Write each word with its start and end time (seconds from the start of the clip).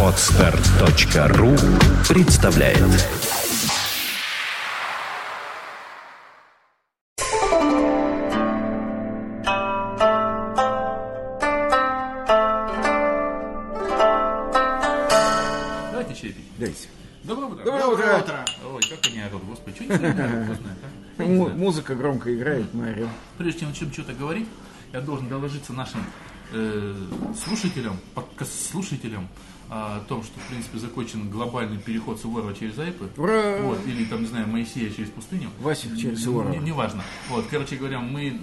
Отстар.ру 0.00 1.56
представляет 2.08 2.78
Давайте 15.90 16.14
чай 16.14 16.30
пить. 16.30 16.44
Дайте. 16.58 16.88
Доброе 17.24 17.46
утро. 17.46 17.64
Доброе 17.64 18.18
утро. 18.20 18.44
Ой, 18.72 18.82
как 18.88 19.00
они 19.10 19.20
орут, 19.20 19.42
господи, 19.46 19.74
что 19.74 19.84
не 19.84 19.96
знаю. 19.96 20.58
Музыка 21.56 21.96
громко 21.96 22.32
играет, 22.32 22.72
мы 22.72 22.90
орем. 22.90 23.10
Прежде 23.36 23.66
чем 23.74 23.74
что-то 23.74 24.12
говорить, 24.12 24.46
я 24.94 25.00
должен 25.00 25.28
доложиться 25.28 25.72
нашим 25.72 26.00
э, 26.52 26.94
слушателям, 27.44 27.96
подкаст-слушателям 28.14 29.28
о 29.68 29.98
том, 30.08 30.22
что, 30.22 30.38
в 30.38 30.48
принципе, 30.48 30.78
закончен 30.78 31.28
глобальный 31.30 31.78
переход 31.78 32.20
Суворова 32.20 32.54
через 32.54 32.78
Айпы. 32.78 33.08
Ура! 33.16 33.56
Вот, 33.62 33.80
или, 33.86 34.04
там, 34.04 34.20
не 34.20 34.28
знаю, 34.28 34.46
Моисея 34.46 34.88
через 34.90 35.10
пустыню. 35.10 35.50
Васик 35.60 35.96
через 35.96 36.22
Суворова. 36.22 36.52
Не- 36.52 36.58
Неважно. 36.58 37.02
Вот, 37.28 37.46
короче 37.50 37.74
говоря, 37.74 37.98
мы 37.98 38.28
э, 38.28 38.34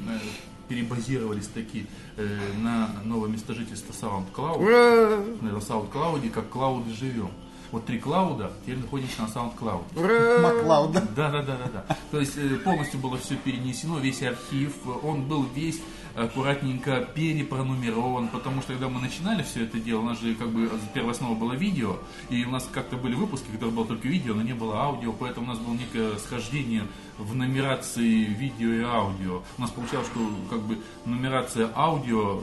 перебазировались 0.68 1.48
таки 1.48 1.86
э, 2.18 2.38
на 2.62 2.90
новое 3.06 3.30
место 3.30 3.54
жительства 3.54 3.94
SoundCloud. 3.94 4.58
Ура! 4.62 5.24
На 5.42 5.58
SoundCloud, 5.58 6.30
как 6.32 6.50
клауды 6.50 6.92
живем. 6.94 7.32
Вот 7.72 7.86
три 7.86 8.00
клауда, 8.00 8.52
теперь 8.64 8.80
находимся 8.80 9.22
на 9.22 9.28
SoundCloud. 9.28 9.84
Ура! 9.96 10.42
Маклауда. 10.42 11.08
Да, 11.16 11.32
да, 11.32 11.42
да, 11.44 11.58
да, 11.58 11.84
да. 11.88 11.98
То 12.12 12.20
есть 12.20 12.34
э, 12.36 12.58
полностью 12.58 13.00
было 13.00 13.18
все 13.18 13.38
перенесено, 13.38 14.00
весь 14.00 14.22
архив, 14.24 14.74
он 15.04 15.24
был 15.24 15.46
весь 15.56 15.80
аккуратненько 16.16 17.08
перепронумерован, 17.16 18.28
потому 18.28 18.62
что 18.62 18.74
когда 18.74 18.90
мы 18.90 19.00
начинали 19.00 19.44
все 19.44 19.64
это 19.64 19.80
дело, 19.80 20.02
у 20.02 20.06
нас 20.06 20.20
же 20.20 20.36
как 20.36 20.50
бы 20.50 20.70
первая 20.94 21.14
основа 21.14 21.36
было 21.36 21.54
видео, 21.54 21.98
и 22.30 22.44
у 22.46 22.50
нас 22.50 22.68
как-то 22.72 22.98
были 22.98 23.16
выпуски, 23.16 23.52
которые 23.52 23.74
было 23.74 23.86
только 23.86 24.08
видео, 24.08 24.34
но 24.34 24.42
не 24.42 24.54
было 24.54 24.82
аудио, 24.82 25.14
поэтому 25.14 25.46
у 25.48 25.50
нас 25.50 25.60
было 25.60 25.74
некое 25.74 26.18
схождение 26.18 26.84
в 27.18 27.36
нумерации 27.36 28.26
видео 28.26 28.74
и 28.74 28.82
аудио. 28.82 29.42
У 29.58 29.62
нас 29.62 29.72
получалось, 29.72 30.08
что 30.08 30.20
как 30.50 30.62
бы 30.62 30.78
нумерация 31.06 31.70
аудио 31.76 32.42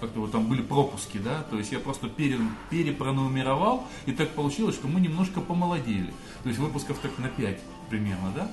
как-то 0.00 0.20
вот 0.20 0.32
там 0.32 0.46
были 0.46 0.62
пропуски, 0.62 1.18
да, 1.18 1.42
то 1.50 1.58
есть 1.58 1.72
я 1.72 1.78
просто 1.78 2.08
пере, 2.08 2.38
перепронумеровал, 2.70 3.86
и 4.06 4.12
так 4.12 4.30
получилось, 4.30 4.74
что 4.74 4.88
мы 4.88 5.00
немножко 5.00 5.40
помолодели. 5.40 6.12
То 6.42 6.48
есть 6.48 6.58
выпусков 6.58 6.98
так 7.00 7.18
на 7.18 7.28
5 7.28 7.58
примерно, 7.90 8.32
да, 8.34 8.50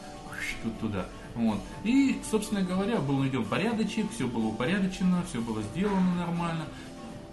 туда. 0.82 1.08
Вот. 1.38 1.59
И, 1.83 2.19
собственно 2.30 2.63
говоря, 2.63 2.97
был 2.97 3.19
наведен 3.19 3.45
порядочек, 3.45 4.11
все 4.11 4.27
было 4.27 4.47
упорядочено, 4.47 5.23
все 5.30 5.39
было 5.39 5.61
сделано 5.61 6.16
нормально. 6.16 6.66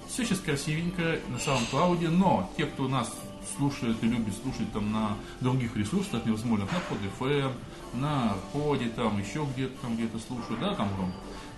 Все 0.08 0.24
сейчас 0.24 0.40
красивенько 0.40 1.18
на 1.28 1.36
SoundCloud, 1.36 2.08
но 2.10 2.50
те, 2.56 2.66
кто 2.66 2.86
нас 2.86 3.10
слушает 3.56 3.96
и 4.02 4.06
любит 4.06 4.34
слушать 4.42 4.70
там 4.72 4.92
на 4.92 5.16
других 5.40 5.76
ресурсах 5.76 6.24
невозможных, 6.26 6.68
на 6.70 6.78
PodFM, 6.78 7.52
на 7.94 8.34
Поде, 8.52 8.90
там 8.90 9.18
еще 9.18 9.46
где-то 9.54 9.74
там 9.80 9.96
где-то 9.96 10.18
слушают, 10.18 10.60
да, 10.60 10.74
там 10.74 10.88
громко, 10.94 11.16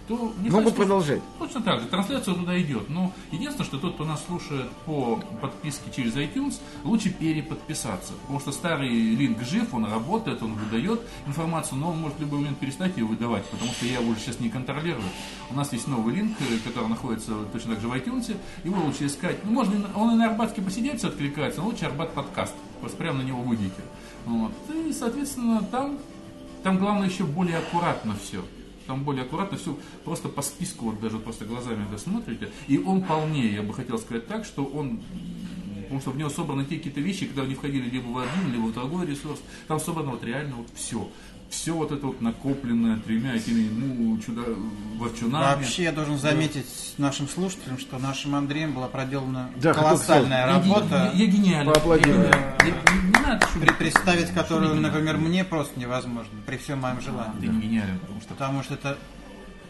то 0.08 0.32
не 0.38 0.50
Могут 0.50 0.74
знаю, 0.74 0.74
продолжать. 0.74 1.22
Точно 1.38 1.62
так 1.62 1.80
же, 1.80 1.86
трансляция 1.86 2.34
туда 2.34 2.60
идет. 2.60 2.88
Но 2.88 3.12
единственное, 3.32 3.66
что 3.66 3.78
тот, 3.78 3.94
кто 3.94 4.04
нас 4.04 4.24
слушает 4.24 4.68
по 4.84 5.20
подписке 5.40 5.90
через 5.94 6.14
iTunes, 6.16 6.60
лучше 6.84 7.10
переподписаться. 7.10 8.12
Потому 8.22 8.40
что 8.40 8.52
старый 8.52 8.88
линк 8.88 9.42
жив, 9.42 9.72
он 9.74 9.86
работает, 9.86 10.42
он 10.42 10.54
выдает 10.54 11.00
информацию, 11.26 11.78
но 11.78 11.90
он 11.90 11.98
может 11.98 12.18
в 12.18 12.20
любой 12.20 12.40
момент 12.40 12.58
перестать 12.58 12.96
ее 12.96 13.04
выдавать, 13.04 13.44
потому 13.46 13.70
что 13.72 13.86
я 13.86 14.00
его 14.00 14.10
уже 14.10 14.20
сейчас 14.20 14.40
не 14.40 14.48
контролирую. 14.48 15.04
У 15.50 15.54
нас 15.54 15.72
есть 15.72 15.88
новый 15.88 16.14
линк, 16.14 16.36
э, 16.40 16.58
который 16.64 16.88
находится 16.88 17.32
точно 17.52 17.74
так 17.74 17.82
же 17.82 17.88
в 17.88 17.92
iTunes, 17.92 18.36
его 18.64 18.82
лучше 18.84 19.06
искать. 19.06 19.44
Ну, 19.44 19.52
можно, 19.52 19.74
он 19.94 20.12
и 20.12 20.14
на 20.16 20.30
Арбатске 20.30 20.62
посидеться 20.62 21.08
откликается, 21.08 21.60
но 21.60 21.68
лучше 21.68 21.86
Арбат 21.86 22.12
подкаст. 22.12 22.54
Просто 22.80 22.96
прямо 22.96 23.18
на 23.18 23.22
него 23.22 23.42
выйдете. 23.42 23.82
Вот. 24.26 24.52
И, 24.72 24.92
соответственно, 24.92 25.62
там 25.70 25.98
там 26.66 26.78
главное 26.78 27.08
еще 27.08 27.22
более 27.22 27.58
аккуратно 27.58 28.16
все. 28.20 28.42
Там 28.86 29.04
более 29.04 29.24
аккуратно 29.24 29.58
все, 29.58 29.76
просто 30.04 30.28
по 30.28 30.42
списку, 30.42 30.86
вот 30.86 31.00
даже 31.00 31.18
просто 31.18 31.44
глазами 31.44 31.84
когда 31.84 31.98
смотрите. 31.98 32.50
И 32.68 32.78
он 32.78 33.02
полнее, 33.02 33.54
я 33.54 33.62
бы 33.62 33.74
хотел 33.74 33.98
сказать 33.98 34.26
так, 34.26 34.44
что 34.44 34.64
он 34.64 35.00
Потому 35.86 36.00
что 36.00 36.10
в 36.10 36.16
него 36.18 36.28
собраны 36.28 36.64
те 36.64 36.78
какие-то 36.78 37.00
вещи, 37.00 37.26
которые 37.26 37.50
не 37.50 37.54
входили 37.54 37.88
либо 37.88 38.08
в 38.08 38.18
один, 38.18 38.52
либо 38.52 38.64
в 38.64 38.74
другой 38.74 39.06
ресурс. 39.06 39.40
Там 39.68 39.78
собрано 39.78 40.10
вот 40.10 40.24
реально 40.24 40.56
вот 40.56 40.66
все. 40.74 41.08
Все 41.50 41.72
вот 41.72 41.92
это 41.92 42.06
вот 42.06 42.20
накопленное 42.20 42.98
тремя 42.98 43.34
этими, 43.36 43.68
ну, 43.68 44.18
чудо, 44.18 44.42
ворчунами. 44.98 45.54
Вообще, 45.60 45.84
я 45.84 45.92
должен 45.92 46.18
заметить 46.18 46.66
нашим 46.98 47.28
слушателям, 47.28 47.78
что 47.78 47.98
нашим 47.98 48.34
Андреем 48.34 48.72
была 48.72 48.88
проделана 48.88 49.50
Да, 49.56 49.72
колоссальная 49.72 50.46
работа, 50.46 51.10
я, 51.14 51.20
я. 51.20 51.24
Я 51.24 51.26
гениален. 51.26 51.66
Я- 52.06 52.66
не, 52.66 53.06
не 53.06 53.26
надо 53.26 53.46
шуметь. 53.46 53.68
пред- 53.68 53.78
представить 53.78 54.30
которую, 54.34 54.74
например, 54.74 55.16
мне 55.18 55.44
просто 55.44 55.78
невозможно, 55.78 56.32
при 56.46 56.56
всем 56.56 56.80
моем 56.80 56.96
Ты 56.96 57.02
желании. 57.04 57.46
не 57.46 57.60
гениален, 57.60 57.98
потому 58.00 58.20
что 58.20 58.34
Потому 58.34 58.62
что 58.64 58.74
это 58.74 58.98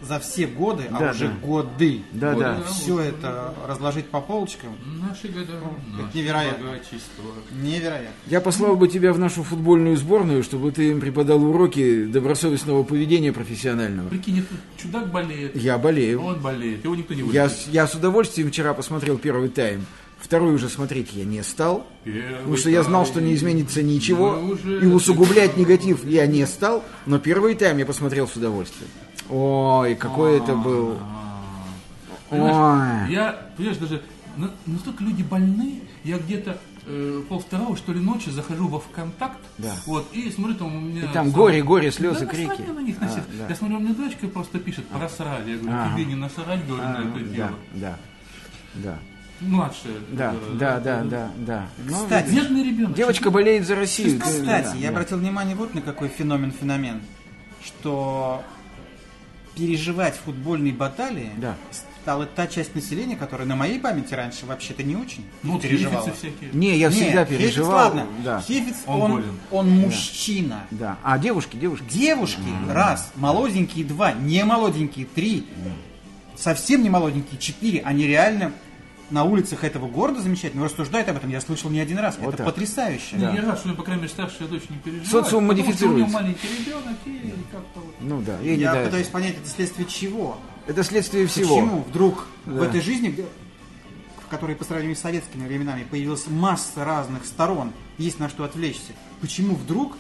за 0.03 0.19
все 0.21 0.47
годы, 0.47 0.85
а 0.91 0.99
Да, 0.99 1.11
уже 1.11 1.29
да. 1.29 1.35
годы, 1.47 2.03
Да, 2.13 2.33
Вот, 2.33 2.41
да. 2.41 2.63
все 2.65 3.01
это 3.01 3.55
разложить 3.67 4.07
по 4.09 4.21
полочкам, 4.21 4.77
наши 5.01 5.29
года, 5.29 5.53
наше 5.99 6.17
невероятно. 6.19 6.65
богачество. 6.67 7.25
невероятно. 7.63 8.09
Я 8.27 8.41
послал 8.41 8.77
бы 8.77 8.89
тебя 8.89 9.13
в 9.13 9.19
нашу 9.19 9.43
футбольную 9.43 9.97
сборную, 9.97 10.43
чтобы 10.43 10.71
ты 10.73 10.91
им 10.91 11.01
преподал 11.01 11.43
уроки 11.43 12.05
добросовестного 12.07 12.83
поведения 12.83 13.33
профессионального. 13.33 14.09
Прикинь, 14.09 14.41
этот 14.41 14.59
чудак 14.77 15.11
болеет. 15.11 15.57
Я 15.57 15.79
болею. 15.79 16.23
Он 16.23 16.41
болеет, 16.41 16.85
его 16.85 16.95
никто 16.95 17.15
не 17.15 17.21
Я, 17.21 17.27
вылечит. 17.45 17.53
с- 17.53 17.69
я 17.69 17.87
с 17.87 17.95
удовольствием 17.95 18.51
вчера 18.51 18.75
посмотрел 18.75 19.19
первый 19.19 19.49
тайм. 19.49 19.87
Второй 20.19 20.55
уже 20.55 20.69
смотреть 20.71 21.11
я 21.13 21.25
не 21.25 21.43
стал, 21.43 21.87
потому 22.05 22.57
что 22.57 22.71
я 22.71 22.83
знал, 22.83 23.05
что 23.07 23.21
не 23.21 23.35
изменится 23.35 23.83
ничего, 23.83 24.57
и 24.65 24.87
усугублять 24.87 25.57
негатив 25.59 26.05
я 26.05 26.27
не 26.27 26.47
стал, 26.47 26.83
но 27.05 27.19
первый 27.19 27.55
тайм 27.55 27.77
я 27.79 27.87
посмотрел 27.87 28.27
с 28.27 28.35
удовольствием. 28.35 28.89
Ой, 29.31 29.95
какой 29.97 30.39
это 30.39 30.55
был. 30.57 30.99
Понимаешь, 32.31 33.07
Ой. 33.09 33.13
я, 33.15 33.37
понимаешь, 33.57 33.79
даже 33.79 34.03
на- 34.37 34.51
настолько 34.67 35.05
люди 35.05 35.23
больны, 35.23 35.81
я 36.05 36.19
где-то 36.19 36.59
э, 36.89 37.23
полвторого, 37.29 37.77
что 37.77 37.93
ли, 37.93 38.01
ночи 38.01 38.29
захожу 38.31 38.69
во 38.69 38.79
ВКонтакт, 38.79 39.39
Да. 39.59 39.73
вот, 39.87 40.09
и 40.13 40.31
смотрю, 40.31 40.55
там 40.55 40.75
у 40.77 40.81
меня... 40.81 41.01
И 41.01 41.05
там 41.13 41.27
сам- 41.27 41.31
горе, 41.33 41.61
горе, 41.63 41.91
слезы, 41.91 42.21
Да 42.21 42.27
крики. 42.27 42.63
на 42.63 42.81
них, 42.81 43.01
на 43.01 43.07
А, 43.09 43.11
да. 43.39 43.49
Я 43.49 43.55
смотрю, 43.57 43.79
у 43.79 43.81
меня 43.81 43.95
дочка 43.95 44.29
просто 44.29 44.59
пишет, 44.61 44.87
просрали. 44.87 45.51
Я 45.53 45.57
говорю, 45.59 45.95
тебе 45.95 46.05
не 46.05 46.15
насрать, 46.15 46.65
говорю, 46.67 46.83
А, 46.85 46.93
на 46.93 47.09
это 47.09 47.19
да, 47.29 47.35
дело. 47.35 47.51
да, 47.75 47.97
да, 48.75 48.99
Младшая. 49.41 49.95
да, 50.13 50.31
которая, 50.33 50.59
да, 50.59 50.81
да, 50.81 51.03
да, 51.05 51.31
да. 51.39 51.67
Ну, 51.89 51.95
Кстати, 51.97 52.31
Бедный 52.33 52.63
ребенок. 52.63 52.95
Девочка 52.95 53.31
болеет 53.33 53.67
за 53.67 53.75
Россию. 53.75 54.21
Кстати, 54.21 54.45
Да, 54.45 54.75
я 54.75 54.83
да. 54.83 54.89
обратил 54.91 55.19
внимание 55.19 55.57
вот 55.57 55.75
на 55.75 55.81
какой 55.83 56.09
феномен-феномен, 56.09 57.01
что 57.65 58.45
переживать 59.57 60.15
футбольные 60.25 60.73
баталии 60.73 61.31
Да. 61.39 61.57
стала 62.03 62.27
та 62.27 62.47
часть 62.47 62.75
населения, 62.75 63.17
которая 63.17 63.49
на 63.49 63.57
моей 63.57 63.81
памяти 63.81 64.15
раньше 64.15 64.47
вообще-то 64.47 64.83
не 64.85 64.95
очень 64.95 65.25
Ну, 65.43 65.59
переживала. 65.59 66.03
всякие. 66.13 66.51
Не, 66.53 66.77
я 66.79 66.91
всегда 66.91 67.21
Нет, 67.21 67.29
Хефиц, 67.31 67.41
переживал. 67.41 67.73
ладно. 67.75 68.07
Да, 68.23 68.41
Хефиц, 68.41 68.77
Он 68.87 69.01
он, 69.01 69.11
болен. 69.13 69.39
он 69.51 69.71
мужчина. 69.71 70.67
да. 70.71 70.99
А 71.03 71.19
девушки, 71.19 71.57
девушки. 71.57 71.87
Девушки, 71.91 72.41
раз, 72.69 73.11
молоденькие, 73.17 73.85
два, 73.87 74.13
не 74.13 74.45
молоденькие, 74.45 75.07
три, 75.07 75.47
совсем 76.37 76.83
не 76.83 76.91
молоденькие, 76.91 77.41
четыре, 77.41 77.81
они 77.81 78.07
реально 78.07 78.53
на 79.11 79.25
улицах 79.25 79.63
этого 79.65 79.89
города 79.89 80.21
замечательно 80.21 80.65
рассуждают 80.65 81.09
об 81.09 81.17
этом, 81.17 81.31
я 81.31 81.41
слышал 81.41 81.71
не 81.71 81.81
один 81.81 81.99
раз, 81.99 82.17
Вот 82.19 82.29
это 82.29 82.39
так. 82.39 82.47
потрясающе. 82.47 83.17
Да. 83.17 83.33
Я 83.33 83.43
рад, 83.43 83.59
что, 83.59 83.73
по 83.75 83.83
крайней 83.83 84.03
мере, 84.03 84.13
старшая 84.13 84.49
дочь 84.49 84.63
не 84.69 84.77
переживает. 84.79 85.09
Социум 85.09 85.47
потому 85.49 85.63
что 85.63 85.63
модифицируется. 85.65 86.05
У 86.05 86.09
нее 86.09 86.13
маленький 86.13 86.49
ребенок 86.59 86.97
и 87.07 87.33
как-то 87.53 87.81
вот. 87.81 87.95
Ну 88.01 88.21
да, 88.23 88.39
не 88.41 88.55
Я 88.57 88.71
этого. 88.73 88.85
пытаюсь 88.87 89.07
понять, 89.09 89.37
это 89.37 89.49
следствие 89.49 89.87
чего? 89.87 90.39
Это 90.67 90.83
следствие 90.83 91.27
всего. 91.29 91.55
Почему 91.57 91.85
вдруг 91.89 92.27
в 92.45 92.59
Да. 92.59 92.67
этой 92.67 92.81
жизни, 92.81 93.25
в 94.25 94.29
которой 94.29 94.57
по 94.57 94.65
сравнению 94.65 94.97
с 94.97 95.01
советскими 95.01 95.47
временами 95.47 95.85
появилась 95.85 96.27
масса 96.27 96.85
разных 96.85 97.25
сторон, 97.27 97.73
есть 97.99 98.19
на 98.19 98.29
что 98.29 98.43
отвлечься, 98.43 98.93
почему 99.21 99.55
вдруг 99.55 99.97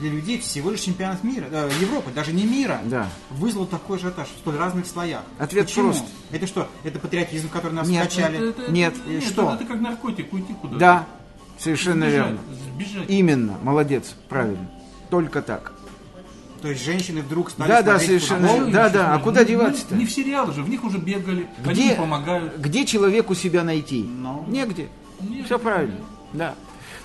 для 0.00 0.10
людей 0.10 0.38
всего 0.40 0.70
лишь 0.70 0.80
чемпионат 0.80 1.22
мира, 1.22 1.46
э, 1.50 1.70
Европы, 1.80 2.10
даже 2.14 2.32
не 2.32 2.44
мира, 2.44 2.80
Да. 2.84 3.08
вызвал 3.30 3.66
такой 3.66 3.98
ажиотаж 3.98 4.28
в 4.28 4.38
столь 4.38 4.56
разных 4.56 4.86
слоях? 4.86 5.22
Ответ 5.38 5.66
Почему? 5.66 5.90
прост. 5.92 6.04
Это 6.32 6.46
что? 6.46 6.68
Это 6.84 6.98
патриотизм, 6.98 7.48
который 7.48 7.72
нас 7.72 7.86
Нет, 7.88 8.10
скачали? 8.10 8.36
Это- 8.50 8.62
это- 8.62 8.72
Нет. 8.72 8.94
нет, 9.06 9.22
Что? 9.24 9.54
Это, 9.54 9.64
как 9.64 9.80
наркотик, 9.80 10.32
уйти 10.32 10.54
куда-то. 10.54 10.78
Да, 10.78 11.06
совершенно 11.58 12.06
Сбежать, 12.06 12.14
верно. 12.26 12.38
Сбежать. 12.74 13.10
Именно, 13.10 13.58
молодец, 13.62 14.14
правильно. 14.28 14.70
Только 15.10 15.42
так. 15.42 15.72
То 16.62 16.68
есть 16.68 16.84
женщины 16.84 17.22
вдруг 17.22 17.50
стали 17.50 17.68
Да, 17.68 17.82
да, 17.82 17.98
совершенно 17.98 18.46
футбол? 18.48 18.70
Да, 18.70 18.88
да, 18.90 19.14
а 19.14 19.16
не- 19.16 19.22
куда 19.22 19.40
не- 19.40 19.46
деваться-то? 19.46 19.94
Не 19.96 20.04
в 20.04 20.12
сериалы 20.12 20.52
же, 20.52 20.62
в 20.62 20.68
них 20.68 20.84
уже 20.84 20.98
бегали, 20.98 21.46
они 21.64 21.72
Где, 21.72 21.90
им 21.92 21.96
помогают. 21.96 22.58
где 22.58 22.84
человеку 22.84 23.34
себя 23.34 23.64
найти? 23.64 24.02
Ну. 24.02 24.44
Негде. 24.46 24.88
Негде, 25.20 25.44
Все 25.44 25.58
правильно. 25.58 25.96
Да. 26.34 26.54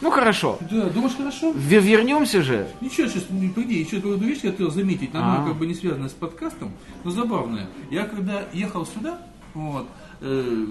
Ну 0.05 0.11
хорошо. 0.11 0.59
Да, 0.69 0.85
думаешь, 0.91 1.15
хорошо? 1.17 1.51
В- 1.51 1.57
Вернемся 1.57 2.43
же. 2.43 2.67
Ничего, 2.79 3.07
сейчас, 3.07 3.23
ну, 3.31 3.49
по 3.49 3.61
идее, 3.63 3.81
еще 3.81 3.97
одну 3.97 4.17
вещь 4.17 4.41
хотел 4.41 4.69
заметить, 4.69 5.09
она 5.15 5.41
А. 5.41 5.47
как 5.47 5.55
бы 5.57 5.65
не 5.65 5.73
связана 5.73 6.09
с 6.09 6.11
подкастом, 6.11 6.73
но 7.03 7.09
забавная. 7.09 7.65
Я 7.89 8.03
когда 8.05 8.43
ехал 8.53 8.85
сюда, 8.85 9.19
вот, 9.55 9.87
э, 10.21 10.65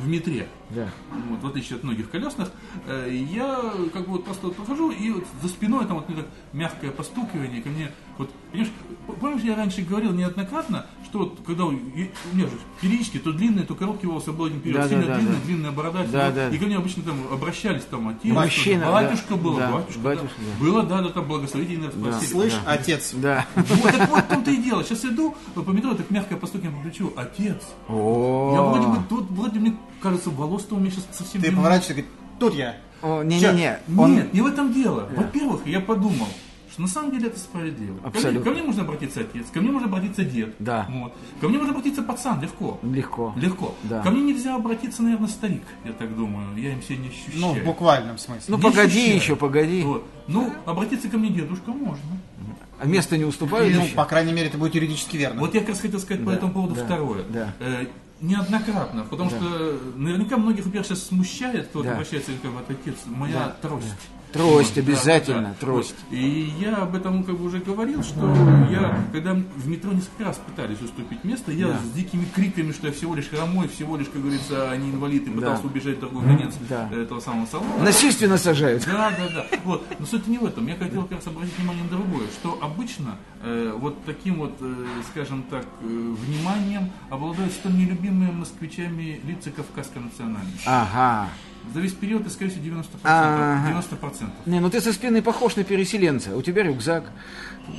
в 0.00 0.08
метре. 0.08 0.46
Да. 0.74 0.88
Вот, 1.30 1.42
в 1.42 1.46
отличие 1.46 1.76
от 1.76 1.84
многих 1.84 2.10
колесных, 2.10 2.50
э, 2.86 3.10
я 3.30 3.60
как 3.92 4.06
бы 4.06 4.12
вот 4.12 4.24
просто 4.24 4.46
вот 4.46 4.56
прохожу, 4.56 4.90
и 4.90 5.10
вот 5.10 5.24
за 5.42 5.48
спиной 5.48 5.86
там 5.86 5.96
вот 5.96 6.08
мне 6.08 6.18
так 6.18 6.26
мягкое 6.52 6.90
постукивание 6.90 7.62
ко 7.62 7.68
мне. 7.68 7.90
Вот, 8.18 8.30
понимаешь, 8.50 8.72
помнишь, 9.20 9.42
я 9.42 9.56
раньше 9.56 9.82
говорил 9.82 10.12
неоднократно, 10.12 10.86
что 11.04 11.20
вот 11.20 11.38
когда 11.46 11.64
у 11.64 11.70
меня 11.72 12.08
же 12.46 12.50
периодически 12.80 13.18
то 13.18 13.32
длинные, 13.32 13.64
то 13.64 13.74
короткие 13.74 14.10
волосы 14.10 14.32
был 14.32 14.46
один 14.46 14.60
период, 14.60 14.80
Да, 14.82 14.82
да, 14.84 14.88
сильно 14.88 15.06
да, 15.06 15.16
длинная, 15.18 15.34
да. 15.34 15.44
длинная 15.46 15.70
борода, 15.72 16.04
Да, 16.10 16.30
да. 16.30 16.48
и 16.48 16.58
ко 16.58 16.66
мне 16.66 16.76
обычно 16.76 17.02
там 17.02 17.16
обращались 17.32 17.82
там 17.84 18.08
отец, 18.08 18.32
Мужчина, 18.32 18.86
да. 18.86 18.92
батюшка 18.92 19.36
был, 19.36 19.56
Да, 19.56 19.72
батюшка, 19.72 20.00
батюшка, 20.00 20.28
да. 20.38 20.44
да. 20.58 20.64
было, 20.64 20.82
да, 20.82 21.02
да, 21.02 21.08
там 21.10 21.24
благословительно 21.26 21.90
спросили. 21.90 22.30
Слышь, 22.30 22.54
отец. 22.66 23.12
Да. 23.14 23.46
Вот 23.56 23.92
так 23.92 24.08
вот 24.10 24.24
в 24.24 24.28
том-то 24.28 24.50
и 24.50 24.56
дело. 24.58 24.84
Сейчас 24.84 25.04
иду 25.04 25.34
по 25.54 25.70
метро, 25.70 25.94
так 25.94 26.10
мягкое 26.10 26.36
постукивание 26.36 26.76
по 26.78 26.88
плечу. 26.88 27.12
Отец. 27.16 27.62
О. 27.88 28.52
Я 28.54 28.62
вроде 28.62 28.86
бы 28.88 29.06
тут, 29.08 29.30
вроде 29.30 29.58
мне 29.58 29.76
кажется, 30.02 30.30
волос-то 30.30 30.74
у 30.74 30.78
меня 30.80 30.90
сейчас 30.90 31.06
совсем 31.12 31.40
Ты 31.40 31.52
поворачиваешься 31.52 31.92
и 31.92 31.96
говоришь, 31.96 32.10
тут 32.38 32.54
я. 32.54 32.76
О, 33.02 33.22
Не-не-не. 33.22 33.78
Нет, 33.88 34.34
не 34.34 34.40
в 34.42 34.46
этом 34.46 34.72
дело. 34.72 35.08
Во-первых, 35.16 35.66
я 35.66 35.80
подумал, 35.80 36.26
что 36.70 36.82
на 36.82 36.88
самом 36.88 37.10
деле 37.10 37.26
это 37.28 37.38
справедливо. 37.38 37.96
Ко 37.96 38.00
мне- 38.00 38.08
Абсолютно. 38.08 38.42
Ко 38.44 38.50
мне, 38.50 38.62
можно 38.62 38.82
обратиться 38.82 39.20
отец, 39.20 39.46
ко 39.52 39.60
мне 39.60 39.70
можно 39.72 39.88
обратиться 39.88 40.24
дед. 40.24 40.54
Да. 40.58 40.86
Вот. 40.88 41.12
Ко 41.40 41.48
мне 41.48 41.58
можно 41.58 41.72
обратиться 41.72 42.02
пацан, 42.02 42.40
легко. 42.40 42.78
Легко. 42.82 43.34
Легко. 43.36 43.74
Да. 43.82 44.02
Ко 44.02 44.10
мне 44.10 44.22
нельзя 44.22 44.54
обратиться, 44.54 45.02
наверное, 45.02 45.28
старик, 45.28 45.62
я 45.84 45.92
так 45.92 46.16
думаю. 46.16 46.56
Я 46.56 46.72
им 46.72 46.82
себя 46.82 46.96
не 46.98 47.08
ощущаю. 47.08 47.40
Ну, 47.40 47.54
в 47.54 47.64
буквальном 47.64 48.18
смысле. 48.18 48.44
Ну 48.48 48.56
Не 48.56 48.62
погоди 48.62 48.86
ощущаю. 48.98 49.16
еще, 49.16 49.36
погоди. 49.36 49.82
Вот. 49.82 50.06
Ну, 50.28 50.52
обратиться 50.64 51.08
ко 51.08 51.18
мне 51.18 51.28
дедушка 51.30 51.70
можно. 51.72 51.98
А 52.80 52.86
место 52.86 53.16
не 53.16 53.24
уступают 53.24 53.72
Ну, 53.76 53.86
по 53.94 54.04
крайней 54.04 54.32
мере, 54.32 54.48
это 54.48 54.58
будет 54.58 54.74
юридически 54.74 55.16
верно. 55.16 55.40
Вот 55.40 55.54
я 55.54 55.60
как 55.60 55.70
раз 55.70 55.80
хотел 55.80 56.00
сказать 56.00 56.24
по 56.24 56.30
Да, 56.30 56.36
этому 56.36 56.52
поводу 56.52 56.74
да, 56.74 56.84
второе. 56.84 57.22
да. 57.28 57.54
Э, 57.60 57.86
неоднократно, 58.22 59.04
потому 59.04 59.30
что 59.30 59.78
наверняка 59.96 60.36
многих, 60.38 60.64
во-первых, 60.64 60.86
сейчас 60.86 61.02
смущает, 61.04 61.68
кто 61.68 61.82
Да. 61.82 61.92
обращается 61.92 62.32
от 62.58 62.70
отец, 62.70 62.94
моя 63.06 63.56
трость. 63.60 63.86
Трость, 63.86 63.86
Вот, 63.90 64.21
да, 64.32 64.80
обязательно, 64.80 65.48
да, 65.48 65.54
трость. 65.60 65.94
Вот. 66.10 66.16
И 66.18 66.52
я 66.60 66.76
об 66.76 66.94
этом 66.96 67.24
как 67.24 67.36
бы 67.36 67.44
уже 67.46 67.58
говорил, 67.58 68.02
что 68.02 68.20
я, 68.70 68.98
когда 69.12 69.34
в 69.34 69.68
метро 69.68 69.92
несколько 69.92 70.24
раз 70.24 70.38
пытались 70.44 70.80
уступить 70.80 71.24
место, 71.24 71.52
я 71.52 71.68
Да. 71.68 71.78
с 71.78 71.90
дикими 71.94 72.24
криками, 72.34 72.72
что 72.72 72.86
я 72.88 72.92
всего 72.92 73.14
лишь 73.14 73.28
хромой, 73.28 73.68
всего 73.68 73.96
лишь, 73.96 74.08
как 74.08 74.22
говорится, 74.22 74.70
а 74.70 74.76
не 74.76 74.90
инвалид, 74.90 75.26
и 75.26 75.30
пытался 75.30 75.62
Да. 75.62 75.68
убежать 75.68 75.96
в 75.98 76.00
другой 76.00 76.22
конец 76.24 76.54
Да. 76.68 76.88
этого 76.92 77.20
самого 77.20 77.46
салона. 77.46 77.84
Насильственно 77.84 78.38
сажают. 78.38 78.84
Да, 78.86 79.10
да, 79.10 79.28
да. 79.34 79.46
Вот. 79.64 79.84
Но 79.98 80.06
суть 80.06 80.26
не 80.26 80.38
в 80.38 80.44
этом. 80.44 80.66
Я 80.66 80.76
хотел 80.76 81.02
как 81.02 81.12
раз 81.18 81.26
обратить 81.26 81.56
внимание 81.58 81.84
на 81.84 81.90
другое, 81.90 82.26
что 82.40 82.58
обычно 82.62 83.16
э, 83.44 83.72
вот 83.76 84.04
таким 84.04 84.36
вот, 84.36 84.52
э, 84.60 84.74
скажем 85.10 85.42
так, 85.50 85.66
э, 85.82 85.84
вниманием 85.86 86.90
обладают 87.10 87.52
столь 87.52 87.74
нелюбимые 87.76 88.30
москвичами 88.30 89.20
лица 89.24 89.50
кавказской 89.50 89.98
национальности. 89.98 90.62
Ага. 90.66 91.28
За 91.74 91.80
весь 91.80 91.92
период, 91.92 92.22
это, 92.22 92.30
скорее 92.30 92.50
всего, 92.50 92.64
90%. 92.64 92.84
Ага. 93.04 93.82
90%. 94.00 94.30
Не, 94.46 94.60
ну 94.60 94.68
ты 94.70 94.80
со 94.80 94.92
спины 94.92 95.22
похож 95.22 95.56
на 95.56 95.64
переселенца. 95.64 96.36
У 96.36 96.42
тебя 96.42 96.62
рюкзак. 96.64 97.04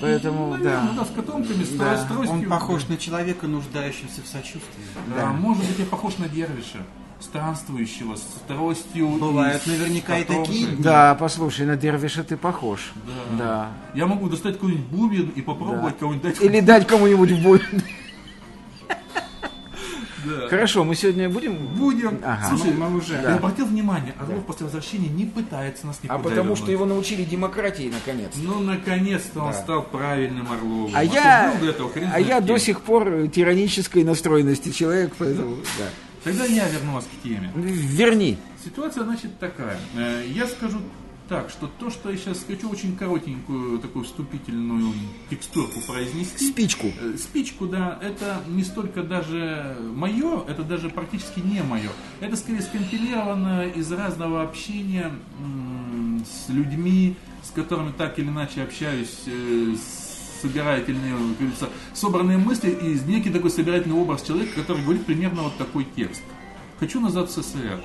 Поэтому, 0.02 0.52
Наверное, 0.54 0.82
да. 0.82 0.94
да, 1.00 1.06
с 1.06 1.10
котомками, 1.10 1.64
с, 1.64 1.70
Да. 1.72 1.98
с 1.98 2.06
тростью. 2.06 2.32
Он 2.38 2.44
похож 2.46 2.88
на 2.88 2.98
человека, 2.98 3.48
нуждающегося 3.48 4.22
в 4.24 4.28
сочувствии. 4.28 4.84
Да, 5.16 5.28
может 5.28 5.64
быть, 5.68 5.78
я 5.80 5.86
похож 5.86 6.18
на 6.18 6.30
дервиша, 6.30 6.80
странствующего, 7.20 8.16
с 8.16 8.24
тростью. 8.48 9.08
Бывают 9.10 9.66
наверняка 9.68 10.18
и 10.18 10.24
такие. 10.24 10.68
Да, 10.78 11.16
послушай, 11.16 11.66
на 11.66 11.76
Дервиша 11.76 12.24
ты 12.24 12.38
похож. 12.38 12.94
Да. 13.06 13.38
Да. 13.38 13.70
Я 13.94 14.08
могу 14.08 14.30
достать 14.30 14.54
какой-нибудь 14.56 14.86
бубен 14.88 15.30
и 15.36 15.42
попробовать 15.42 15.94
Да. 15.96 16.00
кого-нибудь 16.00 16.24
дать. 16.24 16.42
Или 16.42 16.60
дать 16.62 16.88
кому-нибудь 16.88 17.44
бой. 17.44 17.62
Да. 20.42 20.48
Хорошо, 20.50 20.84
мы 20.84 20.96
сегодня 20.96 21.30
будем... 21.30 21.56
Будем. 21.76 22.20
Ага. 22.24 22.50
Слушай, 22.50 22.74
Мы- 22.74 22.90
мы 22.90 22.98
уже. 22.98 23.14
я 23.14 23.36
обратил 23.36 23.66
внимание, 23.66 24.14
Орлов 24.20 24.46
после 24.46 24.66
возвращения 24.66 25.08
не 25.10 25.26
пытается 25.26 25.88
нас 25.88 26.00
А 26.02 26.06
никуда 26.06 26.30
потому 26.30 26.56
что 26.56 26.66
вернуть. 26.66 26.82
его 26.82 26.86
научили 26.86 27.24
демократии, 27.24 27.92
наконец. 27.94 28.32
Ну, 28.36 28.60
наконец-то 28.60 29.42
он 29.42 29.54
стал 29.54 29.84
правильным 29.84 30.52
Орловым. 30.52 30.92
А 30.96 31.04
что 31.06 31.14
я, 31.16 31.54
до 31.60 31.66
этого, 31.68 31.90
хрен 31.92 32.10
а 32.14 32.20
я 32.20 32.42
до 32.42 32.58
сих 32.58 32.82
пор 32.82 33.28
тиранической 33.28 34.04
настроенности 34.04 34.70
человек, 34.72 35.14
поэтому, 35.18 35.58
да. 35.80 35.86
Тогда 36.24 36.46
я 36.46 36.68
верну 36.70 36.94
вас 36.94 37.06
к 37.06 37.24
теме. 37.24 37.52
Верни. 37.56 38.38
Ситуация, 38.64 39.04
значит, 39.04 39.38
такая. 39.40 39.78
Э, 39.98 40.24
Я 40.26 40.48
скажу 40.48 40.80
так, 41.28 41.50
что 41.50 41.68
то, 41.80 41.90
что 41.90 42.10
я 42.12 42.18
сейчас 42.18 42.44
хочу 42.46 42.70
очень 42.70 42.96
коротенькую 42.96 43.80
такую 43.80 44.06
вступительную 44.06 44.94
текстурку 45.30 45.80
произнести. 45.88 46.52
Спичку. 46.52 46.88
Э, 47.02 47.16
Спичку, 47.18 47.68
да, 47.68 47.98
это 48.02 48.42
не 48.48 48.64
столько 48.64 49.04
даже 49.04 49.78
мое, 49.96 50.44
это 50.48 50.64
даже 50.64 50.90
практически 50.90 51.40
не 51.40 51.62
мое. 51.64 51.90
Это 52.20 52.36
скорее 52.36 52.62
скомпилировано 52.62 53.68
из 53.68 53.92
разного 53.92 54.44
общения 54.44 55.12
м, 55.40 56.24
с 56.26 56.50
людьми, 56.50 57.16
с 57.44 57.52
которыми 57.52 57.92
так 57.92 58.20
или 58.20 58.28
иначе 58.28 58.62
общаюсь, 58.64 59.22
э, 59.28 59.76
собирательные, 60.42 61.16
говорится, 61.40 61.70
собранные 61.94 62.38
мысли 62.38 62.70
и 62.70 63.00
некий 63.10 63.30
такой 63.30 63.50
собирательный 63.50 63.96
образ 63.96 64.24
человека, 64.24 64.60
который 64.62 64.84
говорит 64.84 65.06
примерно 65.06 65.44
вот 65.44 65.58
такой 65.58 65.88
текст. 65.96 66.22
Хочу 66.80 67.00
назад 67.00 67.30
в 67.30 67.32
СССР. 67.32 67.82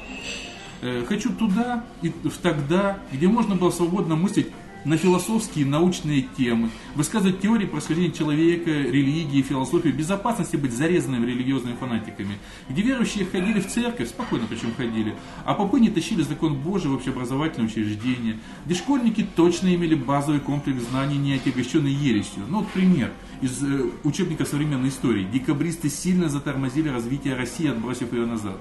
Э, 0.81 1.05
Хочу 1.07 1.33
туда 1.33 1.85
и 2.03 2.09
в 2.11 2.37
тогда, 2.39 2.99
где 3.13 3.29
можно 3.29 3.55
было 3.57 3.71
свободно 3.71 4.17
мыслить 4.17 4.49
на 4.85 4.97
философские 4.97 5.67
научные 5.67 6.23
темы, 6.37 6.71
высказывать 6.95 7.41
теории 7.41 7.67
происхождения 7.67 8.13
человека, 8.13 8.71
религии, 8.71 9.43
философии, 9.43 9.89
безопасности 9.89 10.57
быть 10.57 10.73
зарезанными 10.73 11.27
религиозными 11.27 11.77
фанатиками, 11.77 12.39
где 12.69 12.83
верующие 12.83 13.27
ходили 13.27 13.61
в 13.61 13.67
церковь, 13.67 14.09
спокойно 14.09 14.47
причем 14.49 14.75
ходили, 14.77 15.15
а 15.45 15.55
попы 15.55 15.81
не 15.81 15.91
тащили 15.91 16.23
закон 16.23 16.55
Божий 16.55 16.91
в 16.91 16.95
общеобразовательные 16.95 17.69
учреждения, 17.69 18.39
где 18.65 18.75
школьники 18.75 19.27
точно 19.37 19.75
имели 19.75 19.95
базовый 19.95 20.41
комплекс 20.41 20.83
знаний, 20.91 21.19
не 21.19 21.35
отягощенный 21.35 21.93
ересью. 21.93 22.45
Ну 22.49 22.61
вот 22.61 22.69
пример 22.69 23.13
из 23.41 23.63
э, 23.63 23.91
учебника 24.05 24.45
современной 24.45 24.89
истории. 24.89 25.25
Декабристы 25.25 25.91
сильно 25.91 26.29
затормозили 26.29 26.89
развитие 26.89 27.35
России, 27.35 27.69
отбросив 27.69 28.13
ее 28.13 28.27
назад. 28.27 28.57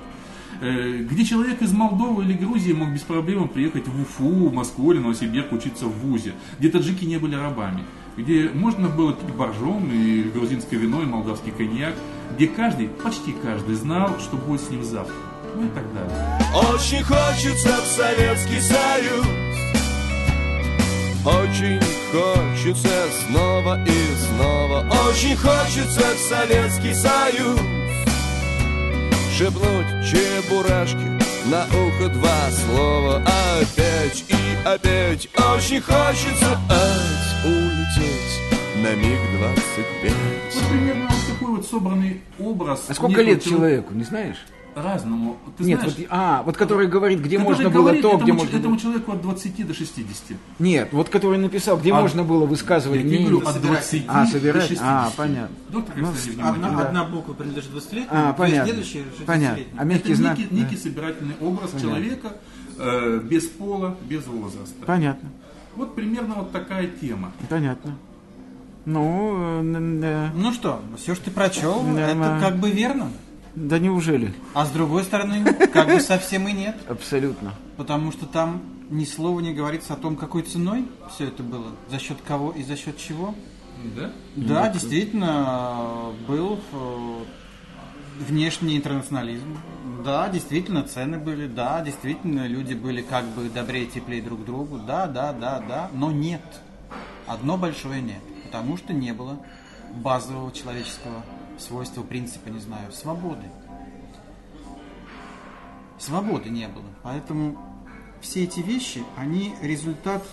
Э, 0.59 1.05
где 1.09 1.23
человек 1.23 1.61
из 1.61 1.71
Молдовы 1.71 2.23
или 2.23 2.33
Грузии 2.33 2.73
мог 2.73 2.89
без 2.89 3.01
проблем 3.01 3.47
приехать 3.47 3.87
в 3.87 4.01
Уфу, 4.01 4.49
Москву 4.49 4.91
или 4.91 4.99
Новосибирск 4.99 5.51
учиться 5.51 5.85
в 5.85 5.91
ВУЗе, 5.99 6.33
где 6.57 6.69
таджики 6.69 7.05
не 7.05 7.17
были 7.17 7.35
рабами, 7.35 7.83
где 8.15 8.49
можно 8.53 8.89
было 8.89 9.13
пить 9.13 9.29
боржом 9.35 9.91
и 9.91 10.23
грузинское 10.23 10.79
вино, 10.79 11.03
и 11.03 11.05
молдавский 11.05 11.51
коньяк, 11.51 11.93
где 12.35 12.47
каждый, 12.47 12.87
почти 12.87 13.33
каждый 13.43 13.75
знал, 13.75 14.17
что 14.19 14.35
будет 14.35 14.61
с 14.61 14.69
ним 14.71 14.83
завтра, 14.83 15.13
ну 15.55 15.65
и 15.65 15.69
так 15.69 15.85
далее. 15.93 16.39
Очень 16.73 17.03
хочется 17.03 17.77
в 17.77 17.85
Советский 17.85 18.59
Союз. 18.59 19.25
Очень 21.23 21.79
хочется 22.11 22.89
снова 23.27 23.83
и 23.85 24.15
снова. 24.15 24.87
Очень 25.09 25.35
хочется 25.35 26.15
в 26.15 26.19
Советский 26.19 26.93
Союз 26.93 27.76
Шепнуть 29.37 29.85
чебурашки 30.03 30.97
на 31.45 31.65
ухо 31.65 32.09
два 32.09 32.49
слова 32.49 33.21
Опять 33.61 34.25
и 34.29 34.67
опять 34.67 35.29
очень 35.35 35.79
хочется 35.79 36.59
ать, 36.67 37.45
улететь 37.45 38.41
на 38.77 38.95
миг 38.95 39.19
двадцать 39.37 40.01
пять 40.01 40.55
Вот 40.55 40.63
примерно 40.71 41.07
вот 41.07 41.33
такой 41.35 41.55
вот 41.55 41.67
собранный 41.67 42.21
образ. 42.39 42.85
А 42.87 42.95
сколько 42.95 43.21
лет 43.21 43.43
человеку, 43.43 43.93
не 43.93 44.05
знаешь? 44.05 44.37
Разному. 44.83 45.37
Ты 45.57 45.63
Нет, 45.63 45.79
знаешь, 45.79 45.95
вот, 45.97 46.07
а, 46.09 46.43
вот 46.43 46.55
который 46.57 46.87
говорит, 46.87 47.19
где 47.19 47.37
который 47.37 47.49
можно 47.55 47.69
было 47.69 47.81
говорит 47.83 48.01
то, 48.01 48.07
этому, 48.09 48.23
где 48.23 48.33
можно 48.33 48.57
этому 48.57 48.69
было... 48.75 48.79
человеку 48.81 49.11
от 49.13 49.21
20 49.21 49.67
до 49.67 49.73
60. 49.73 50.37
Нет, 50.59 50.89
вот 50.91 51.09
который 51.09 51.37
написал, 51.39 51.77
где 51.77 51.91
А, 51.91 52.01
можно 52.01 52.23
было 52.23 52.45
высказывать 52.45 52.99
Я 52.99 53.05
мнение. 53.05 53.27
говорю, 53.29 53.47
от 53.47 53.61
20 53.61 54.05
А, 54.07 54.25
до 54.25 54.31
собирать? 54.31 54.63
60. 54.67 54.85
А, 54.87 55.11
понятно. 55.17 55.55
Доктор, 55.69 55.95
Ну, 55.97 56.11
кстати, 56.13 56.29
Одна, 56.33 56.51
внимательно. 56.51 56.81
одна 56.87 57.03
буква 57.05 57.33
принадлежит 57.33 57.71
20-летнему, 57.71 58.07
А, 58.11 58.33
две 58.33 58.37
понятно. 58.37 58.65
следующие 58.73 59.03
Понятно. 59.25 59.55
60-летнему. 59.57 59.81
А 59.81 59.83
мягкий 59.83 60.11
Это 60.11 60.21
знак? 60.21 60.37
некий, 60.37 60.55
некий 60.55 60.77
собирательный 60.77 61.35
образ 61.41 61.71
человека 61.81 62.33
э, 62.77 63.19
без 63.23 63.45
пола, 63.47 63.95
без 64.07 64.25
возраста. 64.27 64.75
Понятно, 64.85 65.29
Вот 65.75 65.95
примерно 65.95 66.35
вот 66.35 66.51
такая 66.51 66.87
тема. 66.87 67.31
понятно. 67.49 67.95
Ну, 68.85 69.61
э, 69.63 69.99
э, 70.03 70.29
Ну 70.35 70.53
что, 70.53 70.81
все, 70.97 71.13
что 71.15 71.25
ты 71.25 71.31
прочел, 71.31 71.83
Да, 71.93 72.09
это 72.09 72.15
да. 72.19 72.39
как 72.39 72.57
бы 72.57 72.69
верно. 72.71 73.09
Да 73.57 73.79
неужели? 73.79 74.35
А 74.53 74.67
с 74.67 74.69
другой 74.69 75.03
стороны, 75.03 75.43
как 75.73 75.87
бы 75.87 75.99
совсем 75.99 76.47
и 76.47 76.51
нет. 76.51 76.75
Абсолютно. 76.87 77.55
Потому 77.75 78.11
что 78.11 78.27
там 78.27 78.61
ни 78.91 79.03
слова 79.03 79.39
не 79.39 79.51
говорится 79.51 79.93
о 79.93 79.97
том, 79.97 80.15
какой 80.15 80.43
ценой 80.43 80.85
все 81.09 81.29
это 81.29 81.41
было, 81.41 81.71
за 81.89 81.97
счет 81.97 82.19
кого 82.23 82.51
и 82.51 82.61
за 82.61 82.77
счет 82.77 82.97
чего. 82.97 83.33
Да? 83.95 84.11
Да, 84.35 84.69
действительно, 84.69 86.13
был 86.27 86.59
э, 86.71 87.23
внешний 88.27 88.77
интернационализм. 88.77 89.57
Да, 90.05 90.29
действительно, 90.29 90.83
цены 90.83 91.17
были. 91.17 91.47
Да, 91.47 91.81
действительно, 91.81 92.45
люди 92.45 92.75
были 92.75 93.01
как 93.01 93.25
бы 93.25 93.49
добрее, 93.49 93.87
теплее 93.87 94.21
друг 94.21 94.43
к 94.43 94.45
другу. 94.45 94.77
Да, 94.77 95.07
да, 95.07 95.33
да, 95.33 95.63
да. 95.67 95.89
Но 95.93 96.11
нет. 96.11 96.41
Одно 97.25 97.57
большое 97.57 98.03
нет. 98.03 98.21
Потому 98.45 98.77
что 98.77 98.93
не 98.93 99.13
было 99.13 99.39
базового 99.95 100.51
человеческого 100.51 101.23
свойства, 101.57 102.03
принципа, 102.03 102.49
не 102.49 102.59
знаю, 102.59 102.91
свободы. 102.91 103.45
свободы 105.99 106.49
не 106.49 106.67
было. 106.67 106.85
Поэтому 107.03 107.57
все 108.21 108.43
эти 108.43 108.59
вещи, 108.59 109.03
они 109.15 109.53
результат 109.61 110.23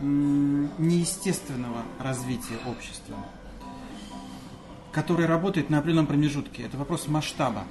неестественного 0.00 1.82
развития 1.98 2.58
общества, 2.66 3.16
которое 4.92 5.26
работает 5.26 5.70
на 5.70 5.78
определенном 5.78 6.06
промежутке. 6.06 6.62
Это 6.62 6.76
вопрос 6.76 7.08
масштаба. 7.08 7.64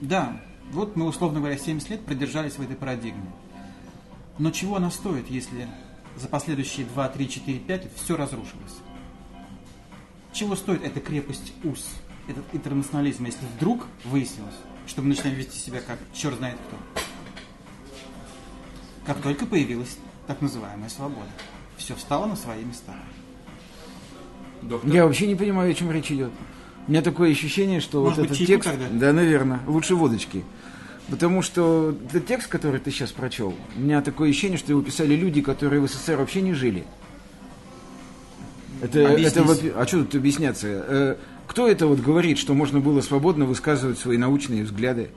Да, 0.00 0.40
вот 0.70 0.96
мы, 0.96 1.06
условно 1.06 1.40
говоря, 1.40 1.58
70 1.58 1.90
лет 1.90 2.04
продержались 2.04 2.54
в 2.54 2.62
этой 2.62 2.76
парадигме. 2.76 3.32
Но 4.38 4.50
чего 4.50 4.76
она 4.76 4.90
стоит, 4.90 5.30
если 5.30 5.66
за 6.16 6.28
последующие 6.28 6.86
2, 6.86 7.08
3, 7.08 7.28
4, 7.28 7.58
5 7.58 7.84
лет 7.84 7.92
все 7.96 8.16
разрушилось? 8.16 8.76
Чего 10.36 10.54
стоит 10.54 10.84
эта 10.84 11.00
крепость 11.00 11.54
УС, 11.64 11.88
этот 12.28 12.44
интернационализм, 12.52 13.24
если 13.24 13.46
вдруг 13.56 13.86
выяснилось, 14.04 14.54
что 14.86 15.00
мы 15.00 15.08
начинаем 15.08 15.34
вести 15.34 15.58
себя 15.58 15.80
как 15.80 15.98
черт 16.12 16.36
знает 16.36 16.58
кто? 16.68 17.02
Как 19.06 19.22
только 19.22 19.46
появилась 19.46 19.96
так 20.26 20.42
называемая 20.42 20.90
свобода 20.90 21.30
все 21.78 21.94
встало 21.94 22.26
на 22.26 22.36
свои 22.36 22.64
места. 22.64 22.92
Доктор? 24.60 24.90
Я 24.90 25.06
вообще 25.06 25.26
не 25.26 25.36
понимаю, 25.36 25.70
о 25.70 25.74
чем 25.74 25.90
речь 25.90 26.12
идет. 26.12 26.32
У 26.86 26.90
меня 26.90 27.00
такое 27.00 27.30
ощущение, 27.30 27.80
что 27.80 28.02
Может 28.02 28.18
вот 28.18 28.28
быть, 28.28 28.40
этот 28.40 28.46
текст... 28.46 28.70
Тогда? 28.70 28.88
Да, 28.90 29.12
наверное. 29.14 29.60
Лучше 29.66 29.94
водочки. 29.94 30.44
Потому 31.08 31.40
что 31.40 31.96
этот 32.08 32.26
текст, 32.26 32.48
который 32.48 32.80
ты 32.80 32.90
сейчас 32.90 33.10
прочел, 33.12 33.54
у 33.76 33.80
меня 33.80 34.02
такое 34.02 34.30
ощущение, 34.30 34.58
что 34.58 34.72
его 34.72 34.82
писали 34.82 35.14
люди, 35.14 35.40
которые 35.40 35.80
в 35.80 35.88
СССР 35.88 36.16
вообще 36.16 36.42
не 36.42 36.52
жили. 36.52 36.84
Это, 38.82 39.00
это, 39.00 39.44
а 39.76 39.86
что 39.86 40.04
тут 40.04 40.14
объясняться? 40.16 40.66
Э, 40.68 41.16
кто 41.46 41.68
это 41.68 41.86
вот 41.86 42.00
говорит, 42.00 42.38
что 42.38 42.54
можно 42.54 42.80
было 42.80 43.00
свободно 43.00 43.44
высказывать 43.44 43.98
свои 43.98 44.18
научные 44.18 44.64
взгляды? 44.64 45.10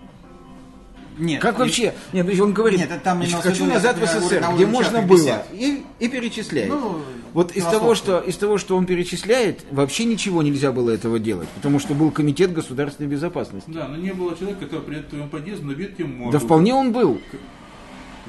Нет. 1.18 1.42
Как 1.42 1.60
вообще? 1.60 1.94
Нет, 2.14 2.40
он 2.40 2.54
говорит, 2.54 2.80
нет, 2.80 3.04
там 3.04 3.18
значит, 3.18 3.36
хочу 3.36 3.66
назад 3.66 3.98
в 3.98 4.06
СССР, 4.06 4.46
где 4.56 4.66
можно 4.66 5.02
было. 5.02 5.44
И, 5.52 5.84
и 6.00 6.08
перечисляет. 6.08 6.70
Ну, 6.70 7.02
вот 7.34 7.52
из 7.52 7.64
того, 7.66 7.94
что, 7.94 8.20
из 8.20 8.38
того, 8.38 8.58
что 8.58 8.78
он 8.78 8.86
перечисляет, 8.86 9.66
вообще 9.70 10.06
ничего 10.06 10.42
нельзя 10.42 10.72
было 10.72 10.90
этого 10.92 11.20
делать, 11.20 11.50
потому 11.50 11.80
что 11.80 11.94
был 11.94 12.12
комитет 12.12 12.54
государственной 12.54 13.10
безопасности. 13.10 13.70
Да, 13.70 13.88
но 13.88 13.98
не 13.98 14.14
было 14.14 14.36
человека, 14.38 14.66
который 14.66 15.04
к 15.04 15.08
твоему 15.08 15.28
подъезду, 15.28 15.68
набьет 15.68 15.98
тебе 15.98 16.08
морду. 16.08 16.40
Да 16.40 16.44
вполне 16.44 16.74
он 16.74 16.94
был. 16.94 17.20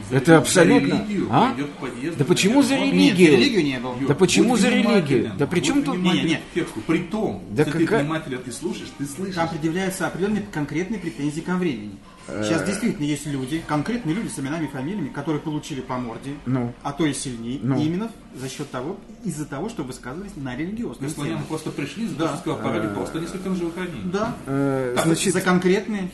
За, 0.08 0.16
это 0.16 0.38
абсолютно. 0.38 0.96
За 0.96 1.02
религию, 1.02 1.28
а? 1.30 1.56
Подъезд, 1.80 2.16
да 2.16 2.24
почему 2.24 2.62
за 2.62 2.76
религию? 2.76 3.30
Нет, 3.30 3.30
за 3.30 3.36
религию 3.36 3.64
не 3.64 3.78
был. 3.78 3.94
Да 4.08 4.14
почему 4.14 4.56
за 4.56 4.68
религию? 4.68 5.32
Да 5.38 5.46
при 5.46 5.60
чем 5.60 5.82
тут... 5.82 5.98
Нет, 5.98 6.24
нет. 6.54 6.68
При 6.86 6.98
том, 6.98 7.42
да 7.50 7.64
если 7.64 7.84
какая... 7.84 7.98
ты 8.00 8.04
внимательно 8.04 8.38
ты 8.38 8.52
слушаешь, 8.52 8.90
ты 8.98 9.04
слышишь. 9.04 9.34
Там 9.34 9.48
предъявляются 9.48 10.06
определенные 10.06 10.44
конкретные 10.52 11.00
претензии 11.00 11.40
ко 11.40 11.56
времени. 11.56 11.98
Сейчас 12.42 12.64
действительно 12.64 13.04
есть 13.04 13.26
люди, 13.26 13.62
конкретные 13.66 14.14
люди 14.14 14.28
с 14.28 14.38
именами 14.38 14.66
и 14.66 14.68
фамилиями, 14.68 15.08
которые 15.08 15.40
получили 15.40 15.80
по 15.80 15.96
морде, 15.98 16.34
ну. 16.46 16.72
а 16.82 16.92
то 16.92 17.04
и 17.04 17.12
сильнее, 17.12 17.58
ну. 17.62 17.80
именно 17.80 18.10
за 18.34 18.48
счет 18.48 18.70
того, 18.70 18.98
из-за 19.24 19.46
того, 19.46 19.68
что 19.68 19.82
высказывались 19.82 20.32
на 20.36 20.56
религиозные 20.56 21.10
темы. 21.10 21.40
Просто 21.48 21.70
пришли, 21.70 22.06
за 22.06 22.14
да. 22.14 22.36
сказал, 22.36 22.60
пора 22.60 22.80
просто 22.88 23.18
несколько 23.20 23.54
живых 23.54 23.74
Да. 24.12 24.36
Э, 24.46 24.96
значит, 25.02 25.32
за 25.32 25.40
конкретные 25.40 26.10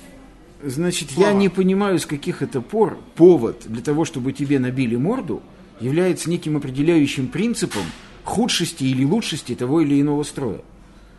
Значит, 0.63 1.11
Слова. 1.11 1.29
я 1.29 1.35
не 1.35 1.49
понимаю, 1.49 1.99
с 1.99 2.07
каких 2.07 2.43
это 2.43 2.61
пор 2.61 2.99
повод 3.15 3.63
для 3.67 3.83
того, 3.83 4.05
чтобы 4.05 4.33
тебе 4.33 4.59
набили 4.59 4.97
морду, 4.97 5.43
является 5.81 6.31
неким 6.31 6.57
определяющим 6.57 7.29
принципом 7.29 7.83
худшести 8.25 8.85
или 8.85 9.05
лучшести 9.05 9.55
того 9.55 9.83
или 9.83 10.01
иного 10.01 10.23
строя. 10.23 10.61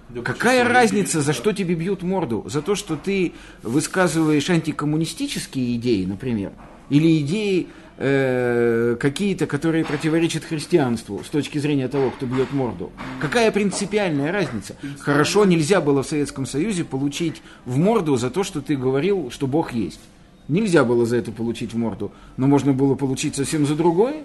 Да 0.10 0.22
Какая 0.22 0.63
разница, 0.63 1.22
за 1.22 1.34
что 1.34 1.51
тебе 1.51 1.75
бьют 1.75 2.01
морду? 2.01 2.46
За 2.48 2.62
то, 2.62 2.75
что 2.75 2.96
ты 2.96 3.34
высказываешь 3.62 4.50
антикоммунистические 4.50 5.75
идеи, 5.75 6.06
например, 6.06 6.53
или 6.89 7.20
идеи 7.20 7.67
э, 7.98 8.96
какие-то, 9.00 9.48
которые 9.48 9.86
противоречат 9.86 10.44
христианству 10.44 11.22
с 11.24 11.30
точки 11.30 11.58
зрения 11.58 11.88
того, 11.88 12.12
кто 12.12 12.25
бьет 12.25 12.51
морду. 12.51 12.92
Какая 13.20 13.51
принципиальная 13.51 14.32
разница? 14.32 14.75
Хорошо, 15.00 15.46
нельзя 15.46 15.82
было 15.82 16.04
в 16.04 16.08
Советском 16.08 16.46
Союзе 16.46 16.84
получить 16.84 17.42
в 17.66 17.77
морду 17.77 18.16
за 18.18 18.30
то, 18.30 18.44
что 18.44 18.62
ты 18.62 18.75
говорил, 18.75 19.32
что 19.32 19.48
Бог 19.48 19.74
есть. 19.74 20.00
Нельзя 20.48 20.86
было 20.86 21.06
за 21.06 21.18
это 21.18 21.32
получить 21.32 21.74
в 21.74 21.77
морду, 21.77 22.12
но 22.38 22.48
можно 22.48 22.72
было 22.72 22.96
получить 22.96 23.36
совсем 23.36 23.66
за 23.66 23.75
другое 23.75 24.24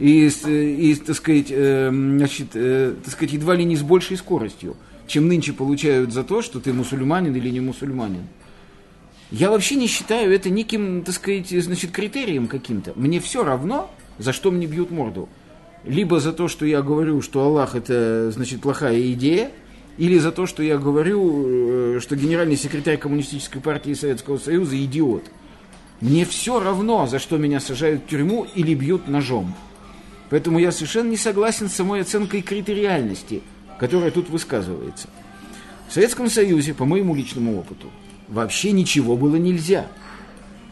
и, 0.00 0.28
и 0.28 0.94
так, 0.94 1.14
сказать, 1.14 1.48
э, 1.50 1.90
значит, 1.90 2.48
э, 2.54 2.94
так 3.04 3.12
сказать, 3.12 3.34
едва 3.34 3.54
ли 3.54 3.64
не 3.64 3.76
с 3.76 3.82
большей 3.82 4.16
скоростью, 4.16 4.76
чем 5.06 5.28
нынче 5.28 5.52
получают 5.52 6.12
за 6.12 6.24
то, 6.24 6.40
что 6.40 6.58
ты 6.58 6.72
мусульманин 6.72 7.36
или 7.36 7.50
не 7.50 7.60
мусульманин. 7.60 8.22
Я 9.30 9.50
вообще 9.50 9.76
не 9.76 9.86
считаю 9.86 10.32
это 10.34 10.50
неким, 10.50 11.02
так 11.02 11.14
сказать, 11.14 11.50
значит, 11.50 11.92
критерием 11.92 12.48
каким-то. 12.48 12.92
Мне 12.96 13.20
все 13.20 13.44
равно, 13.44 13.90
за 14.18 14.32
что 14.32 14.50
мне 14.50 14.66
бьют 14.66 14.90
морду. 14.90 15.28
Либо 15.84 16.18
за 16.20 16.32
то, 16.32 16.48
что 16.48 16.66
я 16.66 16.82
говорю, 16.82 17.22
что 17.22 17.42
Аллах 17.42 17.74
это, 17.74 18.30
значит, 18.32 18.60
плохая 18.60 19.00
идея, 19.12 19.50
или 19.98 20.18
за 20.18 20.32
то, 20.32 20.46
что 20.46 20.62
я 20.62 20.78
говорю, 20.78 21.96
э, 21.96 22.00
что 22.00 22.16
генеральный 22.16 22.56
секретарь 22.56 22.96
Коммунистической 22.96 23.60
партии 23.60 23.94
Советского 23.94 24.38
Союза 24.38 24.82
идиот. 24.82 25.24
Мне 26.00 26.24
все 26.24 26.58
равно, 26.58 27.06
за 27.06 27.18
что 27.18 27.36
меня 27.36 27.60
сажают 27.60 28.02
в 28.02 28.06
тюрьму 28.08 28.46
или 28.54 28.74
бьют 28.74 29.08
ножом. 29.08 29.54
Поэтому 30.30 30.58
я 30.58 30.72
совершенно 30.72 31.10
не 31.10 31.16
согласен 31.16 31.68
с 31.68 31.74
самой 31.74 32.00
оценкой 32.00 32.42
критериальности, 32.42 33.42
которая 33.78 34.10
тут 34.10 34.28
высказывается. 34.30 35.08
В 35.88 35.92
Советском 35.92 36.30
Союзе, 36.30 36.72
по 36.72 36.84
моему 36.84 37.14
личному 37.14 37.58
опыту, 37.58 37.90
вообще 38.30 38.72
ничего 38.72 39.16
было 39.16 39.36
нельзя. 39.36 39.88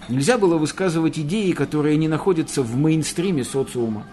Нельзя 0.09 0.39
было 0.39 0.57
высказывать 0.57 1.19
идеи, 1.19 1.53
которые 1.53 1.97
не 1.99 2.09
находятся 2.09 2.63
в 2.63 2.77
мейнстриме 2.77 3.45
социума. 3.45 4.07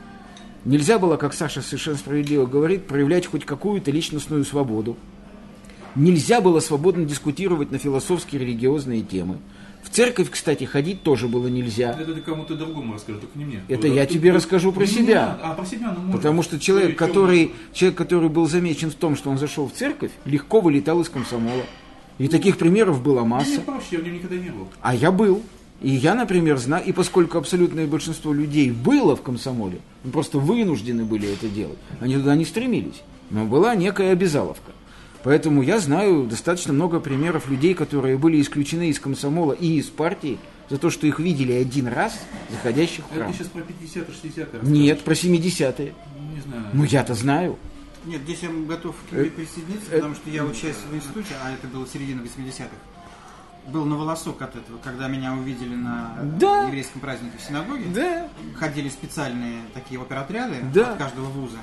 Нельзя 0.66 1.00
было, 1.00 1.16
как 1.16 1.34
Саша 1.34 1.62
совершенно 1.62 1.98
справедливо 1.98 2.46
говорит, 2.48 2.88
проявлять 2.88 3.28
хоть 3.28 3.46
какую-то 3.46 3.92
личностную 3.92 4.44
свободу. 4.44 4.98
Нельзя 5.96 6.42
было 6.42 6.60
свободно 6.60 7.06
дискутировать 7.06 7.72
на 7.72 7.78
философские 7.78 8.42
религиозные 8.42 9.02
темы. 9.02 9.38
В 9.84 9.90
церковь, 9.92 10.32
кстати, 10.32 10.64
ходить 10.64 11.04
тоже 11.04 11.28
было 11.28 11.48
нельзя. 11.48 11.96
Это 11.98 12.14
ты 12.14 12.20
кому-то 12.20 12.56
другому 12.56 12.96
расскажи, 12.96 13.20
только 13.20 13.38
не 13.38 13.46
мне. 13.46 13.62
Это 13.70 13.88
я 13.88 14.08
тебе 14.08 14.32
расскажу 14.32 14.72
про 14.72 14.88
себя. 14.88 15.40
А, 15.42 15.54
про 15.54 15.64
себя, 15.66 15.96
ну. 15.96 16.12
Потому 16.12 16.42
что 16.42 16.60
человек, 16.60 16.98
который, 16.98 17.54
человек, 17.72 17.98
который 17.98 18.28
был 18.28 18.48
замечен 18.48 18.90
в 18.90 18.96
том, 18.96 19.16
что 19.16 19.30
он 19.30 19.38
зашел 19.38 19.70
в 19.70 19.74
церковь, 19.74 20.12
легко 20.26 20.60
вылетал 20.60 21.00
из 21.02 21.10
комсомола. 21.10 21.64
И 22.18 22.28
таких 22.28 22.58
примеров 22.58 23.04
была 23.04 23.24
масса. 23.26 23.50
Мне 23.50 23.60
проще, 23.60 23.88
я 23.92 24.00
в 24.00 24.04
нем 24.04 24.14
никогда 24.16 24.36
не 24.36 24.50
был. 24.50 24.68
А 24.82 24.96
я 24.96 25.12
был. 25.12 25.42
И 25.82 25.90
я, 25.90 26.16
например, 26.16 26.58
знаю, 26.58 26.86
и 26.86 26.94
поскольку 26.94 27.38
абсолютное 27.38 27.86
большинство 27.86 28.34
людей 28.34 28.72
было 28.72 29.16
в 29.16 29.22
комсомоле, 29.22 29.80
просто 30.12 30.40
вынуждены 30.40 31.04
были 31.04 31.32
это 31.32 31.50
делать, 31.50 31.78
они 32.00 32.16
туда 32.16 32.36
не 32.36 32.46
стремились, 32.46 33.04
но 33.30 33.44
была 33.46 33.76
некая 33.76 34.14
обязаловка. 34.14 34.72
Поэтому 35.24 35.62
я 35.64 35.80
знаю 35.80 36.28
достаточно 36.28 36.72
много 36.72 37.00
примеров 37.00 37.50
людей, 37.50 37.74
которые 37.74 38.18
были 38.18 38.40
исключены 38.40 38.90
из 38.90 39.00
комсомола 39.00 39.52
и 39.54 39.78
из 39.80 39.88
партии 39.88 40.38
за 40.70 40.78
то, 40.78 40.90
что 40.90 41.08
их 41.08 41.20
видели 41.20 41.52
один 41.52 41.88
раз, 41.88 42.18
заходящих 42.52 43.04
в 43.06 43.14
храм. 43.14 43.30
Это 43.30 43.38
сейчас 43.38 43.48
про 43.48 43.62
50-60-е? 43.62 44.60
Нет, 44.62 45.02
про 45.02 45.14
70-е. 45.14 45.94
Не 46.36 46.42
знаю. 46.42 46.64
Ну, 46.74 46.84
я-то 46.86 47.16
знаю. 47.16 47.58
Нет, 48.06 48.22
здесь 48.22 48.44
я 48.44 48.50
готов 48.50 48.96
к 48.96 49.10
тебе 49.10 49.28
э, 49.28 49.30
присоединиться, 49.30 49.92
потому 49.92 50.16
что 50.16 50.30
я 50.30 50.46
учась 50.46 50.78
в 50.90 50.96
институте, 50.96 51.36
а 51.44 51.52
это 51.52 51.68
было 51.68 51.88
середина 51.88 52.22
80-х. 52.22 52.70
Был 53.68 53.86
на 53.86 53.96
волосок 53.96 54.42
от 54.42 54.56
этого, 54.56 54.78
когда 54.78 55.08
меня 55.08 55.34
увидели 55.34 55.76
на 55.76 56.16
да. 56.40 56.68
еврейском 56.68 57.02
празднике 57.02 57.38
в 57.38 57.42
синагоге. 57.42 57.86
Да. 57.94 58.30
Ходили 58.56 58.90
специальные 58.90 59.64
такие 59.74 60.00
оперотряды 60.00 60.58
да. 60.72 60.92
от 60.92 60.98
каждого 61.00 61.26
вуза 61.26 61.58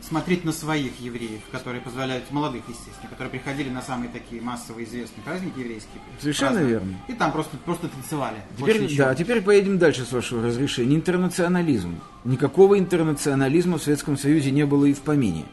смотреть 0.00 0.44
на 0.44 0.52
своих 0.52 0.98
евреев, 1.00 1.40
которые 1.52 1.80
позволяют, 1.80 2.30
молодых, 2.30 2.62
естественно, 2.68 3.08
которые 3.10 3.30
приходили 3.30 3.68
на 3.68 3.82
самые 3.82 4.10
такие 4.10 4.40
массовые 4.40 4.86
известные 4.86 5.22
праздники 5.22 5.58
еврейские. 5.58 6.00
Совершенно 6.20 6.58
верно. 6.58 6.94
И 7.08 7.12
там 7.12 7.32
просто, 7.32 7.56
просто 7.58 7.88
танцевали. 7.88 8.36
Теперь, 8.56 8.96
да, 8.96 9.14
теперь 9.14 9.42
поедем 9.42 9.78
дальше, 9.78 10.04
с 10.04 10.12
вашего 10.12 10.42
разрешения. 10.42 10.96
Интернационализм. 10.96 12.00
Никакого 12.24 12.78
интернационализма 12.78 13.78
в 13.78 13.82
Советском 13.82 14.16
Союзе 14.16 14.50
не 14.50 14.64
было 14.64 14.86
и 14.86 14.94
в 14.94 15.00
помине. 15.00 15.44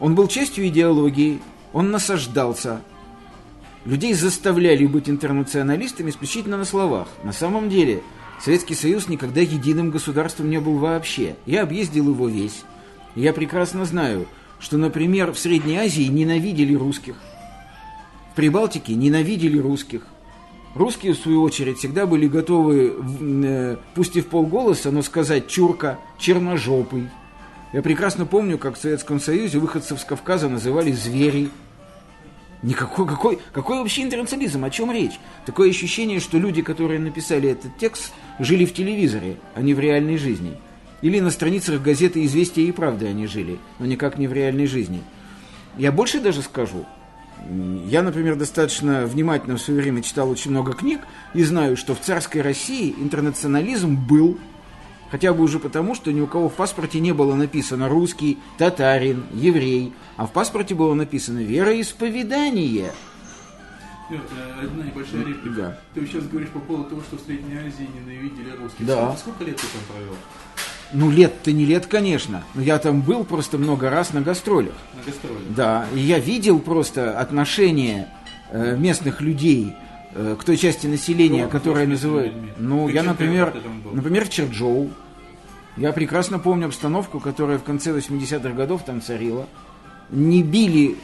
Он 0.00 0.14
был 0.14 0.28
частью 0.28 0.68
идеологии, 0.68 1.40
он 1.72 1.90
насаждался. 1.90 2.82
Людей 3.84 4.14
заставляли 4.14 4.86
быть 4.86 5.10
интернационалистами 5.10 6.10
исключительно 6.10 6.56
на 6.56 6.64
словах. 6.64 7.08
На 7.22 7.32
самом 7.32 7.68
деле, 7.68 8.02
Советский 8.40 8.74
Союз 8.74 9.08
никогда 9.08 9.40
единым 9.40 9.90
государством 9.90 10.50
не 10.50 10.58
был 10.58 10.78
вообще. 10.78 11.36
Я 11.46 11.62
объездил 11.62 12.08
его 12.08 12.28
весь. 12.28 12.62
Я 13.14 13.32
прекрасно 13.32 13.84
знаю, 13.84 14.26
что, 14.58 14.78
например, 14.78 15.32
в 15.32 15.38
Средней 15.38 15.76
Азии 15.76 16.04
ненавидели 16.04 16.74
русских. 16.74 17.16
В 18.32 18.36
Прибалтике 18.36 18.94
ненавидели 18.94 19.58
русских. 19.58 20.06
Русские, 20.74 21.12
в 21.12 21.18
свою 21.18 21.42
очередь, 21.42 21.78
всегда 21.78 22.04
были 22.04 22.26
готовы, 22.26 22.94
э, 23.20 23.76
пусть 23.94 24.16
и 24.16 24.20
в 24.20 24.26
полголоса, 24.26 24.90
но 24.90 25.02
сказать 25.02 25.46
«чурка», 25.46 26.00
«черножопый». 26.18 27.08
Я 27.74 27.82
прекрасно 27.82 28.24
помню, 28.24 28.56
как 28.56 28.76
в 28.76 28.80
Советском 28.80 29.18
Союзе 29.18 29.58
выходцев 29.58 29.98
с 29.98 30.04
Кавказа 30.04 30.48
называли 30.48 30.92
«звери». 30.92 31.50
Никакой, 32.62 33.04
какой, 33.04 33.40
какой 33.52 33.78
вообще 33.78 34.04
интернационализм? 34.04 34.64
О 34.64 34.70
чем 34.70 34.92
речь? 34.92 35.18
Такое 35.44 35.70
ощущение, 35.70 36.20
что 36.20 36.38
люди, 36.38 36.62
которые 36.62 37.00
написали 37.00 37.50
этот 37.50 37.76
текст, 37.76 38.12
жили 38.38 38.64
в 38.64 38.72
телевизоре, 38.72 39.38
а 39.56 39.60
не 39.60 39.74
в 39.74 39.80
реальной 39.80 40.18
жизни. 40.18 40.56
Или 41.02 41.18
на 41.18 41.30
страницах 41.32 41.82
газеты 41.82 42.24
«Известия 42.24 42.64
и 42.64 42.70
правды» 42.70 43.08
они 43.08 43.26
жили, 43.26 43.58
но 43.80 43.86
никак 43.86 44.18
не 44.18 44.28
в 44.28 44.32
реальной 44.32 44.68
жизни. 44.68 45.02
Я 45.76 45.90
больше 45.90 46.20
даже 46.20 46.42
скажу. 46.42 46.86
Я, 47.88 48.04
например, 48.04 48.36
достаточно 48.36 49.04
внимательно 49.04 49.56
в 49.56 49.60
свое 49.60 49.80
время 49.80 50.00
читал 50.00 50.30
очень 50.30 50.52
много 50.52 50.74
книг 50.74 51.00
и 51.34 51.42
знаю, 51.42 51.76
что 51.76 51.96
в 51.96 52.00
царской 52.00 52.40
России 52.40 52.94
интернационализм 52.96 53.96
был 53.96 54.38
Хотя 55.14 55.32
бы 55.32 55.44
уже 55.44 55.60
потому, 55.60 55.94
что 55.94 56.10
ни 56.10 56.20
у 56.20 56.26
кого 56.26 56.48
в 56.48 56.54
паспорте 56.54 56.98
не 56.98 57.12
было 57.12 57.36
написано 57.36 57.88
русский, 57.88 58.36
татарин, 58.58 59.22
еврей, 59.32 59.92
а 60.16 60.26
в 60.26 60.32
паспорте 60.32 60.74
было 60.74 60.92
написано 60.94 61.38
вероисповедание. 61.38 62.90
Петр, 64.10 64.24
э, 64.36 64.64
одна 64.64 64.82
небольшая 64.82 65.24
реплика. 65.24 65.56
Да. 65.56 65.78
Ты 65.94 66.04
сейчас 66.08 66.24
говоришь 66.24 66.48
по 66.48 66.58
поводу 66.58 66.88
того, 66.90 67.02
что 67.02 67.16
в 67.16 67.20
Средней 67.20 67.58
Азии 67.58 67.88
ненавидели 67.94 68.56
русских. 68.60 68.84
Да. 68.84 69.16
Сколько 69.16 69.44
лет 69.44 69.54
ты 69.54 69.62
там 69.68 69.82
провел? 69.88 70.16
Ну, 70.92 71.12
лет-то 71.12 71.52
не 71.52 71.64
лет, 71.64 71.86
конечно. 71.86 72.42
Но 72.54 72.62
я 72.62 72.80
там 72.80 73.00
был 73.00 73.22
просто 73.22 73.56
много 73.56 73.90
раз 73.90 74.14
на 74.14 74.20
гастролях. 74.20 74.74
На 74.96 75.04
гастроле. 75.04 75.44
Да, 75.50 75.86
и 75.94 76.00
я 76.00 76.18
видел 76.18 76.58
просто 76.58 77.20
отношение 77.20 78.08
э, 78.50 78.76
местных 78.76 79.20
людей 79.20 79.74
э, 80.12 80.34
к 80.36 80.42
той 80.42 80.56
части 80.56 80.88
населения, 80.88 81.46
которая 81.46 81.86
называют... 81.86 82.34
Ну, 82.58 82.88
Ты 82.88 82.94
я, 82.94 83.04
например, 83.04 83.54
например, 83.92 84.26
Черджоу. 84.26 84.90
Я 85.76 85.92
прекрасно 85.92 86.38
помню 86.38 86.66
обстановку, 86.66 87.18
которая 87.18 87.58
в 87.58 87.64
конце 87.64 87.90
80-х 87.90 88.50
годов 88.50 88.84
там 88.84 89.02
царила. 89.02 89.48
Не 90.10 90.42
били, 90.42 90.96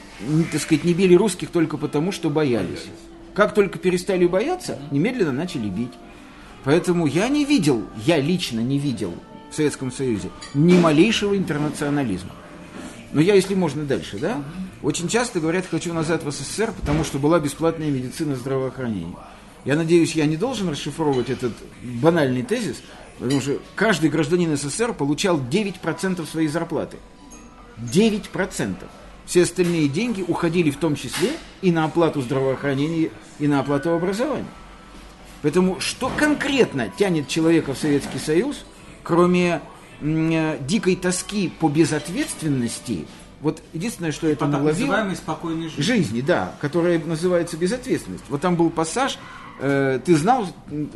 так 0.52 0.60
сказать, 0.60 0.84
не 0.84 0.94
били 0.94 1.14
русских 1.14 1.50
только 1.50 1.76
потому, 1.76 2.12
что 2.12 2.30
боялись. 2.30 2.86
Как 3.34 3.54
только 3.54 3.78
перестали 3.78 4.26
бояться, 4.26 4.78
немедленно 4.90 5.32
начали 5.32 5.68
бить. 5.68 5.92
Поэтому 6.64 7.06
я 7.06 7.28
не 7.28 7.44
видел, 7.44 7.82
я 8.04 8.20
лично 8.20 8.60
не 8.60 8.78
видел 8.78 9.14
в 9.50 9.54
Советском 9.54 9.90
Союзе 9.90 10.30
ни 10.54 10.78
малейшего 10.78 11.36
интернационализма. 11.36 12.30
Но 13.12 13.20
я, 13.20 13.34
если 13.34 13.54
можно, 13.54 13.84
дальше, 13.84 14.18
да? 14.18 14.42
Очень 14.82 15.08
часто 15.08 15.40
говорят, 15.40 15.66
хочу 15.68 15.92
назад 15.92 16.22
в 16.22 16.30
СССР, 16.30 16.72
потому 16.78 17.02
что 17.02 17.18
была 17.18 17.40
бесплатная 17.40 17.90
медицина 17.90 18.36
здравоохранения. 18.36 19.16
Я 19.64 19.76
надеюсь, 19.76 20.14
я 20.14 20.26
не 20.26 20.36
должен 20.36 20.68
расшифровывать 20.68 21.30
этот 21.30 21.52
банальный 21.82 22.42
тезис, 22.42 22.82
потому 23.18 23.40
что 23.40 23.58
каждый 23.74 24.10
гражданин 24.10 24.56
СССР 24.56 24.94
получал 24.94 25.38
9% 25.38 26.26
своей 26.26 26.48
зарплаты. 26.48 26.96
9%. 27.78 28.76
Все 29.26 29.42
остальные 29.42 29.88
деньги 29.88 30.24
уходили 30.26 30.70
в 30.70 30.76
том 30.76 30.96
числе 30.96 31.30
и 31.62 31.70
на 31.70 31.84
оплату 31.84 32.20
здравоохранения, 32.20 33.10
и 33.38 33.46
на 33.46 33.60
оплату 33.60 33.92
образования. 33.92 34.46
Поэтому 35.42 35.80
что 35.80 36.10
конкретно 36.16 36.88
тянет 36.88 37.28
человека 37.28 37.74
в 37.74 37.78
Советский 37.78 38.18
Союз, 38.18 38.64
кроме 39.02 39.62
э, 40.00 40.58
дикой 40.66 40.96
тоски 40.96 41.52
по 41.60 41.68
безответственности, 41.68 43.06
вот 43.40 43.62
единственное, 43.72 44.12
что 44.12 44.28
я 44.28 44.36
там 44.36 44.52
Так 44.52 44.62
называемой 44.62 45.16
спокойной 45.16 45.68
жизни. 45.68 45.82
жизни, 45.82 46.20
да, 46.20 46.54
которая 46.60 46.98
называется 46.98 47.56
безответственность. 47.56 48.24
Вот 48.28 48.42
там 48.42 48.56
был 48.56 48.68
пассаж, 48.68 49.18
э, 49.60 50.00
ты 50.04 50.16
знал, 50.16 50.46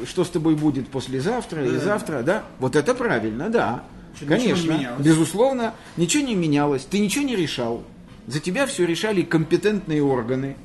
что 0.06 0.24
с 0.24 0.30
тобой 0.30 0.54
будет 0.54 0.88
послезавтра 0.88 1.64
и 1.64 1.76
завтра, 1.78 2.22
да? 2.22 2.44
Вот 2.58 2.76
это 2.76 2.94
правильно, 2.94 3.48
да. 3.50 3.84
Что 4.16 4.26
ничего 4.26 4.36
не 4.36 4.44
Конечно, 4.46 4.72
менялось. 4.72 5.04
безусловно, 5.06 5.74
ничего 5.96 6.24
не 6.24 6.34
менялось, 6.34 6.86
ты 6.88 6.98
ничего 6.98 7.24
не 7.24 7.36
решал. 7.36 7.82
За 8.26 8.40
тебя 8.40 8.66
все 8.66 8.86
решали 8.86 9.22
компетентные 9.22 10.02
органы. 10.02 10.56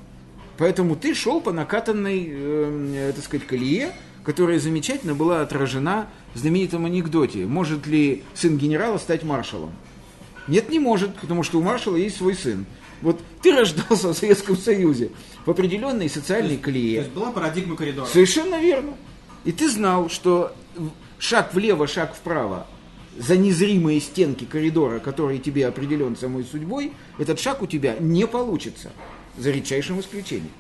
Поэтому 0.58 0.96
ты 0.96 1.14
шел 1.14 1.42
по 1.42 1.52
накатанной, 1.52 2.28
э, 2.30 3.12
так 3.16 3.24
сказать, 3.24 3.48
колее, 3.48 3.92
которая 4.24 4.60
замечательно 4.60 5.16
была 5.16 5.42
отражена 5.42 6.08
в 6.34 6.40
знаменитом 6.40 6.86
анекдоте. 6.86 7.46
Может 7.46 7.88
ли 7.88 8.24
сын 8.34 8.58
генерала 8.58 8.98
стать 8.98 9.24
маршалом? 9.24 9.72
Нет, 10.48 10.70
не 10.70 10.80
может, 10.80 11.16
потому 11.16 11.44
что 11.44 11.60
у 11.60 11.64
маршала 11.64 11.96
есть 11.96 12.18
свой 12.18 12.36
сын. 12.36 12.66
Вот 13.02 13.20
ты 13.42 13.56
рождался 13.56 14.10
в 14.10 14.14
Советском 14.14 14.58
Союзе 14.58 15.12
в 15.46 15.52
определенной 15.52 16.10
социальной 16.10 16.58
То 16.58 16.64
колее. 16.64 16.96
есть 16.96 17.10
была 17.12 17.32
парадигма 17.32 17.76
коридора. 17.76 18.06
Совершенно 18.06 18.60
верно. 18.60 18.96
И 19.46 19.52
ты 19.52 19.70
знал, 19.70 20.10
что 20.10 20.54
шаг 21.18 21.54
влево, 21.54 21.88
шаг 21.88 22.14
вправо, 22.14 22.68
за 23.18 23.38
незримые 23.38 24.00
стенки 24.00 24.46
коридора, 24.46 25.00
который 25.00 25.40
тебе 25.40 25.68
определен 25.68 26.16
самой 26.16 26.44
судьбой, 26.44 26.94
этот 27.18 27.40
шаг 27.40 27.62
у 27.62 27.68
тебя 27.68 27.96
не 28.00 28.28
получится, 28.28 28.92
за 29.38 29.52
редчайшим 29.52 30.00
исключением. 30.00 30.52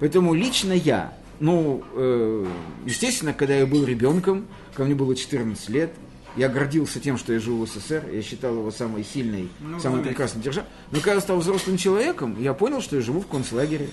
Поэтому 0.00 0.34
лично 0.34 0.72
я, 0.72 1.16
ну, 1.40 1.82
э, 1.94 2.46
естественно, 2.86 3.32
когда 3.32 3.56
я 3.56 3.66
был 3.66 3.84
ребенком, 3.84 4.46
ко 4.74 4.84
мне 4.84 4.94
было 4.94 5.14
14 5.14 5.68
лет, 5.70 5.92
я 6.38 6.48
гордился 6.48 7.00
тем, 7.00 7.18
что 7.18 7.32
я 7.32 7.40
живу 7.40 7.64
в 7.66 7.68
СССР, 7.68 8.08
я 8.12 8.22
считал 8.22 8.54
его 8.54 8.70
самой 8.70 9.04
сильной, 9.04 9.48
Ну, 9.60 9.78
самой 9.80 9.96
заметь. 9.96 10.08
прекрасной 10.08 10.42
державой. 10.42 10.68
Но 10.90 10.98
когда 10.98 11.14
я 11.14 11.20
стал 11.20 11.38
взрослым 11.38 11.76
человеком, 11.76 12.40
я 12.40 12.54
понял, 12.54 12.80
что 12.80 12.96
я 12.96 13.02
живу 13.02 13.20
в 13.20 13.26
концлагере. 13.26 13.90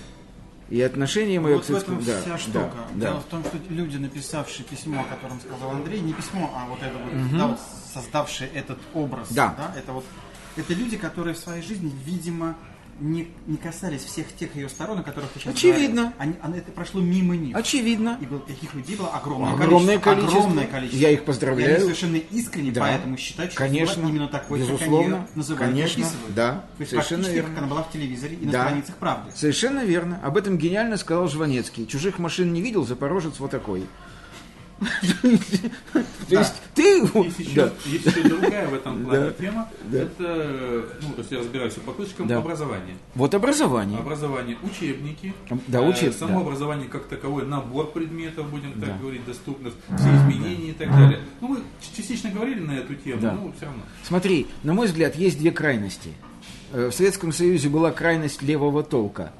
И 0.68 0.80
отношение 0.82 1.38
мое 1.38 1.54
Вот 1.56 1.62
к 1.62 1.66
советскому... 1.66 2.00
Да, 2.02 2.20
вся 2.20 2.30
да, 2.30 2.38
штука. 2.38 2.72
да. 2.94 3.06
Дело 3.10 3.20
в 3.20 3.24
том, 3.26 3.44
что 3.44 3.56
люди, 3.68 3.98
написавшие 3.98 4.64
письмо, 4.66 5.00
о 5.02 5.04
котором 5.14 5.38
сказал 5.40 5.70
Андрей, 5.70 6.00
не 6.00 6.12
письмо, 6.12 6.50
а 6.56 6.66
вот 6.68 6.78
это 6.82 6.96
вот, 6.98 7.38
да, 7.38 7.46
вот 7.46 7.58
создавшие 7.94 8.50
этот 8.50 8.78
образ, 8.92 9.28
Да. 9.30 9.72
это 9.76 9.92
вот, 9.92 10.04
это 10.56 10.74
люди, 10.74 10.96
которые 10.96 11.34
в 11.34 11.38
своей 11.38 11.62
жизни, 11.62 11.92
видимо, 12.04 12.56
не, 13.00 13.28
не 13.46 13.56
касались 13.56 14.02
всех 14.04 14.26
тех 14.34 14.54
ее 14.56 14.68
сторон, 14.68 14.98
о 14.98 15.02
которых 15.02 15.30
ты 15.30 15.40
сейчас 15.40 15.54
Очевидно. 15.54 16.02
говоришь. 16.02 16.14
Они, 16.18 16.34
они- 16.42 16.58
это 16.58 16.72
прошло 16.72 17.00
мимо 17.00 17.36
них. 17.36 17.54
Очевидно. 17.56 18.18
И 18.20 18.26
был, 18.26 18.40
таких 18.40 18.72
людей 18.74 18.96
было 18.96 19.08
огромное, 19.08 19.52
Огромное 19.52 19.98
количество. 19.98 20.38
Огромное 20.40 20.66
количество. 20.66 20.98
Я 21.00 21.10
их 21.10 21.20
И 21.22 21.24
поздравляю. 21.24 21.74
они 21.76 21.82
совершенно 21.84 22.16
искренне 22.16 22.70
Да. 22.72 22.80
поэтому 22.82 23.16
считают, 23.16 23.52
что 23.52 23.58
Конечно. 23.60 24.02
была 24.02 24.10
именно 24.10 24.28
такой, 24.28 24.60
как 24.60 24.68
Безусловно. 24.68 24.98
они 25.16 25.24
ее 25.24 25.28
называют 25.34 25.72
Конечно. 25.74 26.00
и 26.00 26.02
описывают. 26.04 26.34
Да. 26.34 26.52
То 26.52 26.80
есть 26.80 26.90
Совершенно 26.90 27.26
верно. 27.26 27.50
как 27.50 27.58
она 27.58 27.66
была 27.68 27.82
в 27.82 27.92
телевизоре 27.92 28.36
и 28.36 28.46
на 28.46 28.52
Да. 28.52 28.64
страницах 28.64 28.96
правды. 28.96 29.32
Совершенно 29.34 29.84
верно. 29.84 30.20
Об 30.22 30.36
этом 30.36 30.56
гениально 30.58 30.96
сказал 30.96 31.28
Жванецкий. 31.28 31.86
Чужих 31.86 32.18
машин 32.18 32.52
не 32.52 32.62
видел, 32.62 32.86
запорожец 32.86 33.38
вот 33.38 33.50
такой. 33.50 33.86
То 36.28 36.38
есть 36.38 36.54
ты... 36.74 37.06
Да. 37.54 37.72
есть 37.86 38.06
еще 38.06 38.22
другая 38.28 38.68
в 38.68 38.74
этом 38.74 39.04
плане 39.06 39.32
тема. 39.38 39.68
Это, 39.92 40.84
ну, 41.02 41.08
то 41.14 41.18
есть 41.18 41.30
я 41.32 41.38
разбираюсь 41.38 41.74
по 41.74 41.92
кусочкам, 41.92 42.30
образование. 42.30 42.96
Вот 43.14 43.34
образование. 43.34 43.98
Образование, 43.98 44.56
учебники. 44.62 45.32
Да, 45.68 45.80
Э, 45.80 45.88
учеб- 45.90 46.12
Само 46.12 46.40
образование 46.40 46.88
как 46.88 47.06
таковой, 47.06 47.46
набор 47.46 47.90
предметов, 47.92 48.48
будем 48.50 48.72
так 48.80 49.00
говорить, 49.00 49.24
доступных, 49.24 49.72
все 49.98 50.08
изменения 50.16 50.70
и 50.70 50.74
так 50.74 50.90
далее. 50.90 51.20
Ну, 51.40 51.48
мы 51.48 51.58
частично 51.94 52.30
говорили 52.30 52.60
на 52.60 52.72
эту 52.72 52.94
тему, 52.94 53.20
но 53.22 53.52
все 53.56 53.66
равно. 53.66 53.82
Смотри, 54.02 54.46
на 54.62 54.74
мой 54.74 54.86
взгляд, 54.88 55.16
есть 55.16 55.38
две 55.38 55.52
крайности. 55.52 56.10
Э, 56.72 56.90
В 56.90 56.94
Советском 56.94 57.32
Союзе 57.32 57.68
была 57.68 57.92
крайность 57.92 58.42
левого 58.42 58.82
толка. 58.82 59.32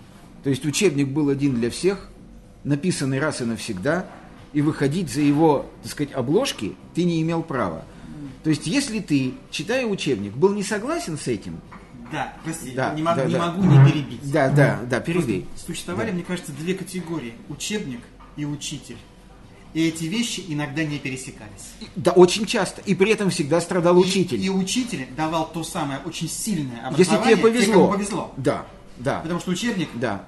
То 0.45 0.51
есть 0.51 0.65
учебник 0.65 1.09
был 1.09 1.29
один 1.29 1.57
для 1.57 1.71
всех, 1.71 2.09
написанный 2.65 3.19
раз 3.19 3.41
и 3.41 3.45
навсегда, 3.45 4.07
и 4.57 4.63
выходить 4.63 5.13
за 5.13 5.21
его, 5.21 5.67
так 5.83 5.93
сказать, 5.93 6.15
обложки 6.15 6.77
ты 6.95 7.05
не 7.05 7.21
имел 7.21 7.43
права. 7.43 7.85
То 8.43 8.49
есть, 8.49 8.67
если 8.67 9.01
ты, 9.01 9.35
читая 9.51 9.85
учебник, 9.85 10.33
был 10.33 10.55
не 10.55 10.63
согласен 10.63 11.19
с 11.19 11.29
этим, 11.29 11.61
Да, 12.11 12.33
прости, 12.43 12.71
Да, 12.71 12.95
не, 12.95 13.03
могу, 13.03 13.21
да, 13.21 13.27
не 13.27 13.33
да. 13.35 13.39
могу 13.51 13.63
не 13.65 13.85
перебить. 13.85 14.33
да, 14.33 14.49
да, 14.49 14.81
да, 14.89 15.01
перебей. 15.01 15.43
Просто 15.43 15.67
Существовали, 15.67 16.11
мне 16.11 16.23
кажется, 16.23 16.53
две 16.53 16.73
категории. 16.73 17.35
Учебник 17.51 18.01
и 18.39 18.47
учитель. 18.47 18.97
И 19.75 19.87
эти 19.89 20.05
вещи 20.05 20.43
иногда 20.49 20.85
не 20.85 20.99
пересекались. 21.01 21.75
Да, 21.95 22.13
очень 22.13 22.47
часто. 22.47 22.81
И 22.81 22.95
при 22.95 23.11
этом 23.13 23.29
всегда 23.29 23.61
страдал 23.61 23.99
учитель. 23.99 24.41
И, 24.41 24.47
и 24.47 24.49
учитель 24.49 25.07
давал 25.15 25.51
то 25.53 25.65
самое 25.65 26.01
очень 26.07 26.31
сильное 26.31 26.77
Если 26.97 27.15
образование 27.15 27.35
тебе 27.37 27.43
повезло. 27.43 27.73
кому 27.75 27.89
повезло. 27.93 28.33
Да, 28.39 28.65
да. 28.97 29.21
Потому 29.21 29.39
что 29.41 29.51
учебник 29.51 29.91
Да, 29.97 30.25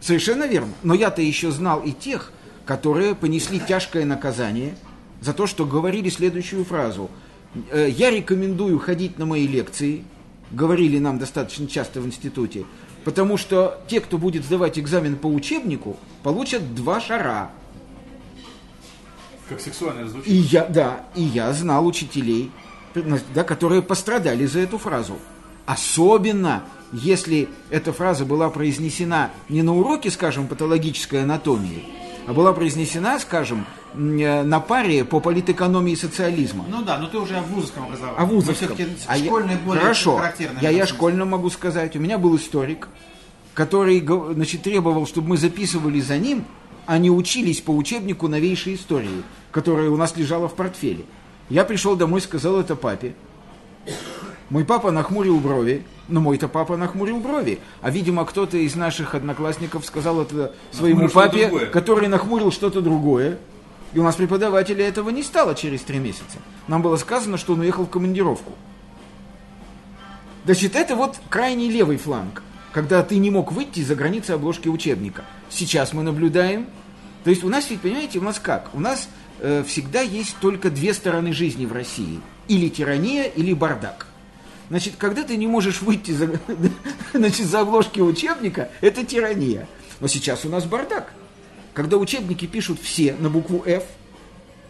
совершенно 0.00 0.44
верно. 0.44 0.72
Но 0.84 0.94
я-то 0.94 1.22
еще 1.22 1.50
знал 1.50 1.80
и 1.80 1.90
тех, 1.90 2.30
которые 2.66 3.14
понесли 3.14 3.60
тяжкое 3.60 4.04
наказание 4.04 4.76
за 5.20 5.32
то, 5.32 5.46
что 5.46 5.64
говорили 5.66 6.08
следующую 6.08 6.64
фразу. 6.64 7.10
«Э, 7.70 7.88
Я 7.90 8.10
рекомендую 8.10 8.78
ходить 8.78 9.18
на 9.18 9.26
мои 9.26 9.46
лекции, 9.46 10.04
говорили 10.50 10.98
нам 10.98 11.18
достаточно 11.18 11.66
часто 11.66 12.00
в 12.00 12.06
институте, 12.06 12.64
потому 13.04 13.36
что 13.36 13.80
те, 13.88 14.00
кто 14.00 14.18
будет 14.18 14.44
сдавать 14.44 14.78
экзамен 14.78 15.16
по 15.16 15.26
учебнику, 15.26 15.96
получат 16.22 16.74
два 16.74 17.00
шара. 17.00 17.50
Как 19.48 19.60
сексуально 19.60 20.08
звучит. 20.08 20.28
И 20.28 20.34
я, 20.36 20.66
да, 20.66 21.04
и 21.14 21.22
я 21.22 21.52
знал 21.52 21.86
учителей, 21.86 22.50
да, 23.34 23.44
которые 23.44 23.82
пострадали 23.82 24.46
за 24.46 24.60
эту 24.60 24.78
фразу. 24.78 25.18
Особенно, 25.66 26.64
если 26.92 27.48
эта 27.70 27.92
фраза 27.92 28.24
была 28.24 28.50
произнесена 28.50 29.30
не 29.48 29.62
на 29.62 29.74
уроке, 29.74 30.10
скажем, 30.10 30.46
патологической 30.46 31.22
анатомии, 31.22 31.84
была 32.32 32.52
произнесена, 32.52 33.18
скажем, 33.18 33.66
э, 33.94 34.42
на 34.42 34.60
паре 34.60 35.04
по 35.04 35.20
политэкономии 35.20 35.94
социализма. 35.94 36.64
Ну 36.68 36.82
да, 36.82 36.98
но 36.98 37.06
ты 37.06 37.18
уже 37.18 37.36
о 37.36 37.42
вузовском 37.42 37.84
образовании. 37.84 38.16
А 38.18 38.24
вузовском. 38.24 38.76
Мы 38.78 38.86
А 39.06 39.16
я- 39.16 39.24
школьное 39.24 39.58
более 39.58 39.82
Хорошо, 39.82 40.22
я, 40.60 40.70
я 40.70 40.86
школьно 40.86 41.24
могу 41.24 41.50
сказать. 41.50 41.96
У 41.96 42.00
меня 42.00 42.18
был 42.18 42.36
историк, 42.36 42.88
который 43.52 44.04
значит, 44.34 44.62
требовал, 44.62 45.06
чтобы 45.06 45.28
мы 45.30 45.36
записывали 45.36 46.00
за 46.00 46.18
ним, 46.18 46.44
а 46.86 46.98
не 46.98 47.10
учились 47.10 47.60
по 47.60 47.70
учебнику 47.70 48.28
новейшей 48.28 48.74
истории, 48.74 49.22
которая 49.50 49.90
у 49.90 49.96
нас 49.96 50.16
лежала 50.16 50.48
в 50.48 50.54
портфеле. 50.54 51.04
Я 51.50 51.64
пришел 51.64 51.94
домой, 51.96 52.20
сказал 52.20 52.58
это 52.58 52.74
папе. 52.74 53.14
Мой 54.50 54.64
папа 54.64 54.90
нахмурил 54.90 55.38
брови, 55.40 55.84
но 56.08 56.20
мой-то 56.20 56.48
папа 56.48 56.76
нахмурил 56.76 57.18
брови. 57.18 57.60
А, 57.80 57.90
видимо, 57.90 58.24
кто-то 58.24 58.58
из 58.58 58.74
наших 58.74 59.14
одноклассников 59.14 59.86
сказал 59.86 60.20
это 60.20 60.54
своему 60.70 61.02
Нахмурил 61.02 61.14
папе, 61.14 61.48
другое. 61.48 61.66
который 61.66 62.08
нахмурил 62.08 62.52
что-то 62.52 62.80
другое. 62.80 63.38
И 63.94 63.98
у 63.98 64.02
нас 64.02 64.16
преподавателя 64.16 64.86
этого 64.86 65.10
не 65.10 65.22
стало 65.22 65.54
через 65.54 65.82
три 65.82 65.98
месяца. 65.98 66.38
Нам 66.68 66.82
было 66.82 66.96
сказано, 66.96 67.38
что 67.38 67.54
он 67.54 67.60
уехал 67.60 67.84
в 67.86 67.90
командировку. 67.90 68.52
Значит, 70.44 70.76
это 70.76 70.94
вот 70.94 71.16
крайний 71.30 71.70
левый 71.70 71.96
фланг, 71.96 72.42
когда 72.72 73.02
ты 73.02 73.16
не 73.16 73.30
мог 73.30 73.50
выйти 73.52 73.80
за 73.80 73.94
границы 73.94 74.32
обложки 74.32 74.68
учебника. 74.68 75.24
Сейчас 75.48 75.92
мы 75.92 76.02
наблюдаем. 76.02 76.66
То 77.22 77.30
есть 77.30 77.44
у 77.44 77.48
нас 77.48 77.70
ведь, 77.70 77.80
понимаете, 77.80 78.18
у 78.18 78.22
нас 78.22 78.38
как? 78.38 78.68
У 78.74 78.80
нас 78.80 79.08
э, 79.40 79.64
всегда 79.66 80.02
есть 80.02 80.36
только 80.40 80.70
две 80.70 80.92
стороны 80.92 81.32
жизни 81.32 81.64
в 81.64 81.72
России. 81.72 82.20
Или 82.48 82.68
тирания, 82.68 83.24
или 83.24 83.54
бардак. 83.54 84.08
Значит, 84.74 84.94
когда 84.98 85.22
ты 85.22 85.36
не 85.36 85.46
можешь 85.46 85.82
выйти 85.82 86.10
за, 86.10 86.28
значит, 87.14 87.46
за 87.46 87.60
обложки 87.60 88.00
учебника, 88.00 88.70
это 88.80 89.06
тирания. 89.06 89.68
Но 90.00 90.08
сейчас 90.08 90.44
у 90.44 90.48
нас 90.48 90.64
бардак. 90.64 91.12
Когда 91.74 91.96
учебники 91.96 92.46
пишут 92.46 92.80
все 92.82 93.14
на 93.14 93.30
букву 93.30 93.62
F, 93.64 93.84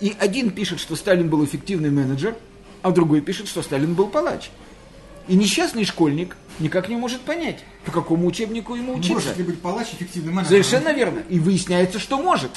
и 0.00 0.14
один 0.20 0.50
пишет, 0.50 0.78
что 0.78 0.94
Сталин 0.94 1.30
был 1.30 1.42
эффективный 1.42 1.88
менеджер, 1.88 2.36
а 2.82 2.90
другой 2.90 3.22
пишет, 3.22 3.48
что 3.48 3.62
Сталин 3.62 3.94
был 3.94 4.08
палач. 4.08 4.50
И 5.26 5.36
несчастный 5.36 5.86
школьник 5.86 6.36
никак 6.58 6.90
не 6.90 6.96
может 6.96 7.22
понять, 7.22 7.64
по 7.86 7.90
какому 7.90 8.26
учебнику 8.26 8.74
ему 8.74 8.92
учиться. 8.96 9.14
Может 9.14 9.38
ли 9.38 9.44
быть 9.44 9.62
палач 9.62 9.86
эффективным 9.94 10.34
менеджером? 10.34 10.64
Совершенно 10.64 10.92
верно. 10.92 11.22
И 11.30 11.38
выясняется, 11.38 11.98
что 11.98 12.20
может. 12.20 12.50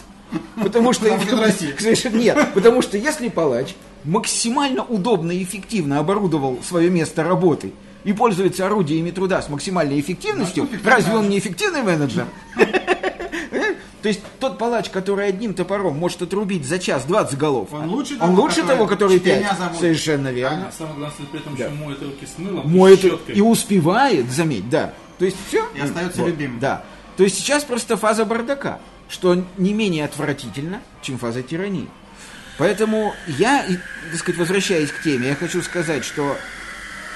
Потому 0.61 0.93
что, 0.93 1.07
нет. 2.11 2.37
Потому 2.53 2.81
что 2.81 2.97
если 2.97 3.29
палач 3.29 3.75
максимально 4.03 4.83
удобно 4.83 5.31
и 5.31 5.43
эффективно 5.43 5.99
оборудовал 5.99 6.59
свое 6.63 6.89
место 6.89 7.23
работы 7.23 7.73
и 8.03 8.13
пользуется 8.13 8.65
орудиями 8.65 9.11
труда 9.11 9.41
с 9.41 9.49
максимальной 9.49 9.99
эффективностью, 9.99 10.67
разве 10.83 11.15
он 11.15 11.29
не 11.29 11.39
эффективный 11.39 11.81
менеджер? 11.83 12.25
То 14.01 14.09
есть 14.09 14.21
тот 14.39 14.57
палач, 14.59 14.89
который 14.89 15.27
одним 15.27 15.53
топором 15.53 15.97
может 15.97 16.21
отрубить 16.21 16.65
за 16.65 16.77
час 16.79 17.03
20 17.05 17.37
голов, 17.37 17.69
Он 17.73 17.89
лучше 17.89 18.13
он 18.13 18.19
того, 18.19 18.41
лучше 18.43 18.61
который 18.61 18.67
того, 18.75 18.87
который 18.87 19.17
четырьмя 19.19 19.49
5. 19.49 19.57
заводит. 19.57 19.79
Совершенно 19.81 20.27
верно. 20.31 20.67
А 20.69 20.71
самое 20.71 20.97
главное, 20.99 21.27
при 21.31 21.39
этом 21.39 21.55
Да. 21.57 21.65
еще 21.65 21.73
моет 21.73 22.01
руки 22.03 22.25
с 22.25 22.37
мылом 22.37 22.69
моет 22.71 23.03
и 23.03 23.09
щеткой. 23.09 23.35
и 23.35 23.41
успевает, 23.41 24.31
заметь, 24.31 24.69
да. 24.69 24.93
То 25.17 25.25
есть 25.25 25.35
все. 25.47 25.65
И 25.75 25.79
остается 25.81 26.23
любимым. 26.25 26.59
Да. 26.59 26.83
То 27.17 27.23
есть 27.23 27.37
сейчас 27.37 27.63
просто 27.63 27.97
фаза 27.97 28.23
бардака, 28.23 28.79
что 29.09 29.45
не 29.57 29.73
менее 29.73 30.05
отвратительно, 30.05 30.81
чем 31.01 31.17
фаза 31.17 31.43
тирании. 31.43 31.87
Поэтому 32.57 33.13
я, 33.27 33.65
так 34.11 34.19
сказать, 34.19 34.39
возвращаясь 34.39 34.91
к 34.91 35.03
теме, 35.03 35.27
я 35.27 35.35
хочу 35.35 35.61
сказать, 35.61 36.03
что 36.03 36.37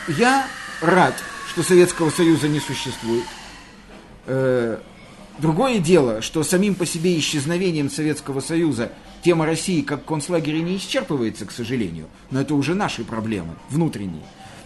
я 0.08 0.48
рад, 0.82 1.16
что 1.50 1.64
Советского 1.64 2.10
Союза 2.12 2.48
не 2.48 2.60
существует. 2.60 3.26
Э, 4.28 4.78
Другое 5.38 5.80
дело, 5.80 6.22
что 6.22 6.44
самим 6.44 6.76
по 6.76 6.86
себе 6.86 7.18
исчезновением 7.18 7.90
Советского 7.90 8.42
Союза 8.42 8.92
тема 9.24 9.46
России 9.48 9.82
как 9.82 10.06
концлагеря 10.06 10.60
не 10.60 10.78
исчерпывается, 10.78 11.46
к 11.46 11.52
сожалению. 11.52 12.08
Но 12.30 12.42
это 12.42 12.54
уже 12.54 12.76
наши 12.76 13.04
проблемы, 13.04 13.56
внутренние. 13.70 14.24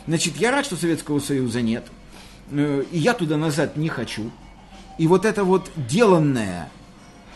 Значит, 0.07 0.35
я 0.37 0.51
рад, 0.51 0.65
что 0.65 0.75
Советского 0.75 1.19
Союза 1.19 1.61
нет. 1.61 1.85
Э, 2.51 2.83
И 2.91 2.97
я 2.97 3.13
туда 3.13 3.37
назад 3.37 3.77
не 3.77 3.87
хочу. 3.87 4.31
И 4.97 5.07
вот 5.07 5.23
эта 5.23 5.45
вот 5.45 5.71
деланная, 5.77 6.69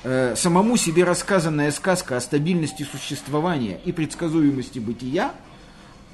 э, 0.03 0.35
самому 0.35 0.77
себе 0.77 1.03
рассказанная 1.03 1.71
сказка 1.71 2.17
о 2.17 2.21
стабильности 2.21 2.83
существования 2.83 3.79
и 3.85 3.91
предсказуемости 3.91 4.79
бытия, 4.79 5.33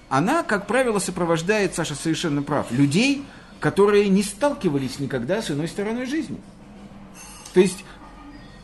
она, 0.09 0.43
как 0.43 0.67
правило, 0.67 0.99
сопровождает, 0.99 1.73
Саша 1.73 1.95
совершенно 1.95 2.43
прав, 2.43 2.71
людей, 2.71 3.23
которые 3.59 4.07
не 4.09 4.23
сталкивались 4.23 4.99
никогда 4.99 5.41
с 5.41 5.49
иной 5.51 5.67
стороной 5.67 6.05
жизни. 6.05 6.37
То 7.53 7.59
есть, 7.59 7.83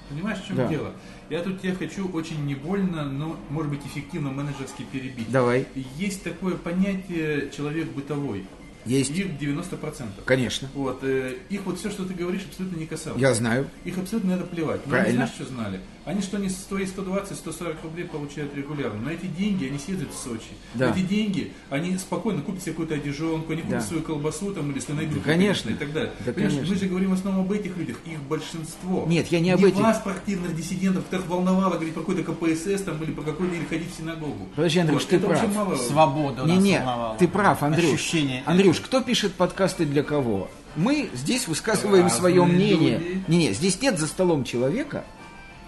Понимаешь, 0.10 0.40
в 0.40 0.48
чем 0.48 0.58
Да. 0.58 0.68
дело? 0.68 0.92
Я 1.30 1.40
тут 1.42 1.62
тебя 1.62 1.74
хочу 1.74 2.10
очень 2.10 2.46
не 2.46 2.56
больно, 2.56 3.06
но, 3.06 3.38
может 3.50 3.72
быть, 3.72 3.80
эффективно 3.86 4.32
менеджерски 4.32 4.84
перебить. 4.92 5.32
давай, 5.32 5.66
Есть 5.98 6.24
такое 6.24 6.56
понятие 6.56 7.50
человек 7.56 7.90
бытовой. 7.94 8.46
Есть, 8.86 9.12
Их 9.12 9.28
90%. 9.40 10.08
конечно, 10.26 10.68
Вот, 10.74 11.00
э, 11.04 11.36
их 11.50 11.62
вот 11.66 11.80
все, 11.80 11.90
что 11.90 12.06
ты 12.06 12.14
говоришь, 12.14 12.42
абсолютно 12.50 12.78
не 12.78 12.86
касалось. 12.88 13.22
я 13.22 13.34
знаю. 13.34 13.68
Их 13.86 13.98
абсолютно 13.98 14.34
это 14.34 14.44
плевать. 14.46 14.82
Но 14.86 14.92
Правильно. 14.92 15.08
они 15.10 15.16
знаешь, 15.18 15.32
что 15.34 15.46
знали? 15.46 15.80
Они 16.04 16.22
что 16.22 16.38
они 16.38 16.50
свои 16.50 16.86
120-140 16.86 17.76
рублей 17.84 18.06
получают 18.06 18.56
регулярно. 18.56 19.02
На 19.02 19.10
эти 19.10 19.28
деньги 19.28 19.68
они 19.68 19.78
съездят 19.78 20.10
в 20.12 20.18
Сочи. 20.18 20.50
Да. 20.74 20.88
На 20.90 20.94
эти 20.94 21.02
деньги 21.02 21.52
они 21.70 21.96
спокойно 21.98 22.42
купят 22.42 22.62
себе 22.64 22.72
какую-то 22.72 22.96
одежонку, 22.96 23.52
они 23.54 23.62
купят 23.62 23.80
Да. 23.80 23.86
свою 23.86 24.02
колбасу 24.02 24.54
там, 24.54 24.72
или 24.72 24.80
слонобилку, 24.80 25.20
Да, 25.24 25.32
конечно. 25.32 25.70
и 25.70 25.74
так 25.74 25.94
далее. 25.94 26.12
Да, 26.26 26.34
Понимаешь, 26.34 26.54
конечно. 26.56 26.74
мы 26.74 26.80
же 26.82 26.86
говорим 26.88 27.10
в 27.12 27.14
основном 27.14 27.46
об 27.46 27.52
этих 27.52 27.78
людях, 27.78 27.98
их 28.06 28.20
большинство. 28.24 29.06
Нет, 29.08 29.28
я 29.28 29.40
не 29.40 29.52
об 29.52 29.64
этих. 29.64 29.78
вас, 29.78 30.00
партийных 30.00 30.56
диссидентов, 30.56 31.04
которых 31.06 31.28
волновало 31.28 31.76
говорить 31.76 31.94
про 31.94 32.02
какой-то 32.02 32.24
КПСС 32.24 32.82
там, 32.84 33.02
или 33.04 33.12
про 33.12 33.22
какой-то, 33.22 33.54
или 33.56 33.66
ходить 33.66 33.94
в 33.94 33.98
синагогу. 33.98 34.48
Подожди, 34.56 34.80
Андрюш, 34.80 35.02
Вот, 35.04 35.10
ты 35.10 35.20
прав. 35.20 35.56
мало- 35.56 35.76
Свобода 35.76 36.44
Не-не, 36.46 36.78
волновала. 36.80 37.16
ты 37.20 37.28
прав, 37.28 37.62
Андрюш. 37.64 37.94
Ощущение. 37.94 38.44
Андрюш, 38.46 38.80
кто 38.80 39.02
пишет 39.02 39.34
подкасты 39.34 39.86
для 39.86 40.02
кого? 40.04 40.50
Мы 40.76 41.10
здесь 41.14 41.48
высказываем 41.48 42.06
Разные 42.06 42.20
свое 42.20 42.46
мнение. 42.46 42.98
люди. 42.98 43.24
Не-не, 43.28 43.54
здесь 43.54 43.82
нет 43.82 44.00
за 44.00 44.08
столом 44.08 44.44
человека, 44.46 45.04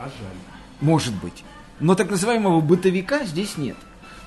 А 0.03 0.07
жаль. 0.07 0.37
может 0.81 1.13
быть. 1.15 1.43
Но 1.79 1.95
так 1.95 2.09
называемого 2.09 2.59
бытовика 2.59 3.23
здесь 3.25 3.57
нет. 3.57 3.77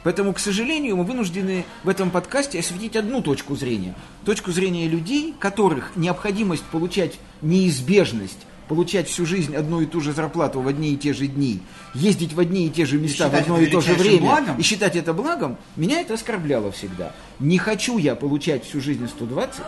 Поэтому, 0.04 0.32
к 0.32 0.38
сожалению, 0.38 0.96
мы 0.96 1.04
вынуждены 1.04 1.64
в 1.82 1.88
этом 1.88 2.10
подкасте 2.10 2.60
осветить 2.60 2.96
одну 2.96 3.22
точку 3.22 3.56
зрения. 3.56 3.94
Точку 4.24 4.52
зрения 4.52 4.88
людей, 4.88 5.34
которых 5.38 5.92
необходимость 5.96 6.62
получать 6.64 7.18
неизбежность, 7.42 8.46
получать 8.68 9.08
всю 9.08 9.26
жизнь 9.26 9.54
одну 9.54 9.80
и 9.80 9.86
ту 9.86 10.00
же 10.00 10.12
зарплату 10.12 10.60
в 10.60 10.68
одни 10.68 10.94
и 10.94 10.96
те 10.96 11.12
же 11.12 11.26
дни, 11.26 11.60
ездить 11.94 12.32
в 12.32 12.40
одни 12.40 12.66
и 12.66 12.70
те 12.70 12.86
же 12.86 12.98
места 12.98 13.28
в 13.28 13.34
одно 13.34 13.58
и 13.58 13.66
то 13.66 13.80
же 13.80 13.94
время 13.94 14.20
благом? 14.20 14.58
и 14.58 14.62
считать 14.62 14.96
это 14.96 15.12
благом, 15.12 15.56
меня 15.76 16.00
это 16.00 16.14
оскорбляло 16.14 16.72
всегда. 16.72 17.12
Не 17.38 17.58
хочу 17.58 17.98
я 17.98 18.14
получать 18.14 18.64
всю 18.64 18.80
жизнь 18.80 19.06
120, 19.08 19.60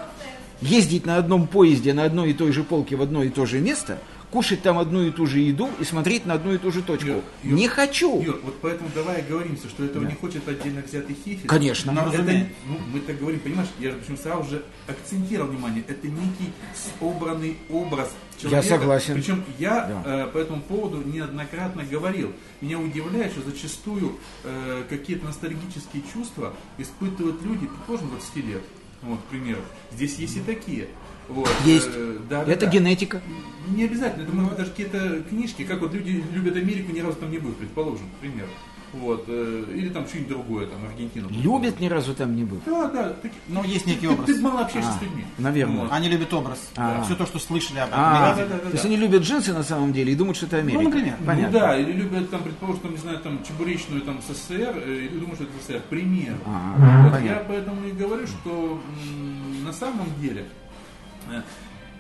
ездить 0.60 1.06
на 1.06 1.16
одном 1.16 1.46
поезде 1.46 1.92
на 1.92 2.04
одной 2.04 2.30
и 2.30 2.34
той 2.34 2.52
же 2.52 2.64
полке 2.64 2.96
в 2.96 3.02
одно 3.02 3.22
и 3.22 3.28
то 3.28 3.46
же 3.46 3.60
место, 3.60 3.98
кушать 4.30 4.62
там 4.62 4.78
одну 4.78 5.02
и 5.02 5.10
ту 5.10 5.26
же 5.26 5.38
еду 5.40 5.68
и 5.80 5.84
смотреть 5.84 6.26
на 6.26 6.34
одну 6.34 6.52
и 6.52 6.58
ту 6.58 6.70
же 6.70 6.82
точку. 6.82 7.08
Юр, 7.08 7.22
Юр, 7.42 7.54
не 7.54 7.68
хочу. 7.68 8.20
Юр, 8.22 8.40
вот 8.44 8.58
поэтому 8.60 8.90
давай 8.94 9.20
оговоримся, 9.22 9.68
что 9.68 9.84
этого 9.84 10.04
не 10.04 10.14
хочет 10.14 10.46
отдельно 10.48 10.82
взятый 10.82 11.16
хифель. 11.24 11.46
Конечно. 11.46 11.92
Ну, 11.92 12.00
Это- 12.12 12.46
ну, 12.66 12.78
мы 12.92 13.00
так 13.00 13.18
говорим, 13.18 13.40
понимаешь, 13.40 13.68
я 13.78 13.90
же 13.90 13.96
почему 13.96 14.16
сразу 14.16 14.48
же 14.50 14.64
акцентировал 14.86 15.50
внимание, 15.50 15.82
это 15.88 16.06
некий 16.08 16.52
собранный 17.00 17.56
образ 17.70 18.10
человека. 18.40 18.68
согласен. 18.68 19.14
Причем 19.14 19.44
я 19.58 19.86
Да. 19.86 20.02
э, 20.04 20.26
по 20.28 20.38
этому 20.38 20.62
поводу 20.62 21.02
неоднократно 21.08 21.84
говорил. 21.84 22.32
Меня 22.60 22.78
удивляет, 22.78 23.32
что 23.32 23.42
зачастую 23.42 24.18
э, 24.44 24.84
какие-то 24.88 25.26
ностальгические 25.26 26.02
чувства 26.12 26.54
испытывают 26.76 27.42
люди, 27.42 27.66
предположим, 27.66 28.10
20 28.10 28.40
лет. 28.42 28.62
Вот, 29.02 29.20
к 29.20 29.24
примеру. 29.30 29.60
Здесь 29.92 30.16
есть 30.16 30.36
и 30.36 30.40
такие. 30.40 30.88
Вот, 31.28 31.50
Есть. 31.64 31.90
э, 31.94 32.16
да, 32.28 32.42
Это 32.44 32.66
да. 32.66 32.72
генетика. 32.72 33.20
Не 33.68 33.84
обязательно, 33.84 34.22
это 34.22 34.32
могут 34.34 34.50
быть 34.50 34.58
даже 34.58 34.70
какие-то 34.70 35.22
книжки, 35.28 35.62
как 35.64 35.80
вот 35.80 35.92
люди 35.92 36.24
любят 36.32 36.56
Америку, 36.56 36.90
ни 36.92 37.00
разу 37.00 37.16
там 37.18 37.30
не 37.30 37.38
были, 37.38 37.52
предположим, 37.52 38.06
к 38.16 38.20
примеру. 38.20 38.48
Вот, 38.94 39.24
э, 39.28 39.64
или 39.74 39.90
там 39.90 40.06
что-нибудь 40.08 40.30
другое, 40.30 40.66
там, 40.66 40.78
Аргентину. 40.90 41.28
Любят, 41.28 41.78
ни 41.78 41.88
разу 41.88 42.14
там 42.14 42.34
не 42.34 42.44
был. 42.44 42.58
Да, 42.64 42.88
да. 42.88 43.10
таки- 43.20 43.34
Но 43.46 43.62
есть 43.62 43.84
некий 43.84 44.06
ты, 44.06 44.08
образ. 44.08 44.24
Ты 44.26 44.40
мало 44.40 44.60
общаешься 44.62 44.92
А, 44.94 44.98
с 44.98 45.02
людьми. 45.02 45.24
наверное. 45.36 45.82
Вот. 45.82 45.92
Они 45.92 46.08
любят 46.08 46.32
образ. 46.32 46.58
А. 46.74 47.02
Все 47.04 47.14
то, 47.14 47.26
что 47.26 47.38
слышали 47.38 47.80
об 47.80 47.90
А, 47.92 48.32
Америке. 48.32 48.48
да, 48.48 48.56
да, 48.56 48.62
да, 48.64 48.70
то 48.70 48.72
есть 48.72 48.82
да. 48.84 48.88
они 48.88 48.96
любят 48.96 49.22
джинсы 49.22 49.52
на 49.52 49.62
самом 49.62 49.92
деле 49.92 50.12
и 50.12 50.14
думают, 50.14 50.38
что 50.38 50.46
это 50.46 50.56
Америка. 50.56 50.82
Ну, 50.84 50.88
например. 50.88 51.16
Понятно. 51.26 51.52
Ну 51.52 51.66
да, 51.66 51.78
или 51.78 51.92
любят 51.92 52.30
там, 52.30 52.42
предположим, 52.42 52.80
там, 52.80 52.90
не 52.92 52.96
знаю, 52.96 53.18
там, 53.18 53.40
чебуречную 53.46 54.00
там 54.00 54.20
СССР, 54.26 54.82
э, 54.82 54.94
или 55.10 55.18
думают, 55.18 55.34
что 55.34 55.44
это 55.44 55.52
СССР, 55.62 55.80
к 55.80 55.84
примеру. 55.90 56.36
А, 56.46 57.02
Вот 57.02 57.12
понятно. 57.12 57.26
я 57.26 57.44
поэтому 57.46 57.86
и 57.86 57.92
говорю, 57.92 58.26
что 58.26 58.80
м, 59.06 59.64
на 59.64 59.72
самом 59.74 60.06
деле 60.22 60.46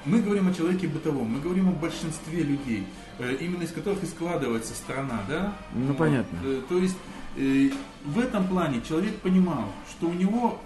мы 0.04 0.20
говорим 0.20 0.48
о 0.48 0.54
человеке 0.54 0.86
бытовом, 0.88 1.28
мы 1.32 1.40
говорим 1.40 1.68
о 1.68 1.72
большинстве 1.72 2.42
людей, 2.42 2.86
э, 3.18 3.36
именно 3.40 3.62
из 3.62 3.72
которых 3.72 4.02
и 4.02 4.06
складывается 4.06 4.74
страна, 4.74 5.22
да? 5.28 5.54
Ну, 5.74 5.94
понятно. 5.94 6.38
э, 6.44 6.62
То 6.68 6.78
есть 6.78 6.96
э, 7.36 7.70
в 8.04 8.18
этом 8.18 8.46
плане 8.46 8.80
человек 8.88 9.16
понимал, 9.16 9.66
что 9.90 10.08
у 10.08 10.14
него 10.14 10.60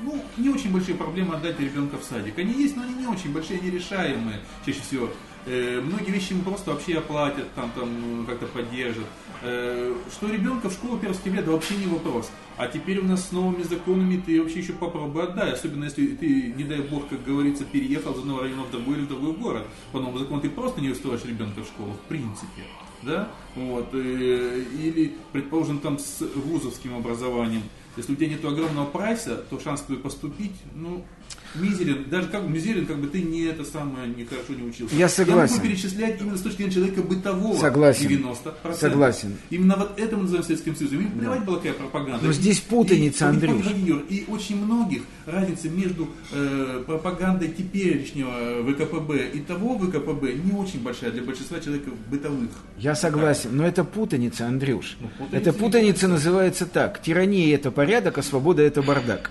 ну, 0.00 0.22
не 0.36 0.48
очень 0.48 0.72
большие 0.72 0.96
проблемы 0.96 1.34
отдать 1.34 1.58
ребенка 1.60 1.98
в 1.98 2.04
садик. 2.04 2.38
Они 2.38 2.52
есть, 2.52 2.76
но 2.76 2.82
они 2.82 2.94
не 2.94 3.06
очень 3.06 3.32
большие, 3.32 3.60
они 3.60 3.70
решаемые 3.70 4.40
чаще 4.64 4.80
всего. 4.80 5.10
Э, 5.44 5.80
многие 5.80 6.10
вещи 6.10 6.32
ему 6.32 6.42
просто 6.42 6.70
вообще 6.70 6.98
оплатят, 6.98 7.52
там, 7.54 7.70
там 7.74 8.24
как-то 8.26 8.46
поддержат. 8.46 9.06
Э, 9.42 9.92
что 10.10 10.28
ребенка 10.28 10.68
в 10.68 10.72
школу 10.72 10.98
1 10.98 11.14
сентября, 11.14 11.42
да 11.42 11.52
вообще 11.52 11.74
не 11.76 11.86
вопрос. 11.86 12.30
А 12.56 12.68
теперь 12.68 12.98
у 13.00 13.04
нас 13.04 13.28
с 13.28 13.32
новыми 13.32 13.62
законами 13.62 14.22
ты 14.24 14.40
вообще 14.40 14.60
еще 14.60 14.72
попробуй 14.74 15.24
отдай. 15.24 15.52
Особенно 15.52 15.84
если 15.84 16.06
ты, 16.08 16.52
не 16.56 16.64
дай 16.64 16.80
бог, 16.80 17.08
как 17.08 17.24
говорится, 17.24 17.64
переехал 17.64 18.12
из 18.12 18.18
одного 18.18 18.42
района 18.42 18.62
в 18.62 18.70
другой 18.70 18.98
или 18.98 19.04
в 19.04 19.08
другой 19.08 19.32
город. 19.32 19.66
По 19.90 19.98
новому 19.98 20.18
закону 20.18 20.40
ты 20.40 20.50
просто 20.50 20.80
не 20.80 20.90
устроишь 20.90 21.24
ребенка 21.24 21.62
в 21.62 21.66
школу, 21.66 21.92
в 21.92 22.08
принципе. 22.08 22.62
Да? 23.02 23.28
Вот. 23.56 23.88
э, 23.94 24.64
Или, 24.78 25.14
предположим, 25.32 25.80
там 25.80 25.98
с 25.98 26.20
вузовским 26.20 26.94
образованием. 26.94 27.62
Если 27.96 28.12
у 28.12 28.16
тебя 28.16 28.28
нет 28.28 28.44
огромного 28.44 28.86
прайса, 28.86 29.36
то 29.50 29.60
шанс 29.60 29.82
твой 29.82 29.98
поступить, 29.98 30.54
ну, 30.74 31.04
мизерен. 31.54 32.04
Даже 32.10 32.28
как 32.28 32.48
мизерен, 32.48 32.86
как 32.86 32.98
бы 32.98 33.06
ты 33.06 33.22
не 33.22 33.42
это 33.42 33.64
самое, 33.64 34.08
не 34.08 34.24
хорошо 34.24 34.54
не 34.54 34.68
учился. 34.68 34.94
Я 34.94 35.08
согласен. 35.08 35.54
Я 35.54 35.60
могу 35.60 35.68
перечислять 35.68 36.20
именно 36.20 36.36
с 36.36 36.42
точки 36.42 36.58
зрения 36.58 36.72
человека 36.72 37.02
бытового. 37.02 37.58
Согласен. 37.58 38.06
90%. 38.08 38.74
Согласен. 38.78 39.36
Именно 39.50 39.76
вот 39.76 39.98
это 39.98 40.16
мы 40.16 40.22
называем 40.22 40.44
Советским 40.44 40.76
Союзом. 40.76 41.00
Им 41.00 41.10
плевать 41.12 41.44
была 41.44 41.56
какая 41.58 41.74
пропаганда. 41.74 42.26
Но 42.26 42.32
здесь 42.32 42.60
путаница, 42.60 43.26
и, 43.26 43.28
Андрюш. 43.28 43.66
И, 44.08 44.24
очень 44.28 44.64
многих 44.64 45.02
разница 45.26 45.68
между 45.68 46.08
э, 46.32 46.82
пропагандой 46.86 47.48
теперешнего 47.48 48.62
ВКПБ 48.72 49.30
и 49.34 49.40
того 49.40 49.78
ВКПБ 49.78 50.34
не 50.34 50.52
очень 50.52 50.80
большая 50.80 51.10
для 51.10 51.22
большинства 51.22 51.60
человеков 51.60 51.94
бытовых. 52.10 52.50
Я 52.78 52.94
согласен, 52.94 53.56
но 53.56 53.66
это 53.66 53.84
путаница, 53.84 54.46
Андрюш. 54.46 54.96
Ну, 55.00 55.08
путаница 55.18 55.52
не 55.52 55.58
путаница 55.58 56.08
называется 56.08 56.66
так. 56.66 57.02
Тирания 57.02 57.54
это 57.54 57.70
порядок, 57.70 58.18
а 58.18 58.22
свобода 58.22 58.62
это 58.62 58.82
бардак. 58.82 59.30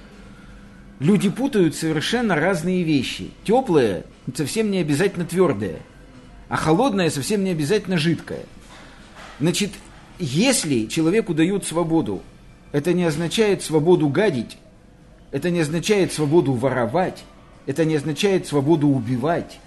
Люди 1.01 1.29
путают 1.29 1.73
совершенно 1.73 2.35
разные 2.35 2.83
вещи. 2.83 3.31
Теплое 3.43 4.03
совсем 4.35 4.69
не 4.69 4.77
обязательно 4.77 5.25
твердое, 5.25 5.79
а 6.47 6.57
холодное 6.57 7.09
совсем 7.09 7.43
не 7.43 7.49
обязательно 7.49 7.97
жидкое. 7.97 8.43
Значит, 9.39 9.71
если 10.19 10.85
человеку 10.85 11.33
дают 11.33 11.65
свободу, 11.65 12.21
это 12.71 12.93
не 12.93 13.03
означает 13.03 13.63
свободу 13.63 14.09
гадить, 14.09 14.59
это 15.31 15.49
не 15.49 15.61
означает 15.61 16.13
свободу 16.13 16.53
воровать, 16.53 17.23
это 17.65 17.83
не 17.83 17.95
означает 17.95 18.45
свободу 18.45 18.87
убивать. 18.87 19.57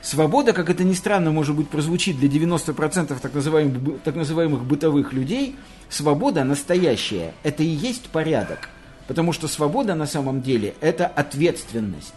Свобода, 0.00 0.52
как 0.52 0.70
это 0.70 0.84
ни 0.84 0.92
странно, 0.92 1.32
может 1.32 1.56
быть, 1.56 1.68
прозвучит 1.68 2.20
для 2.20 2.28
90% 2.28 3.18
так 3.20 3.34
называемых, 3.34 4.00
так 4.04 4.14
называемых 4.14 4.62
бытовых 4.62 5.12
людей, 5.12 5.56
свобода 5.88 6.44
настоящая– 6.44 7.34
это 7.42 7.64
и 7.64 7.66
есть 7.66 8.10
порядок. 8.10 8.68
Потому 9.06 9.32
что 9.32 9.48
свобода 9.48 9.94
на 9.94 10.06
самом 10.06 10.42
деле– 10.42 10.74
это 10.80 11.06
ответственность. 11.06 12.14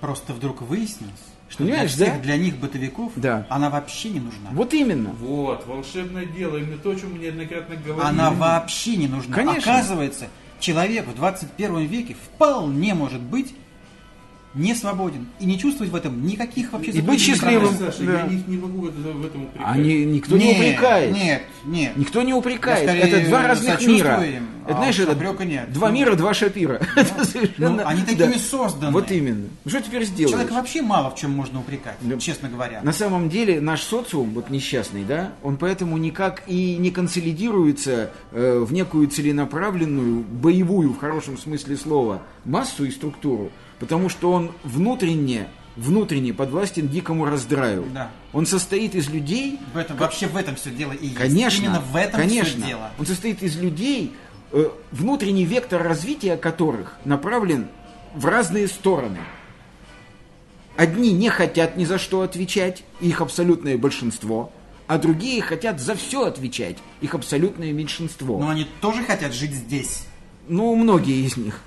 Просто 0.00 0.32
вдруг 0.32 0.62
выяснилось, 0.62 1.12
что 1.48 1.62
Понимаешь, 1.62 1.94
для 1.94 2.06
всех, 2.06 2.16
да? 2.18 2.22
для 2.24 2.36
них 2.36 2.56
бытовиков 2.56 3.12
Да. 3.16 3.46
она 3.48 3.70
вообще 3.70 4.10
не 4.10 4.20
нужна. 4.20 4.50
Вот 4.52 4.74
именно. 4.74 5.10
Вот, 5.10 5.66
волшебное 5.66 6.26
дело, 6.26 6.56
именно 6.56 6.78
то, 6.78 6.90
о 6.90 6.96
чем 6.96 7.12
мы 7.12 7.18
неоднократно 7.20 7.76
говорили. 7.76 8.04
Она 8.04 8.30
вообще 8.32 8.96
не 8.96 9.06
нужна. 9.06 9.36
Конечно. 9.36 9.72
Оказывается, 9.72 10.26
человек 10.58 11.06
в 11.06 11.14
21 11.14 11.86
веке 11.86 12.14
вполне 12.14 12.94
может 12.94 13.20
быть 13.20 13.54
не 14.54 14.74
свободен 14.74 15.28
и 15.40 15.46
не 15.46 15.58
чувствовать 15.58 15.90
в 15.90 15.96
этом 15.96 16.26
никаких 16.26 16.72
вообще 16.72 16.90
И 16.90 17.00
быть 17.00 17.18
счастливым. 17.22 17.74
Саша, 17.74 18.02
Да. 18.02 18.12
я 18.20 18.26
их 18.26 18.46
не 18.48 18.58
могу 18.58 18.82
в 18.82 18.88
это- 18.88 18.98
в 18.98 19.24
этом 19.24 19.44
упрекать. 19.44 19.66
Они, 19.66 20.04
никто 20.04 20.36
не 20.36 20.44
Нет, 20.44 20.56
упрекает. 20.58 21.14
Нет, 21.14 21.42
нет. 21.64 21.96
Никто 21.96 22.20
не 22.22 22.34
упрекает. 22.34 22.86
Это 22.86 23.26
два 23.28 23.46
разных 23.46 23.80
мира. 23.86 24.22
им, 24.22 24.46
это, 24.64 24.74
а 24.74 24.76
знаешь, 24.76 24.98
это 24.98 25.44
нет. 25.44 25.72
два 25.72 25.88
Ну, 25.88 25.94
мира, 25.94 26.14
два 26.14 26.34
шапира. 26.34 26.80
Это 26.96 27.24
совершенно- 27.24 27.70
ну, 27.70 27.86
они 27.86 28.02
такими 28.02 28.34
созданы. 28.34 28.92
Вот 28.92 29.10
именно. 29.10 29.48
Ну, 29.64 29.70
Что 29.70 29.80
теперь 29.82 30.04
сделаешь? 30.04 30.30
Человека 30.32 30.54
вообще 30.54 30.82
мало 30.82 31.10
в 31.10 31.16
чем 31.16 31.32
можно 31.32 31.60
упрекать, 31.60 31.96
Да. 32.00 32.18
честно 32.18 32.48
говоря. 32.48 32.80
На 32.82 32.92
самом 32.92 33.28
деле 33.28 33.60
наш 33.60 33.82
социум, 33.82 34.30
вот 34.34 34.50
несчастный, 34.50 35.04
да, 35.04 35.32
он 35.42 35.56
поэтому 35.56 35.96
никак 35.96 36.42
и 36.46 36.76
не 36.76 36.90
консолидируется 36.90 38.10
э, 38.32 38.58
в 38.60 38.72
некую 38.72 39.08
целенаправленную, 39.08 40.22
боевую, 40.24 40.92
в 40.92 40.98
хорошем 40.98 41.36
смысле 41.38 41.76
слова, 41.76 42.22
массу 42.44 42.84
и 42.84 42.90
структуру, 42.90 43.50
потому 43.78 44.08
что 44.08 44.32
он 44.32 44.52
внутренне, 44.64 45.48
внутренне 45.76 46.32
подвластен 46.32 46.88
дикому 46.88 47.24
раздраю. 47.26 47.84
Да. 47.94 48.10
Он 48.32 48.46
состоит 48.46 48.94
из 48.94 49.08
людей, 49.10 49.58
В 49.74 49.76
этом, 49.78 49.96
вообще 49.96 50.26
в 50.26 50.36
этом 50.36 50.54
все 50.56 50.70
дело 50.70 50.92
и 50.92 51.06
есть. 51.06 51.16
Конечно, 51.16 51.62
Именно 51.64 51.80
в 51.80 51.96
этом 51.96 52.20
конечно. 52.20 52.58
все 52.60 52.66
дело. 52.68 52.90
Он 52.98 53.06
состоит 53.06 53.42
из 53.42 53.56
людей, 53.56 54.12
внутренний 54.90 55.44
вектор 55.44 55.82
развития 55.82 56.36
которых 56.36 56.96
направлен 57.04 57.68
в 58.14 58.26
разные 58.26 58.68
стороны. 58.68 59.18
Одни 60.76 61.12
не 61.12 61.28
хотят 61.28 61.76
ни 61.76 61.84
за 61.84 61.98
что 61.98 62.22
отвечать, 62.22 62.82
их 63.00 63.20
абсолютное 63.20 63.76
большинство, 63.76 64.52
а 64.86 64.98
другие 64.98 65.42
хотят 65.42 65.80
за 65.80 65.94
все 65.94 66.24
отвечать, 66.24 66.76
их 67.00 67.14
абсолютное 67.14 67.72
меньшинство. 67.72 68.38
Но 68.38 68.48
они 68.48 68.66
тоже 68.80 69.02
хотят 69.04 69.32
жить 69.32 69.52
здесь. 69.52 70.06
Ну, 70.48 70.74
многие 70.74 71.24
из 71.24 71.36
них, 71.36 71.60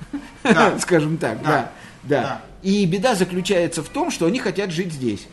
Да. 0.44 0.78
скажем 0.80 1.18
так, 1.18 1.42
да. 1.42 1.50
Да. 1.50 1.72
Да. 2.04 2.22
Да. 2.22 2.42
И 2.62 2.86
беда 2.86 3.16
заключается 3.16 3.84
в 3.84 3.90
том, 3.90 4.12
что 4.12 4.26
они 4.26 4.40
хотят 4.40 4.72
жить 4.72 4.92
здесь. 4.92 5.28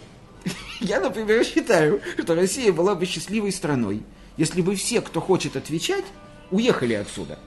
Я, 0.81 1.01
например, 1.01 1.45
считаю, 1.45 2.01
что 2.23 2.35
Россия 2.35 2.73
была 2.73 2.95
бы 2.95 3.07
счастливой 3.07 3.53
страной, 3.53 4.03
если 4.37 4.63
бы 4.63 4.75
все, 4.75 5.01
кто 5.01 5.21
хочет 5.21 5.57
отвечать, 5.57 6.05
уехали 6.53 6.95
отсюда. 6.95 7.39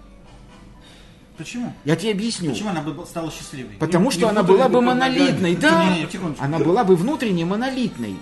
Почему? 1.38 1.74
Я 1.84 1.96
тебе 1.96 2.12
объясню. 2.12 2.52
Почему 2.52 2.70
она 2.70 2.82
бы 2.82 3.06
стала 3.06 3.30
счастливой? 3.32 3.76
Потому 3.76 4.06
Не- 4.06 4.12
что 4.12 4.22
не 4.22 4.30
она 4.30 4.44
была 4.44 4.70
бы 4.70 4.82
монолитной, 4.82 5.56
да. 5.56 5.84
Не, 5.96 6.02
не. 6.02 6.08
Она 6.39 6.60
была 6.60 6.84
бы 6.84 6.96
внутренне 6.96 7.46
монолитной. 7.46 8.15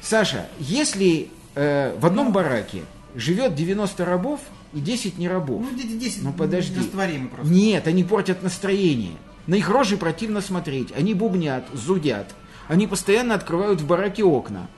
Саша, 0.00 0.46
если 0.58 1.28
э, 1.56 1.96
в 1.98 2.06
одном 2.06 2.32
бараке 2.32 2.82
живет 3.16 3.54
90 3.56 4.04
рабов 4.04 4.40
и 4.72 4.78
10 4.80 5.18
не 5.18 5.28
рабов, 5.28 5.62
Ну, 5.68 5.76
дети 5.76 5.96
10 5.96 6.22
Ну, 6.22 6.32
подожди. 6.32 6.74
просто. 6.80 7.52
Нет, 7.52 7.88
они 7.88 8.04
портят 8.04 8.42
настроение. 8.42 9.16
На 9.48 9.56
их 9.56 9.68
рожи 9.68 9.96
противно 9.96 10.40
смотреть. 10.40 10.92
Они 10.96 11.14
бубнят, 11.14 11.64
зудят. 11.72 12.34
Они 12.68 12.86
постоянно 12.86 13.34
открывают 13.34 13.80
в 13.80 13.86
бараке 13.86 14.22
окна. 14.22 14.68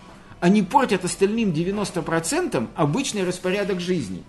Они 0.40 0.62
портят 0.62 1.04
остальным 1.04 1.50
90% 1.52 2.68
обычный 2.76 3.24
распорядок 3.24 3.80
жизни. 3.80 4.22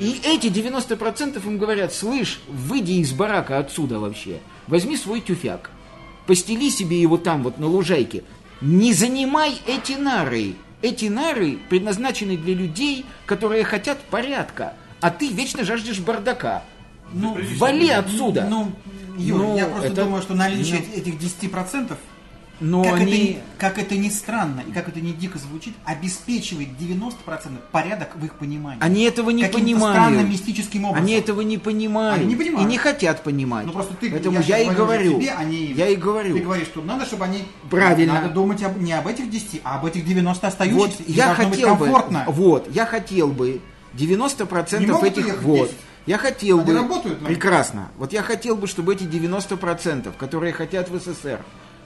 И 0.00 0.20
эти 0.24 0.48
90% 0.48 1.44
им 1.46 1.58
говорят, 1.58 1.92
слышь, 1.94 2.40
выйди 2.48 2.92
из 2.92 3.12
барака 3.12 3.58
отсюда 3.58 3.98
вообще. 4.00 4.40
Возьми 4.66 4.96
свой 4.96 5.20
тюфяк. 5.20 5.70
Постели 6.26 6.68
себе 6.70 7.00
его 7.00 7.16
там, 7.16 7.42
вот 7.42 7.58
на 7.58 7.66
лужайке. 7.66 8.24
Не 8.60 8.92
занимай 8.92 9.60
эти 9.66 9.92
нары. 9.92 10.54
Эти 10.82 11.06
нары 11.06 11.58
предназначены 11.68 12.36
для 12.36 12.54
людей, 12.54 13.04
которые 13.26 13.64
хотят 13.64 14.00
порядка. 14.10 14.74
А 15.00 15.10
ты 15.10 15.28
вечно 15.28 15.64
жаждешь 15.64 16.00
бардака. 16.00 16.62
Ну, 17.12 17.38
Вали 17.58 17.88
отсюда. 17.90 18.46
Ну, 18.48 18.72
Юр, 19.16 19.38
Ну, 19.38 19.56
я 19.56 19.66
просто 19.66 19.88
это- 19.92 20.04
думаю, 20.04 20.22
что 20.22 20.34
наличие 20.34 20.82
ну. 20.88 20.94
этих 21.00 21.18
10%, 21.18 21.96
Но 22.60 22.84
как, 22.84 22.94
это, 22.94 23.02
они... 23.02 23.12
ни- 23.12 23.38
как 23.58 23.78
это 23.78 23.96
ни 23.96 24.08
странно 24.08 24.62
и 24.66 24.72
как 24.72 24.88
это 24.88 25.00
ни 25.00 25.12
дико 25.12 25.38
звучит, 25.38 25.74
обеспечивает 25.84 26.68
90% 26.78 27.12
порядок 27.72 28.10
в 28.14 28.24
их 28.24 28.34
понимании. 28.34 28.78
Они 28.82 29.02
этого 29.04 29.30
не 29.30 29.44
понимают. 29.46 29.96
странным 29.96 30.30
мистическим 30.30 30.84
образом. 30.84 31.04
Они 31.04 31.14
этого 31.14 31.40
не 31.40 31.58
понимают. 31.58 32.20
Они 32.20 32.26
не 32.28 32.36
понимают. 32.36 32.68
И 32.68 32.70
не 32.70 32.78
хотят 32.78 33.22
понимать. 33.22 33.66
Ну 33.66 33.72
просто 33.72 33.94
ты, 33.94 34.10
Поэтому 34.10 34.40
я, 34.40 34.58
я, 34.58 34.72
и 34.72 34.74
говорю. 34.74 35.18
Тебе, 35.20 35.32
не 35.46 35.56
им. 35.66 35.76
Я 35.76 35.88
и 35.88 35.96
говорю. 35.96 36.36
Ты 36.36 36.42
говоришь, 36.42 36.68
что 36.68 36.82
надо, 36.82 37.04
чтобы 37.06 37.24
они... 37.24 37.42
Правильно. 37.70 38.14
Надо 38.14 38.28
думать 38.30 38.62
об- 38.62 38.80
не 38.80 38.92
об 38.92 39.06
этих 39.08 39.30
10, 39.30 39.60
а 39.64 39.76
об 39.78 39.86
этих 39.86 40.04
90 40.04 40.40
Вот 40.46 40.52
остающихся. 40.52 41.02
и 41.02 41.12
я 41.12 41.34
хотел 41.34 41.74
бы, 41.76 41.88
вот, 42.28 42.68
я 42.72 42.86
хотел 42.86 43.28
бы 43.28 43.60
90% 43.96 44.78
Не 44.80 44.86
могут 44.86 45.04
этих, 45.08 45.42
вот, 45.42 45.68
10? 45.68 45.76
я 46.06 46.18
хотел 46.18 46.58
Они 46.60 46.66
бы, 46.66 46.74
работают, 46.74 47.20
но- 47.20 47.28
прекрасно, 47.28 47.88
вот 47.96 48.12
я 48.12 48.22
хотел 48.22 48.56
бы, 48.56 48.66
чтобы 48.66 48.94
эти 48.94 49.04
90%, 49.04 50.12
которые 50.18 50.52
хотят 50.52 50.88
в 50.90 50.98
СССР, 50.98 51.40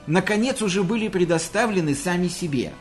наконец 0.09 0.61
уже 0.61 0.83
были 0.83 1.07
предоставлены 1.07 1.95
сами 1.95 2.27
себе. 2.27 2.73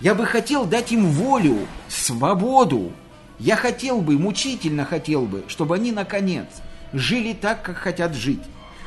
Я 0.00 0.14
бы 0.14 0.26
хотел 0.26 0.64
дать 0.64 0.90
им 0.90 1.06
волю, 1.06 1.58
свободу. 1.88 2.92
Я 3.38 3.56
хотел 3.56 4.00
бы, 4.00 4.18
мучительно 4.18 4.84
хотел 4.84 5.26
бы, 5.26 5.44
чтобы 5.48 5.76
они, 5.76 5.92
наконец, 5.92 6.46
жили 6.92 7.34
так, 7.34 7.62
как 7.62 7.76
хотят 7.76 8.14
жить. 8.14 8.42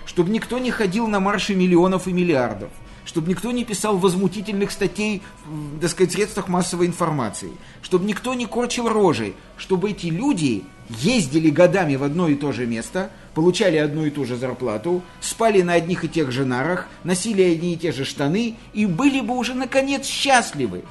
Чтобы 0.06 0.32
никто 0.32 0.58
не 0.58 0.71
ходил 0.71 1.08
на 1.08 1.19
марши 1.19 1.54
миллионов 1.54 2.08
и 2.08 2.13
миллиардов. 2.13 2.69
Чтобы 3.06 3.30
никто 3.30 3.52
не 3.52 3.63
писал 3.63 3.97
возмутительных 3.97 4.71
статей 4.71 5.21
в, 5.45 5.80
так 5.80 5.91
сказать, 5.91 6.13
средствах 6.13 6.47
массовой 6.47 6.88
информации. 6.88 7.52
Чтобы 7.82 8.06
никто 8.06 8.34
не 8.34 8.45
корчил 8.45 8.89
рожи. 8.89 9.34
Чтобы 9.58 9.91
эти 9.91 10.08
люди 10.08 10.63
ездили 10.89 11.50
годами 11.50 11.95
в 11.95 12.04
одно 12.04 12.28
и 12.28 12.36
то 12.36 12.52
же 12.52 12.65
место, 12.65 13.10
получали 13.34 13.78
одну 13.78 14.06
и 14.06 14.10
ту 14.10 14.26
же 14.26 14.36
зарплату, 14.36 15.02
спали 15.21 15.62
на 15.62 15.73
одних 15.73 16.04
и 16.04 16.10
тех 16.10 16.32
же 16.32 16.45
нарах, 16.45 16.88
носили 17.04 17.41
одни 17.41 17.73
и 17.73 17.78
те 17.78 17.91
же 17.91 18.06
штаны 18.06 18.56
и 18.73 18.86
были 18.86 19.21
бы 19.21 19.38
уже, 19.38 19.54
наконец, 19.54 20.06
счастливы. 20.06 20.84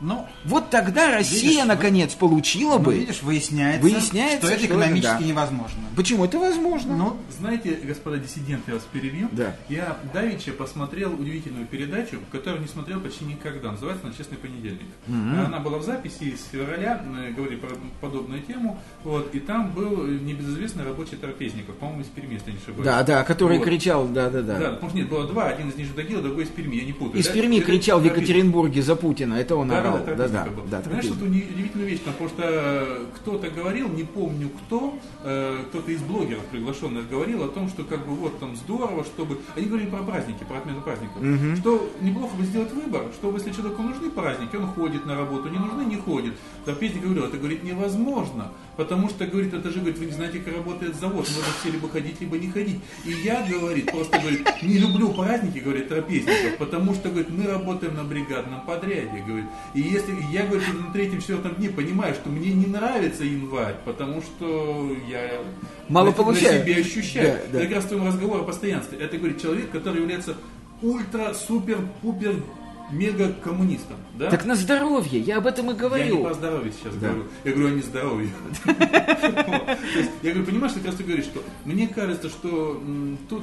Ну, 0.00 0.26
Вот 0.44 0.70
тогда 0.70 1.10
Россия, 1.14 1.42
Видишь, 1.42 1.60
вы- 1.62 1.68
наконец, 1.68 2.14
получила 2.14 2.76
ну, 2.78 2.84
бы... 2.84 2.98
видишь, 2.98 3.22
выясняется, 3.22 3.82
Выясняется, 3.82 4.46
что 4.46 4.48
это 4.48 4.56
что 4.58 4.66
это 4.66 4.74
экономически 4.74 5.20
да. 5.20 5.26
невозможно. 5.26 5.80
Почему 5.96 6.24
это 6.24 6.38
возможно? 6.38 6.96
Ну, 6.96 7.16
Знаете, 7.38 7.78
господа 7.82 8.18
диссиденты, 8.18 8.64
я 8.72 8.74
вас 8.74 8.84
перебью. 8.92 9.28
Да. 9.32 9.54
Я 9.68 9.96
давеча 10.12 10.52
посмотрел 10.52 11.14
удивительную 11.14 11.66
передачу, 11.66 12.18
которую 12.30 12.60
не 12.62 12.68
смотрел 12.68 13.00
почти 13.00 13.24
никогда. 13.24 13.72
Называется 13.72 14.06
она 14.06 14.14
«Честный 14.14 14.36
понедельник». 14.38 14.86
Она 15.08 15.60
была 15.60 15.78
в 15.78 15.82
записи 15.84 16.36
с 16.36 16.50
февраля, 16.50 17.02
э, 17.18 17.32
говорили 17.32 17.56
про 17.58 17.70
подобную 18.00 18.42
тему. 18.42 18.78
Вот, 19.04 19.34
и 19.34 19.40
там 19.40 19.70
был 19.72 20.04
небезызвестный 20.06 20.84
рабочий 20.84 21.16
Трапезников, 21.16 21.74
по-моему, 21.76 22.02
из 22.02 22.06
Перми, 22.08 22.34
если 22.34 22.50
не 22.50 22.58
ошибаюсь. 22.58 22.84
Да, 22.84 23.02
да, 23.02 23.22
который 23.24 23.58
Вот. 23.58 23.64
кричал, 23.66 24.06
да, 24.08 24.28
да, 24.30 24.42
Да, 24.42 24.58
да. 24.58 24.70
потому 24.72 24.90
что 24.90 24.98
нет, 24.98 25.08
было 25.08 25.26
два, 25.26 25.48
один 25.48 25.68
из 25.70 25.76
Нижнего 25.76 25.96
Тагила, 25.96 26.22
другой 26.22 26.44
из 26.44 26.48
Перми, 26.48 26.76
я 26.76 26.84
не 26.84 26.92
путаю. 26.92 27.18
Из 27.20 27.26
да? 27.26 27.32
Перми 27.32 27.60
кричал 27.60 28.00
в. 28.00 28.04
Екатеринбурге 28.04 28.82
за 28.82 28.96
Путина, 28.96 29.34
это 29.34 29.56
он 29.56 29.68
Да, 29.68 29.85
орал. 29.94 30.04
да, 30.06 30.14
Да, 30.16 30.28
да, 30.44 30.50
был. 30.50 30.62
да, 30.70 30.82
Знаешь, 30.82 31.04
уни- 31.06 31.46
удивительная 31.50 31.86
вещь, 31.86 32.00
потому 32.02 32.28
что 32.28 32.42
э, 32.44 33.04
кто-то 33.16 33.50
говорил, 33.50 33.88
не 33.88 34.04
помню 34.04 34.48
кто, 34.50 34.98
э, 35.24 35.58
кто-то 35.68 35.90
из 35.90 36.02
блогеров 36.02 36.44
приглашенных 36.46 37.08
говорил 37.08 37.44
о 37.44 37.48
том, 37.48 37.68
что 37.68 37.84
как 37.84 38.06
бы 38.06 38.14
вот 38.14 38.38
там 38.38 38.56
здорово, 38.56 39.04
чтобы... 39.04 39.38
Они 39.56 39.66
говорили 39.66 39.88
про 39.90 40.02
праздники, 40.02 40.44
про 40.44 40.58
отмену 40.58 40.80
праздников. 40.82 41.22
Что 41.58 41.90
неплохо 42.00 42.36
бы 42.36 42.44
сделать 42.44 42.72
выбор, 42.72 43.02
что 43.14 43.32
если 43.32 43.50
человеку 43.52 43.82
нужны 43.82 44.10
праздники, 44.10 44.56
он 44.56 44.66
ходит 44.68 45.06
на 45.06 45.16
работу, 45.16 45.48
не 45.48 45.58
нужны, 45.58 45.82
не 45.84 45.96
ходит. 45.96 46.34
Трапезник 46.66 47.00
говорил, 47.04 47.24
это, 47.26 47.36
говорит, 47.36 47.62
невозможно, 47.62 48.50
потому 48.76 49.08
что, 49.08 49.24
говорит, 49.24 49.54
это 49.54 49.70
же, 49.70 49.78
говорит, 49.78 49.98
вы 49.98 50.06
не 50.06 50.12
знаете, 50.12 50.40
как 50.40 50.52
работает 50.52 50.96
завод, 50.96 51.28
можно 51.28 51.52
все 51.60 51.70
либо 51.70 51.88
ходить, 51.88 52.20
либо 52.20 52.36
не 52.36 52.48
ходить. 52.48 52.80
И 53.04 53.12
я, 53.12 53.46
говорит, 53.48 53.88
просто, 53.92 54.18
говорит, 54.18 54.44
не 54.62 54.78
люблю 54.78 55.12
праздники, 55.12 55.60
говорит, 55.60 55.88
трапезников, 55.88 56.58
потому 56.58 56.94
что, 56.94 57.08
говорит, 57.08 57.30
мы 57.30 57.46
работаем 57.46 57.94
на 57.94 58.02
бригадном 58.02 58.66
подряде, 58.66 59.22
говорит. 59.24 59.46
И 59.74 59.80
если 59.80 60.12
я, 60.32 60.44
говорит, 60.44 60.66
на 60.74 60.92
третьем-четвертом 60.92 61.54
дне 61.54 61.68
понимаю, 61.68 62.14
что 62.14 62.30
мне 62.30 62.52
не 62.52 62.66
нравится 62.66 63.22
январь, 63.22 63.76
потому 63.84 64.20
что 64.20 64.92
я 65.08 65.40
Мало 65.88 66.06
на, 66.06 66.12
получаю. 66.12 66.58
на 66.58 66.64
себе 66.64 66.80
ощущаю. 66.80 67.38
Да, 67.52 67.60
да. 67.60 67.64
Как 67.64 67.76
раз 67.76 67.84
в 67.84 67.88
твоем 67.90 68.08
разговоре 68.08 68.42
о 68.42 68.44
постоянстве. 68.44 68.98
Это, 68.98 69.16
говорит, 69.18 69.40
человек, 69.40 69.70
который 69.70 70.00
является 70.00 70.36
ультра-супер-пупер 70.82 72.42
мега 72.90 73.32
коммунистом. 73.44 73.96
Да? 74.14 74.30
Так 74.30 74.44
на 74.44 74.54
здоровье, 74.54 75.20
я 75.20 75.38
об 75.38 75.46
этом 75.46 75.66
и 75.66 75.68
Я 75.68 75.72
не 75.74 75.78
говорю. 75.78 76.22
про 76.24 76.34
здоровье 76.34 76.72
сейчас 76.72 76.94
Да. 76.96 77.08
говорю. 77.08 77.24
Я 77.44 77.52
говорю 77.52 77.68
о 77.68 77.70
нездоровье. 77.76 78.30
Я 80.22 80.30
говорю, 80.32 80.44
понимаешь, 80.46 80.72
как 80.74 80.86
раз 80.86 80.94
ты 80.96 81.04
говоришь, 81.04 81.24
что 81.26 81.42
мне 81.64 81.88
кажется, 81.88 82.28
что 82.28 82.82
тут 83.28 83.42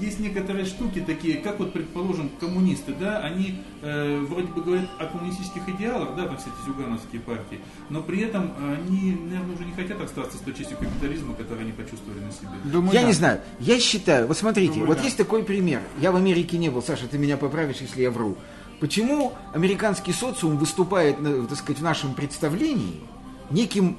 есть 0.00 0.18
некоторые 0.18 0.64
штуки 0.64 1.00
такие, 1.06 1.36
как 1.38 1.58
вот, 1.58 1.72
предположим, 1.72 2.30
коммунисты, 2.40 2.94
да, 2.98 3.18
они 3.18 3.62
э, 3.82 4.18
вроде 4.20 4.46
бы 4.48 4.62
говорят 4.62 4.88
о 4.98 5.06
коммунистических 5.06 5.68
идеалах, 5.68 6.16
да, 6.16 6.26
там 6.26 6.38
все 6.38 6.46
эти 6.48 6.66
зюгановские 6.66 7.20
партии, 7.20 7.60
но 7.90 8.00
при 8.02 8.20
этом 8.22 8.52
они, 8.58 9.12
наверное, 9.12 9.54
уже 9.54 9.64
не 9.66 9.72
хотят 9.72 10.00
остаться 10.00 10.38
с 10.38 10.40
той 10.40 10.54
частью 10.54 10.78
капитализма, 10.78 11.34
которую 11.34 11.62
они 11.64 11.72
почувствовали 11.72 12.20
на 12.20 12.32
себе. 12.32 12.48
думаю, 12.64 12.94
Я 12.94 13.02
да. 13.02 13.06
не 13.08 13.12
знаю. 13.12 13.40
Я 13.60 13.78
считаю, 13.78 14.26
вот 14.26 14.38
смотрите, 14.38 14.72
Думаю, 14.72 14.88
вот 14.88 14.96
да. 14.98 15.04
есть 15.04 15.16
такой 15.18 15.44
пример. 15.44 15.82
Я 16.00 16.12
в 16.12 16.16
Америке 16.16 16.56
не 16.56 16.70
был, 16.70 16.82
Саша, 16.82 17.06
ты 17.06 17.18
меня 17.18 17.36
поправишь, 17.36 17.76
если 17.82 18.00
я 18.02 18.10
вру. 18.10 18.36
Почему 18.84 19.32
американский 19.54 20.12
социум 20.12 20.58
выступает, 20.58 21.18
на- 21.18 21.46
так 21.46 21.56
сказать, 21.56 21.80
в 21.80 21.82
нашем 21.82 22.12
представлении 22.12 23.00
неким, 23.48 23.96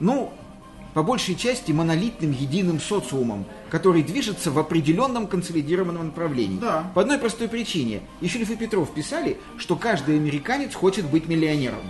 ну, 0.00 0.32
по 0.92 1.04
большей 1.04 1.36
части 1.36 1.70
монолитным 1.70 2.32
единым 2.32 2.80
социумом, 2.80 3.44
который 3.70 4.02
движется 4.02 4.50
в 4.50 4.58
определенном 4.58 5.28
консолидированном 5.28 6.06
направлении. 6.06 6.58
Да. 6.58 6.90
По 6.96 7.02
одной 7.02 7.18
простой 7.18 7.46
причине. 7.46 8.00
Ишелев 8.20 8.50
и 8.50 8.56
Петров 8.56 8.92
писали, 8.92 9.38
что 9.56 9.76
каждый 9.76 10.16
американец 10.16 10.74
хочет 10.74 11.04
быть 11.08 11.28
миллионером. 11.28 11.88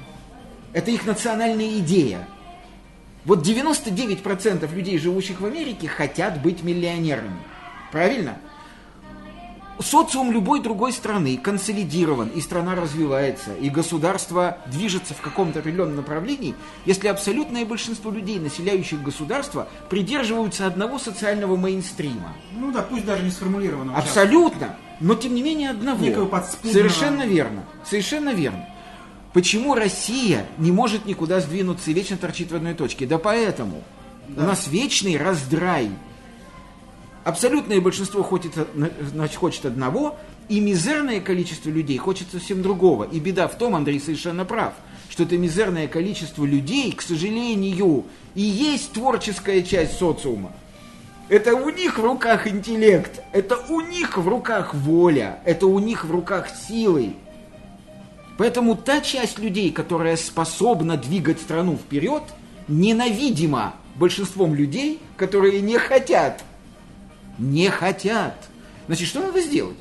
Это 0.75 0.91
их 0.91 1.07
национальная 1.07 1.79
идея. 1.79 2.29
Вот 3.25 3.41
99% 3.41 4.71
людей, 4.75 4.99
живущих 4.99 5.41
в 5.41 5.47
Америке, 5.47 5.89
хотят 5.89 6.43
быть 6.43 6.63
миллионерами. 6.63 7.39
Правильно? 7.91 8.37
Социум 9.81 10.31
любой 10.31 10.61
другой 10.61 10.93
страны 10.93 11.37
консолидирован, 11.37 12.29
и 12.29 12.41
страна 12.41 12.75
развивается, 12.75 13.55
и 13.55 13.69
государство 13.71 14.59
движется 14.67 15.15
в 15.15 15.21
каком-то 15.21 15.59
определенном 15.59 15.97
направлении, 15.97 16.55
если 16.87 17.09
абсолютное 17.09 17.65
большинство 17.65 18.11
людей, 18.11 18.39
населяющих 18.39 19.03
государство, 19.03 19.69
придерживаются 19.91 20.67
одного 20.67 20.99
социального 20.99 21.57
мейнстрима. 21.57 22.35
Ну 22.53 22.71
да, 22.73 22.83
пусть 22.83 23.05
даже 23.05 23.25
не 23.25 23.31
сформулированного. 23.31 23.99
Абсолютно. 23.99 24.77
Но 25.01 25.17
тем 25.17 25.35
не 25.35 25.43
менее 25.43 25.71
одного. 25.71 26.05
Совершенно 26.63 27.25
верно. 27.25 27.65
Совершенно 27.85 28.31
верно. 28.33 28.69
Почему 29.33 29.75
Россия 29.75 30.47
не 30.59 30.71
может 30.71 31.07
никуда 31.07 31.41
сдвинуться 31.41 31.91
и 31.91 31.95
вечно 31.95 32.17
торчит 32.17 32.53
в 32.53 32.55
одной 32.55 32.75
точке? 32.75 33.07
Да 33.07 33.19
поэтому. 33.19 33.83
У 34.37 34.41
нас 34.41 34.69
вечный 34.69 35.17
раздрай. 35.17 35.91
Абсолютное 37.25 37.81
большинство 37.81 38.23
хочет, 38.23 38.53
значит, 39.01 39.37
хочет 39.37 39.65
одного, 39.65 40.17
и 40.51 40.61
мизерное 40.61 41.21
количество 41.21 41.71
людей 41.71 41.97
хочет 41.97 42.29
совсем 42.31 42.61
другого. 42.63 43.05
И 43.05 43.19
беда 43.19 43.49
в 43.49 43.57
том, 43.57 43.75
Андрей 43.75 43.99
совершенно 43.99 44.45
прав, 44.45 44.75
что 45.09 45.23
это 45.23 45.39
мизерное 45.39 45.89
количество 45.89 46.45
людей, 46.45 46.93
к 46.93 47.01
сожалению, 47.01 48.05
и 48.35 48.43
есть 48.43 48.93
творческая 48.93 49.63
часть 49.63 49.99
социума. 49.99 50.53
Это 51.31 51.55
у 51.55 51.71
них 51.71 51.99
в 51.99 52.05
руках 52.05 52.47
интеллект, 52.47 53.23
это 53.33 53.57
у 53.71 53.81
них 53.81 54.19
в 54.19 54.29
руках 54.29 54.75
воля, 54.75 55.39
это 55.47 55.67
у 55.67 55.79
них 55.79 56.05
в 56.05 56.11
руках 56.11 56.49
силы. 56.51 57.15
Поэтому 58.37 58.77
та 58.77 59.01
часть 59.01 59.39
людей, 59.39 59.71
которая 59.71 60.19
способна 60.19 60.99
двигать 60.99 61.41
страну 61.41 61.77
вперед, 61.77 62.23
ненавидима 62.69 63.75
большинством 63.95 64.55
людей, 64.55 65.01
которые 65.17 65.63
не 65.63 65.79
хотят. 65.79 66.45
Не 67.39 67.71
хотят. 67.71 68.37
Значит, 68.87 69.09
что 69.09 69.21
надо 69.21 69.41
сделать? 69.41 69.77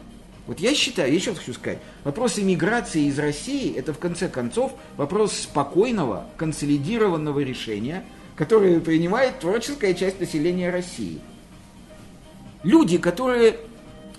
Вот 0.45 0.59
я 0.59 0.75
считаю, 0.75 1.09
я 1.09 1.15
еще 1.15 1.31
раз 1.31 1.39
хочу 1.39 1.53
сказать, 1.53 1.79
вопрос 2.03 2.37
иммиграции 2.37 3.05
из 3.05 3.17
России– 3.17 3.73
это 3.77 3.93
в 3.93 3.99
конце 3.99 4.27
концов 4.27 4.73
вопрос 4.97 5.33
спокойного, 5.33 6.25
консолидированного 6.35 7.39
решения, 7.39 8.03
которое 8.35 8.81
принимает 8.81 9.39
творческая 9.39 9.93
часть 9.93 10.19
населения 10.19 10.69
России. 10.69 11.19
Люди, 12.63 12.97
которые 12.97 13.57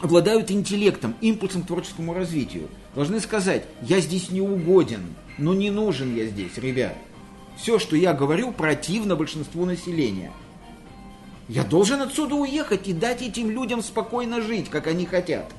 обладают 0.00 0.50
интеллектом, 0.50 1.14
импульсом 1.20 1.62
к 1.62 1.66
творческому 1.66 2.14
развитию, 2.14 2.68
должны 2.94 3.20
сказать, 3.20 3.64
я 3.82 4.00
здесь 4.00 4.30
не 4.30 4.40
угоден, 4.40 5.14
но 5.36 5.52
не 5.52 5.70
нужен 5.70 6.14
я 6.16 6.26
здесь, 6.26 6.56
ребят. 6.56 6.96
Все, 7.56 7.78
что 7.78 7.96
я 7.96 8.14
говорю, 8.14 8.52
противно 8.52 9.14
большинству 9.14 9.64
населения. 9.66 10.32
Я 11.48 11.62
должен 11.62 12.00
отсюда 12.00 12.36
уехать 12.36 12.88
и 12.88 12.92
дать 12.92 13.22
этим 13.22 13.50
людям 13.50 13.82
спокойно 13.82 14.40
жить, 14.40 14.70
как 14.70 14.86
они 14.86 15.04
хотят. 15.04 15.52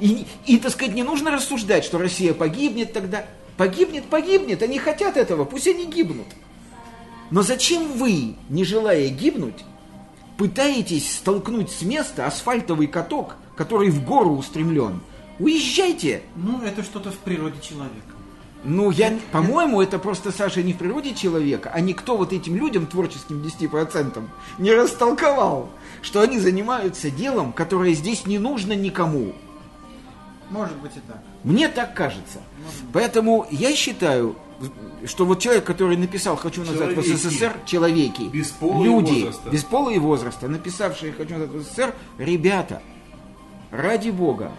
И, 0.00 0.26
и, 0.46 0.58
так 0.58 0.72
сказать, 0.72 0.94
не 0.94 1.02
нужно 1.02 1.30
рассуждать, 1.30 1.84
что 1.84 1.98
Россия 1.98 2.34
погибнет 2.34 2.92
тогда. 2.92 3.24
Погибнет, 3.56 4.04
погибнет, 4.04 4.62
они 4.62 4.78
хотят 4.78 5.16
этого, 5.16 5.44
пусть 5.44 5.68
они 5.68 5.86
гибнут. 5.86 6.26
Но 7.30 7.42
зачем 7.42 7.92
вы, 7.92 8.34
не 8.48 8.64
желая 8.64 9.08
гибнуть, 9.08 9.64
пытаетесь 10.36 11.16
столкнуть 11.16 11.70
с 11.70 11.82
места 11.82 12.26
асфальтовый 12.26 12.88
каток, 12.88 13.36
который 13.56 13.90
в 13.90 14.04
гору 14.04 14.30
устремлен? 14.32 15.00
Уезжайте! 15.38 16.22
Ну, 16.36 16.60
это 16.62 16.82
что-то 16.82 17.10
в 17.10 17.18
природе 17.18 17.60
человека. 17.60 18.12
Ну, 18.64 18.90
я, 18.92 19.18
по-моему, 19.32 19.82
это 19.82 19.98
просто, 19.98 20.30
Саша, 20.30 20.62
не 20.62 20.72
в 20.72 20.78
природе 20.78 21.14
человека, 21.14 21.70
а 21.74 21.80
никто 21.80 22.16
вот 22.16 22.32
этим 22.32 22.54
людям, 22.54 22.86
творческим 22.86 23.42
10%, 23.42 24.22
не 24.58 24.72
растолковал, 24.72 25.68
что 26.00 26.20
они 26.20 26.38
занимаются 26.38 27.10
делом, 27.10 27.52
которое 27.52 27.92
здесь 27.94 28.24
не 28.26 28.38
нужно 28.38 28.74
никому. 28.74 29.32
Может 30.50 30.76
быть 30.76 30.92
и 30.96 31.00
так. 31.00 31.22
Мне 31.42 31.68
так 31.68 31.94
кажется. 31.94 32.38
Поэтому 32.92 33.46
я 33.50 33.74
считаю, 33.74 34.36
что 35.06 35.24
вот 35.24 35.40
человек, 35.40 35.64
который 35.64 35.96
написал 35.96 36.36
«Хочу 36.36 36.60
назад 36.60 36.90
в 36.90 36.94
Человеки. 36.94 37.16
СССР», 37.16 37.56
человеки, 37.66 38.22
Без 38.32 38.50
пола 38.50 38.80
и 38.80 38.84
люди, 38.84 39.22
возраста. 39.24 39.50
без 39.50 39.64
пола 39.64 39.90
и 39.90 39.98
возраста, 39.98 40.48
написавшие 40.48 41.12
«Хочу 41.12 41.34
назад 41.34 41.50
в 41.50 41.62
СССР», 41.62 41.94
ребята, 42.18 42.80
ради 43.70 44.10
бога, 44.10 44.52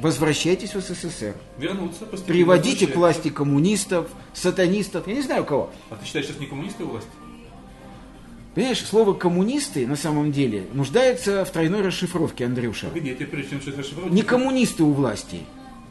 возвращайтесь 0.00 0.74
в 0.74 0.80
СССР. 0.80 1.34
Вернуться 1.58 2.04
постепенно. 2.06 2.26
Приводите 2.38 2.86
к 2.86 2.96
власти 2.96 3.28
коммунистов, 3.30 4.08
сатанистов, 4.34 5.06
я 5.06 5.14
не 5.14 5.22
знаю 5.22 5.44
кого. 5.44 5.70
А 5.90 5.96
ты 5.96 6.04
считаешь, 6.06 6.26
сейчас 6.26 6.38
не 6.40 6.46
коммунисты 6.46 6.84
у 6.84 6.88
власти? 6.88 7.10
Понимаешь, 8.54 8.84
слово 8.84 9.12
«коммунисты» 9.14 9.86
на 9.86 9.94
самом 9.94 10.32
деле 10.32 10.66
нуждается 10.72 11.44
в 11.44 11.50
тройной 11.50 11.82
расшифровке, 11.82 12.46
Андрюша. 12.46 12.88
Погоди, 12.88 13.14
тебе 13.14 13.26
прежде 13.26 13.50
чем 13.60 13.78
расшифровать... 13.78 14.12
Не 14.12 14.22
коммунисты 14.22 14.82
у 14.82 14.92
власти. 14.92 15.40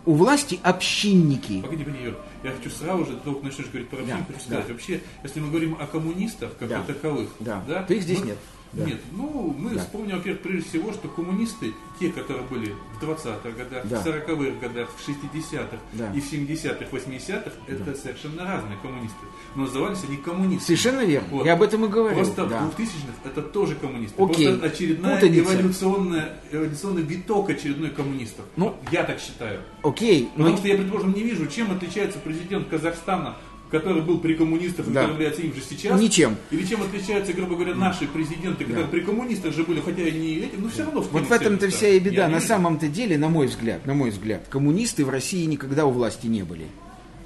У 0.06 0.14
власти 0.14 0.60
общинники. 0.62 1.62
Погоди, 1.62 1.86
погоди, 1.86 2.04
Юр. 2.04 2.18
Я 2.44 2.52
хочу 2.52 2.70
сразу 2.70 3.06
же, 3.06 3.14
ты 3.14 3.20
только 3.24 3.46
начнешь 3.46 3.68
говорить 3.68 3.90
про 3.90 4.00
общину, 4.00 4.18
Да, 4.20 4.26
хочу 4.28 4.40
сказать. 4.42 4.68
да. 4.68 4.74
Вообще, 4.74 5.02
если 5.24 5.40
мы 5.40 5.50
говорим 5.50 5.78
о 5.80 5.88
коммунистах, 5.88 6.52
как 6.60 6.68
Да. 6.68 6.80
о 6.82 6.84
таковых, 6.84 7.30
Да. 7.40 7.62
То 7.88 7.94
их 7.94 8.04
здесь 8.04 8.20
мы, 8.20 8.26
нет. 8.28 8.38
Нет, 8.74 9.00
ну, 9.14 9.56
мы 9.58 9.72
Да. 9.72 9.80
вспомним, 9.80 10.18
во-первых, 10.18 10.42
прежде 10.44 10.70
всего, 10.70 10.94
что 10.94 11.08
коммунисты, 11.08 11.74
те, 12.00 12.12
которые 12.12 12.46
были 12.48 12.76
в 13.00 13.04
20-х 13.04 13.50
годах, 13.52 13.84
Да. 13.86 14.00
в 14.00 14.06
40-х 14.06 14.60
годах, 14.62 14.90
в 14.96 15.02
60-х 15.10 15.78
Да. 15.94 16.12
и 16.14 16.20
в 16.22 16.32
70-х, 16.32 16.86
80-х, 16.92 17.52
это 17.68 17.96
совершенно 17.96 18.44
разные 18.46 18.78
коммунисты. 18.82 19.26
Но 19.56 19.64
назывались 19.64 20.04
они 20.08 20.18
коммунисты. 20.18 20.66
Совершенно 20.66 21.04
верно. 21.06 21.28
Вот. 21.32 21.46
Я 21.46 21.54
об 21.54 21.64
этом 21.64 21.86
и 21.86 21.88
говорил. 21.88 22.18
Просто 22.20 22.46
да. 22.46 22.60
в 22.60 22.80
2000-х 22.80 23.14
это 23.30 23.42
тоже 23.42 23.76
коммунисты. 23.76 24.22
Окей. 24.22 24.48
Просто 24.50 24.68
очередная 24.68 25.16
Путаница. 25.16 25.54
эволюционная, 25.56 26.40
эволюционный 26.52 27.02
виток 27.02 27.50
очередной 27.50 27.90
коммунистов. 27.90 28.46
Ну, 28.56 28.76
я 28.92 29.04
так 29.04 29.20
считаю. 29.20 29.62
Окей, 29.82 30.30
Потому 30.36 30.50
ну, 30.52 30.58
что 30.58 30.68
я, 30.68 30.76
предположим, 30.76 31.14
не 31.14 31.24
вижу, 31.24 31.48
чем 31.48 31.72
отличается 31.72 32.20
президент 32.20 32.68
Казахстана, 32.68 33.38
который 33.72 34.02
был 34.02 34.20
при 34.20 34.34
коммунистах 34.34 34.88
и 34.88 34.92
Да. 34.92 35.02
который 35.02 35.14
является 35.14 35.42
им 35.42 35.54
же 35.54 35.62
сейчас. 35.62 36.00
Ничем. 36.00 36.36
Или 36.52 36.66
чем 36.66 36.82
отличаются, 36.82 37.34
грубо 37.34 37.56
говоря, 37.56 37.76
наши 37.76 38.08
президенты, 38.08 38.66
которые 38.66 38.88
при 38.88 39.02
коммунистах 39.02 39.54
же 39.54 39.64
были, 39.64 39.80
хотя 39.80 40.02
и 40.04 40.12
не 40.12 40.36
этим, 40.38 40.64
но 40.64 40.70
все 40.70 40.84
равно 40.84 41.02
в 41.02 41.12
Вот 41.12 41.24
в 41.28 41.32
этом-то 41.32 41.68
это- 41.68 41.76
вся 41.76 41.88
и 41.90 42.00
беда. 42.00 42.24
Я 42.24 42.30
На 42.30 42.42
самом-то 42.42 42.88
деле, 42.88 43.18
на 43.18 43.30
мой 43.30 43.48
взгляд, 43.48 43.86
на 43.86 43.94
мой 43.94 44.10
взгляд, 44.10 44.46
коммунисты 44.50 45.06
в 45.06 45.10
России 45.10 45.46
никогда 45.46 45.86
у 45.86 45.92
власти 45.92 46.28
не 46.28 46.44
были. 46.44 46.66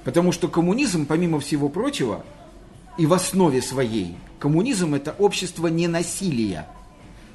Потому 0.04 0.32
что 0.32 0.48
коммунизм, 0.48 1.06
помимо 1.06 1.40
всего 1.40 1.68
прочего, 1.70 2.24
и 2.98 3.06
в 3.06 3.14
основе 3.14 3.62
своей, 3.62 4.14
коммунизм 4.38 4.94
это 4.94 5.14
общество 5.18 5.68
ненасилия. 5.68 6.66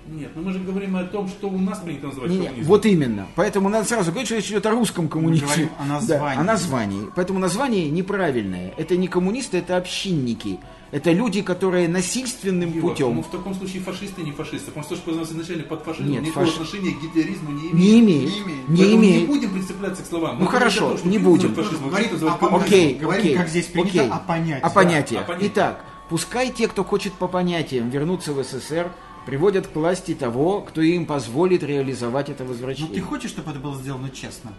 Нет, 0.07 0.31
но 0.35 0.41
мы 0.41 0.51
же 0.53 0.59
говорим 0.59 0.95
о 0.95 1.03
том, 1.03 1.27
что 1.27 1.47
у 1.49 1.57
нас 1.59 1.79
принято 1.79 2.07
называть 2.07 2.31
Не, 2.31 2.37
не, 2.37 2.43
коммунизмом. 2.45 2.67
вот 2.67 2.85
именно. 2.85 3.27
Поэтому 3.35 3.69
надо 3.69 3.87
сразу 3.87 4.09
говорить, 4.11 4.27
что 4.27 4.35
речь 4.37 4.47
идет 4.47 4.65
о 4.65 4.71
русском 4.71 5.07
коммунизме. 5.07 5.45
говорим 5.47 5.69
о 5.79 5.85
названии. 5.85 6.35
Да, 6.35 6.41
о 6.41 6.43
названии. 6.43 7.07
Поэтому 7.15 7.37
название 7.39 7.89
неправильное. 7.91 8.73
Это 8.77 8.97
не 8.97 9.07
коммунисты, 9.07 9.57
это 9.59 9.77
общинники. 9.77 10.59
Это 10.91 11.11
люди, 11.11 11.43
которые 11.43 11.87
насильственным 11.87 12.71
Егор, 12.73 12.89
путем 12.91 13.15
Ну, 13.17 13.21
в 13.21 13.29
таком 13.29 13.53
случае 13.53 13.83
фашисты 13.83 14.23
не 14.23 14.31
фашисты. 14.31 14.71
Потому 14.71 14.83
что 14.83 14.95
то, 14.95 15.01
что 15.01 15.05
познался 15.11 15.33
изначально 15.33 15.63
под 15.65 15.83
фашизмом, 15.83 16.11
Нет, 16.11 16.23
никакого 16.23 16.45
фаш- 16.47 16.53
отношения 16.55 16.91
к 16.95 17.01
гитлеризму 17.03 17.51
не 17.51 17.61
имеет. 17.69 17.73
не 17.75 17.99
имеет. 17.99 18.29
Не 18.31 18.39
имеет. 18.41 18.69
Не 18.69 18.95
имеет. 18.95 19.21
не 19.21 19.27
будем 19.27 19.53
прицепляться 19.53 20.01
к 20.01 20.07
словам. 20.07 20.39
Ну, 20.39 20.45
Мы 20.45 20.51
хорошо, 20.51 20.79
говорим 20.87 20.97
о 20.97 21.01
том, 21.03 21.11
не 21.11 21.17
будем. 21.19 21.53
фашизм, 21.53 21.83
а 21.85 21.87
Говорим 21.89 22.09
понятии. 22.09 22.39
коммунизмом. 22.39 22.61
Окей, 22.65 22.93
Говорим, 22.95 23.21
окей, 23.21 23.35
как 23.37 23.47
здесь 23.49 23.65
принято, 23.67 23.89
окей. 23.89 24.09
о 24.09 24.17
понятии. 24.17 24.61
О 24.63 24.69
понятии. 24.71 25.13
Да, 25.15 25.19
о 25.21 25.23
понятии. 25.25 25.47
Итак, 25.53 25.85
пускай 26.09 26.49
те, 26.49 26.67
кто 26.67 26.83
хочет 26.83 27.13
по 27.13 27.27
понятиям 27.27 27.89
вернуться 27.91 28.33
в 28.33 28.43
СССР, 28.43 28.91
приводят 29.30 29.67
к 29.67 29.75
власти 29.75 30.15
того, 30.15 30.61
кто 30.61 30.82
им 30.82 31.05
позволит 31.05 31.61
реализовать 31.61 32.30
это 32.30 32.43
Ну 32.43 32.49
возвращение. 32.49 32.95
ты 32.95 33.01
хочешь, 33.01 33.30
чтобы 33.30 33.51
это 33.51 33.59
было 33.59 33.75
сделано 33.75 34.09
честно? 34.09 34.53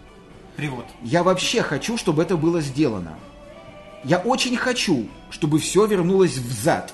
Привод. 0.55 0.85
Я 1.03 1.23
вообще 1.23 1.61
хочу, 1.61 1.97
чтобы 1.97 2.23
это 2.23 2.37
было 2.37 2.61
сделано. 2.61 3.17
Я 4.05 4.19
очень 4.19 4.55
хочу, 4.55 5.07
чтобы 5.29 5.59
все 5.59 5.85
вернулось 5.85 6.37
взад. 6.37 6.93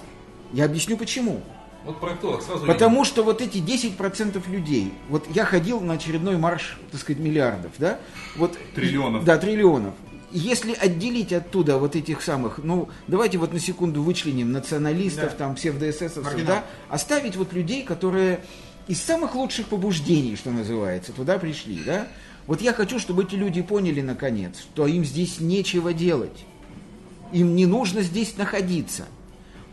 Я 0.54 0.66
объясню 0.66 0.98
почему. 0.98 1.42
Вот 1.86 2.00
проктолог 2.00 2.42
сразу 2.42 2.66
Потому 2.66 3.06
что 3.06 3.22
вот 3.22 3.42
эти 3.42 3.60
10% 3.60 4.50
людей, 4.50 4.92
вот 5.08 5.28
я 5.34 5.46
ходил 5.46 5.80
на 5.80 5.94
очередной 5.94 6.38
марш, 6.38 6.80
так 6.92 7.00
сказать, 7.00 7.22
миллиардов, 7.22 7.74
да? 7.78 8.00
Вот, 8.38 8.58
Триллионов. 8.74 9.24
Да, 9.24 9.38
триллионов. 9.38 9.94
Если 10.38 10.74
отделить 10.74 11.34
оттуда 11.34 11.78
вот 11.80 11.96
этих 11.96 12.22
самых, 12.22 12.60
ну, 12.60 12.90
давайте 13.08 13.40
вот 13.40 13.54
на 13.54 13.60
секунду 13.60 14.04
вычленим 14.04 14.52
националистов, 14.52 15.32
Да. 15.32 15.38
там, 15.38 15.56
псевдоэсэсовцев, 15.56 16.46
да, 16.46 16.64
оставить 16.90 17.36
вот 17.36 17.54
людей, 17.54 17.84
которые 17.84 18.42
из 18.88 19.02
самых 19.02 19.34
лучших 19.34 19.66
побуждений, 19.68 20.36
что 20.36 20.52
называется, 20.52 21.12
туда 21.12 21.40
пришли, 21.40 21.82
да? 21.84 22.08
Вот 22.46 22.62
я 22.62 22.72
хочу, 22.74 23.00
чтобы 23.00 23.24
эти 23.24 23.34
люди 23.34 23.64
поняли, 23.64 24.02
наконец, 24.02 24.60
что 24.60 24.86
им 24.86 25.04
здесь 25.04 25.40
нечего 25.40 25.92
делать. 25.92 26.46
Им 27.34 27.56
не 27.56 27.66
нужно 27.66 28.04
здесь 28.04 28.38
находиться. 28.38 29.06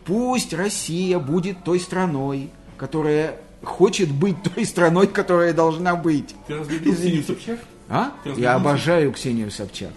Пусть 0.06 0.54
Россия 0.54 1.18
будет 1.18 1.62
той 1.62 1.78
страной, 1.78 2.50
которая 2.78 3.36
хочет 3.62 4.10
быть 4.10 4.36
той 4.42 4.64
страной, 4.64 5.08
которая 5.08 5.52
должна 5.52 5.94
быть. 5.94 6.34
Ты 6.46 6.56
разлюбил 6.56 6.92
Извините. 6.94 7.34
Ксению 7.34 7.58
Собчак? 7.58 7.60
А? 7.88 8.12
Ты 8.24 8.30
Я 8.40 8.54
обожаю 8.54 9.12
Ксению 9.12 9.50
Собчак. 9.50 9.90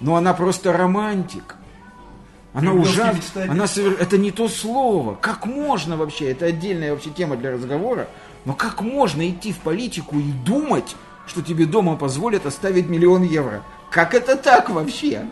Но 0.00 0.16
она 0.16 0.34
просто 0.34 0.72
романтик. 0.72 1.56
Она 2.52 2.72
ужасна. 2.72 3.10
Она 3.50 3.64
совер- 3.64 3.96
Это 4.00 4.16
не 4.18 4.30
то 4.30 4.48
слово. 4.48 5.14
Как 5.14 5.46
можно 5.46 5.96
вообще? 5.96 6.30
Это 6.30 6.46
отдельная 6.46 6.92
вообще 6.92 7.10
тема 7.10 7.36
для 7.36 7.50
разговора. 7.52 8.08
Но 8.44 8.54
как 8.54 8.80
можно 8.80 9.28
идти 9.28 9.52
в 9.52 9.58
политику 9.58 10.18
и 10.18 10.32
думать, 10.44 10.96
что 11.26 11.42
тебе 11.42 11.66
дома 11.66 11.96
позволят 11.96 12.46
оставить 12.46 12.88
миллион 12.88 13.24
евро? 13.24 13.62
Как 13.90 14.14
это 14.14 14.36
так 14.36 14.70
вообще? 14.70 15.26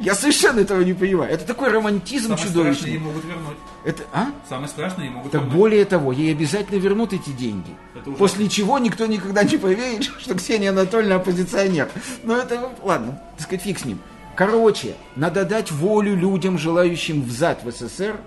Я 0.00 0.14
совершенно 0.14 0.60
этого 0.60 0.80
не 0.82 0.94
понимаю. 0.94 1.32
Это 1.32 1.44
такой 1.44 1.70
романтизм 1.70 2.28
Самое 2.36 2.38
страшное 2.38 2.64
ей 2.64 2.74
чудовищный. 2.74 2.98
могут 2.98 3.24
вернуть. 3.24 3.56
Это, 3.84 4.02
а? 4.12 4.26
Самое 4.48 4.68
страшное 4.68 5.04
ей 5.06 5.10
могут 5.10 5.32
Так 5.32 5.40
вернуть. 5.42 5.56
более 5.56 5.84
того, 5.84 6.12
ей 6.12 6.32
обязательно 6.32 6.78
вернут 6.78 7.12
эти 7.12 7.30
деньги. 7.30 7.70
После 8.16 8.48
чего 8.48 8.78
никто 8.78 9.06
никогда 9.06 9.42
не 9.42 9.56
поверит, 9.56 10.04
что 10.18 10.34
Ксения 10.36 10.70
Анатольевна 10.70 11.16
оппозиционер. 11.16 11.88
Но 12.22 12.36
это, 12.36 12.70
ладно, 12.82 13.20
так 13.36 13.46
сказать, 13.46 13.62
фиг 13.64 13.78
с 13.80 13.84
ним. 13.84 13.98
Короче, 14.36 14.94
надо 15.16 15.44
дать 15.44 15.72
волю 15.72 16.14
людям, 16.14 16.58
желающим 16.58 17.22
взад 17.22 17.64
в 17.64 17.70
СССР, 17.72 18.20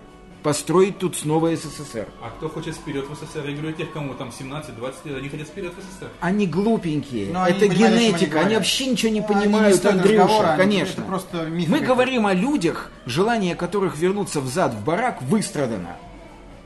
построить 0.44 0.98
тут 0.98 1.16
снова 1.16 1.56
СССР. 1.56 2.08
А 2.22 2.30
кто 2.32 2.50
хочет 2.50 2.76
вперед 2.76 3.06
в 3.08 3.14
СССР? 3.16 3.48
Я 3.48 3.56
говорю, 3.56 3.74
тех, 3.74 3.92
кому 3.94 4.14
там 4.16 4.30
17-20 4.30 4.94
лет, 5.06 5.18
они 5.18 5.30
хотят 5.30 5.48
вперед 5.48 5.74
в 5.74 5.80
СССР. 5.82 6.10
Они 6.20 6.48
глупенькие, 6.48 7.32
Но 7.32 7.44
они 7.44 7.58
это 7.58 7.68
понимают, 7.68 7.94
они 7.96 8.06
генетика, 8.08 8.24
они, 8.24 8.30
говорят. 8.30 8.54
вообще 8.60 8.86
ничего 8.88 9.12
не 9.12 9.20
Они 9.20 9.28
не 9.28 9.34
понимают, 9.44 9.86
Андрюша, 9.86 10.22
разговора, 10.22 10.48
они- 10.50 10.58
конечно. 10.58 10.94
это 10.94 11.02
просто 11.04 11.46
миф 11.46 11.70
Мы 11.70 11.80
говорим 11.80 12.26
о 12.26 12.34
людях, 12.34 12.92
желание 13.06 13.56
которых 13.56 13.98
вернуться 13.98 14.42
взад 14.42 14.74
в 14.74 14.84
барак 14.84 15.22
выстрадано. 15.22 15.96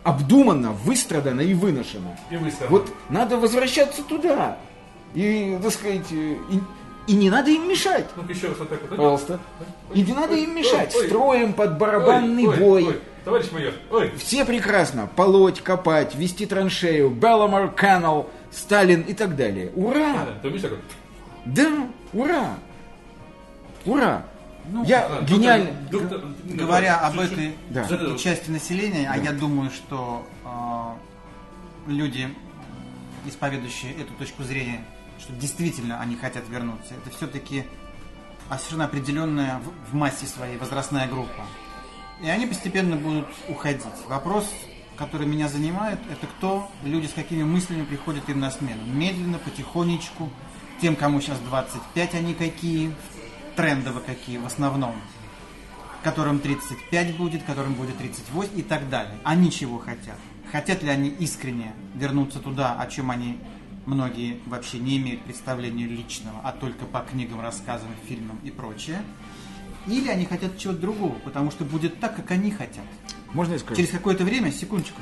Обдуманно, 0.04 0.72
выстрадано 0.72 1.42
и 1.42 1.54
выношено. 1.56 2.18
И 2.30 2.38
вы 2.38 2.52
сами. 2.52 2.70
Вот 2.70 2.90
надо 3.10 3.38
возвращаться 3.38 4.04
туда. 4.04 4.58
И, 5.16 5.58
так 5.64 5.72
сказать, 5.74 6.12
и, 6.12 6.38
и 7.08 7.14
не 7.14 7.30
надо 7.32 7.50
им 7.50 7.68
мешать. 7.68 8.06
Ну-ка 8.16 8.32
еще 8.32 8.50
раз 8.50 8.58
вот 8.60 8.70
так 8.70 8.82
вот. 8.82 8.90
Пожалуйста. 8.92 9.40
И 9.96 10.02
не 10.04 10.14
надо 10.14 10.36
им 10.36 10.56
мешать. 10.56 10.94
ой. 10.96 11.08
Строим 11.08 11.54
под 11.54 11.78
барабанный 11.80 12.46
Ой, 12.48 12.54
ой, 12.54 12.60
бой. 12.60 12.84
ой, 12.84 13.00
Товарищ 13.26 13.52
майор, 13.52 13.74
ой. 13.90 14.12
Все 14.18 14.46
прекрасно. 14.46 15.08
Полоть, 15.16 15.62
копать, 15.62 16.14
вести 16.16 16.46
траншею, 16.46 17.10
Белломор, 17.10 17.72
Каннел, 17.72 18.30
Сталин 18.52 19.02
и 19.02 19.14
так 19.16 19.36
далее. 19.36 19.72
Ура! 19.76 20.28
Такой? 20.44 20.60
Да, 21.46 21.88
ура! 22.14 22.50
Ура! 23.86 24.24
Ну, 24.68 24.84
Я 24.86 25.10
да, 25.10 25.22
гениально... 25.22 25.70
доктор- 25.92 26.22
доктор- 26.22 26.56
Говоря 26.56 26.98
об 27.00 27.14
чуть-чуть. 27.14 27.32
этой 27.34 27.54
Да. 27.70 28.18
Части 28.18 28.50
населения, 28.52 29.10
а 29.12 29.18
я 29.18 29.32
думаю, 29.32 29.70
что 29.72 30.26
э, 30.44 31.92
люди, 31.92 32.30
исповедующие 33.26 33.94
эту 33.94 34.14
точку 34.14 34.44
зрения, 34.44 34.84
что 35.20 35.34
действительно 35.34 36.00
они 36.00 36.16
хотят 36.16 36.48
вернуться, 36.50 36.94
это 36.96 37.16
все-таки 37.16 37.64
совершенно 38.50 38.86
определенная 38.86 39.60
в, 39.60 39.92
в 39.92 39.96
массе 39.96 40.26
своей 40.26 40.58
возрастная 40.58 41.08
группа. 41.08 41.44
И 42.22 42.30
они 42.30 42.46
постепенно 42.46 42.96
будут 42.96 43.28
уходить. 43.48 43.84
Вопрос, 44.08 44.50
который 44.96 45.28
меня 45.28 45.48
занимает, 45.50 46.00
это 46.10 46.28
кто, 46.28 46.70
люди 46.84 47.08
с 47.08 47.14
какими 47.14 47.44
мыслями 47.44 47.84
приходят 47.84 48.28
им 48.30 48.40
на 48.40 48.52
смену. 48.52 48.86
Медленно, 48.86 49.38
потихонечку, 49.38 50.30
тем, 50.82 50.96
кому 50.96 51.22
сейчас 51.22 51.40
25, 51.40 52.16
они 52.16 52.34
какие, 52.34 52.94
трендово 53.56 54.00
какие 54.00 54.38
в 54.38 54.46
основном 54.46 54.96
которым 56.06 56.40
35 56.40 57.18
будет, 57.18 57.42
которым 57.42 57.74
будет 57.74 57.98
38 57.98 58.60
и 58.60 58.62
так 58.62 58.90
далее. 58.90 59.18
Они 59.24 59.50
чего 59.50 59.80
хотят? 59.80 60.20
Хотят 60.52 60.84
ли 60.84 60.90
они 60.90 61.10
искренне 61.10 61.74
вернуться 61.96 62.40
туда, 62.40 62.80
о 62.80 62.86
чем 62.86 63.10
они 63.10 63.40
многие 63.88 64.40
вообще 64.46 64.78
не 64.78 64.98
имеют 64.98 65.24
представления 65.24 65.88
личного, 65.88 66.42
а 66.44 66.52
только 66.52 66.86
по 66.86 67.00
книгам, 67.00 67.42
рассказам, 67.42 67.90
фильмам 68.08 68.40
и 68.44 68.52
прочее? 68.52 69.02
Или 69.88 70.10
они 70.10 70.26
хотят 70.26 70.58
чего-то 70.58 70.80
другого, 70.80 71.14
потому 71.24 71.52
что 71.52 71.64
будет 71.64 72.00
так, 72.00 72.16
как 72.16 72.32
они 72.32 72.52
хотят. 72.52 72.84
Можно 73.34 73.54
я 73.54 73.60
скажу? 73.60 73.76
Через 73.76 73.92
какое-то 73.92 74.24
время, 74.24 74.52
секундочку, 74.52 75.00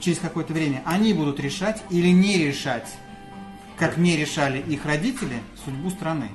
через 0.00 0.18
какое-то 0.18 0.52
время 0.52 0.82
они 0.84 1.12
будут 1.14 1.40
решать 1.40 1.82
или 1.90 2.08
не 2.08 2.38
решать, 2.38 2.88
как 3.78 3.96
не 3.96 4.16
решали 4.16 4.58
их 4.60 4.84
родители, 4.84 5.40
судьбу 5.64 5.90
страны. 5.90 6.28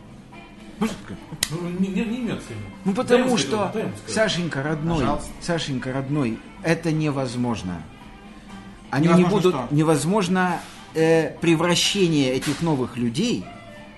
Ну, 0.80 0.88
не, 1.80 1.88
не, 1.88 2.06
не 2.06 2.18
имет 2.20 2.42
сына. 2.44 2.60
Ну 2.86 2.94
Дай 2.94 2.96
потому 2.96 3.26
ему 3.26 3.38
что, 3.38 3.72
дай. 3.74 3.86
Сашенька 4.08 4.62
родной, 4.62 5.00
Пожалуйста. 5.00 5.30
Сашенька 5.42 5.92
родной, 5.92 6.40
это 6.62 6.92
невозможно. 6.92 7.82
Они 8.92 9.08
Невозможно 9.08 9.28
не 9.28 9.42
будут, 9.42 9.56
что? 9.56 9.76
невозможно 9.76 10.60
э, 10.94 11.32
превращение 11.42 12.34
этих 12.34 12.62
новых 12.62 12.96
людей 12.96 13.44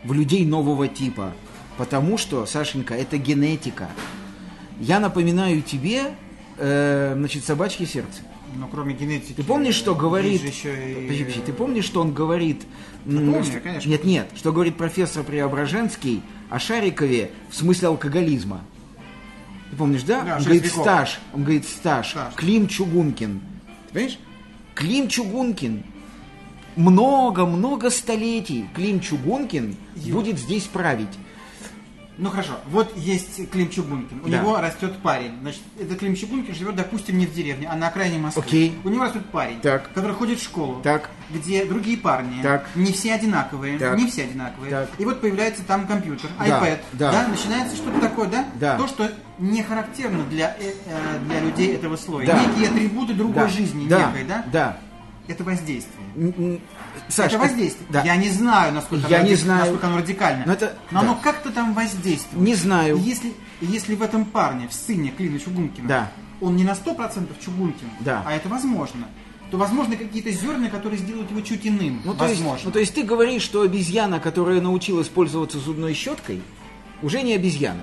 в 0.04 0.14
людей 0.14 0.46
нового 0.46 0.88
типа. 0.88 1.34
Потому 1.80 2.18
что, 2.18 2.46
Сашенька, 2.46 2.94
это 2.94 3.18
генетика. 3.18 3.88
Я 4.82 5.00
напоминаю 5.00 5.62
тебе, 5.62 6.14
э, 6.58 7.14
значит, 7.16 7.46
собачье 7.46 7.86
сердце. 7.86 8.20
Но 8.58 8.68
кроме 8.68 8.94
генетики... 8.94 9.32
Ты 9.32 9.44
помнишь, 9.44 9.76
что 9.76 9.96
говорит... 9.96 10.42
и- 10.44 10.52
Подожди, 10.52 11.24
подожди, 11.24 11.42
ты 11.46 11.54
помнишь, 11.54 11.86
что 11.86 12.02
он 12.02 12.14
говорит... 12.14 12.64
помню, 13.06 13.46
что- 13.46 13.62
конечно. 13.62 13.88
Нет, 13.90 14.04
нет, 14.04 14.28
что 14.36 14.52
говорит 14.52 14.76
профессор 14.76 15.24
Преображенский 15.24 16.22
о 16.50 16.60
Шарикове 16.60 17.32
в 17.50 17.56
смысле 17.56 17.88
алкоголизма. 17.88 18.60
Ты 19.72 19.78
помнишь, 19.78 20.04
да? 20.04 20.22
Да, 20.24 20.36
он 20.36 20.44
говорит 20.44 20.66
веков. 20.66 20.82
стаж. 20.82 21.20
Он 21.34 21.44
говорит 21.44 21.66
стаж. 21.66 22.10
Стаж. 22.10 22.34
Клим 22.36 22.68
Чугункин. 22.68 23.40
Ты 23.88 23.94
понимаешь? 23.94 24.20
Клим 24.76 25.08
Чугункин 25.08 25.84
много-много 26.76 27.90
столетий 27.90 28.66
Клим 28.76 29.00
Чугункин 29.00 29.78
будет 30.08 30.38
здесь 30.40 30.64
править. 30.66 31.08
Ну 32.22 32.30
хорошо, 32.30 32.52
вот 32.70 32.92
есть 32.98 33.50
Клим 33.50 33.70
Чугункин, 33.70 34.20
у 34.26 34.28
Да. 34.28 34.40
него 34.40 34.60
растет 34.60 34.98
парень. 35.02 35.32
Значит, 35.42 35.62
этот 35.80 36.00
Клим 36.00 36.18
Чугункин 36.18 36.54
живет, 36.54 36.76
допустим, 36.76 37.18
не 37.18 37.26
в 37.26 37.34
деревне, 37.34 37.66
а 37.72 37.78
на 37.78 37.88
окраине 37.88 38.18
Москвы. 38.20 38.44
Окей. 38.46 38.78
У 38.84 38.90
него 38.90 39.06
растет 39.06 39.26
парень, 39.32 39.62
Так. 39.62 39.94
который 39.94 40.14
ходит 40.14 40.38
в 40.40 40.44
школу, 40.44 40.82
Так. 40.84 41.10
где 41.30 41.64
другие 41.64 41.96
парни, 41.98 42.42
Так. 42.44 42.68
не 42.76 42.92
все 42.92 43.14
одинаковые, 43.14 43.80
Так. 43.80 43.98
не 43.98 44.06
все 44.08 44.24
одинаковые. 44.26 44.70
Так. 44.70 44.90
И 44.98 45.06
вот 45.06 45.22
появляется 45.22 45.64
там 45.64 45.88
компьютер, 45.88 46.30
Да, 46.38 46.46
iPad, 46.46 46.80
да. 46.92 47.28
начинается 47.30 47.78
что-то 47.78 48.02
такое, 48.02 48.28
да? 48.28 48.46
Да. 48.56 48.78
То, 48.78 48.88
что 48.90 49.10
не 49.38 49.64
характерно 49.64 50.26
для, 50.26 50.58
э, 50.60 50.74
э, 50.88 51.20
для 51.26 51.40
людей 51.40 51.74
этого 51.74 51.96
слоя. 51.96 52.26
Да. 52.28 52.44
Некие 52.44 52.68
атрибуты 52.68 53.14
другой 53.14 53.44
Да. 53.44 53.48
жизни, 53.48 53.88
да. 53.88 54.08
некой, 54.08 54.26
да? 54.26 54.46
Да. 54.52 54.78
Это 55.30 55.46
воздействие. 55.46 56.60
Саш, 57.10 57.34
это 57.34 57.40
воздействие. 57.40 57.88
Да. 57.90 58.04
Я 58.04 58.16
не 58.16 58.30
знаю, 58.30 58.72
насколько, 58.74 59.08
Я 59.10 59.20
оно, 59.20 59.28
не 59.28 59.36
знаю. 59.36 59.60
насколько 59.62 59.88
оно 59.88 59.98
радикально. 59.98 60.44
Но 60.46 60.54
это- 60.54 60.78
Но 60.92 61.00
оно 61.00 61.14
да. 61.16 61.20
как-то 61.22 61.52
там 61.52 61.74
воздействует. 61.74 62.42
Не 62.42 62.56
знаю. 62.56 62.98
Если, 62.98 63.34
если 63.62 63.96
в 63.96 64.02
этом 64.04 64.26
парне, 64.26 64.68
в 64.68 64.74
сыне 64.74 65.10
Клина 65.10 65.40
Чугункина, 65.40 65.88
Да. 65.88 66.12
он 66.40 66.56
не 66.56 66.64
на 66.64 66.76
100% 66.76 67.34
Чугункин, 67.44 67.88
Да. 68.02 68.24
а 68.26 68.34
это 68.34 68.48
возможно, 68.48 69.08
то 69.52 69.58
возможны 69.58 69.98
какие-то 69.98 70.30
зерна, 70.32 70.70
которые 70.70 71.00
сделают 71.00 71.32
его 71.32 71.42
чуть 71.42 71.66
иным. 71.66 72.02
Ну 72.06 72.14
то, 72.14 72.26
есть, 72.28 72.40
возможно. 72.40 72.66
ну, 72.66 72.72
то 72.72 72.80
есть 72.80 72.94
ты 72.94 73.02
говоришь, 73.04 73.42
что 73.42 73.62
обезьяна, 73.64 74.20
которая 74.20 74.62
научилась 74.62 75.08
пользоваться 75.08 75.58
зубной 75.58 75.96
щеткой, 75.96 76.42
уже 77.02 77.24
не 77.24 77.34
обезьяна. 77.34 77.82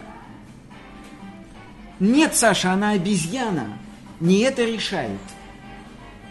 Нет, 1.98 2.36
Саша, 2.36 2.72
она 2.72 2.90
обезьяна. 2.90 3.78
Не 4.20 4.40
это 4.40 4.64
решает. 4.64 5.18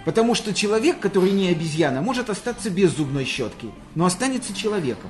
Потому 0.05 0.35
что 0.35 0.53
человек, 0.53 0.99
который 0.99 1.31
не 1.31 1.49
обезьяна, 1.49 2.01
может 2.01 2.29
остаться 2.29 2.69
без 2.69 2.95
зубной 2.95 3.25
щетки, 3.25 3.71
но 3.95 4.05
останется 4.05 4.55
человеком. 4.55 5.09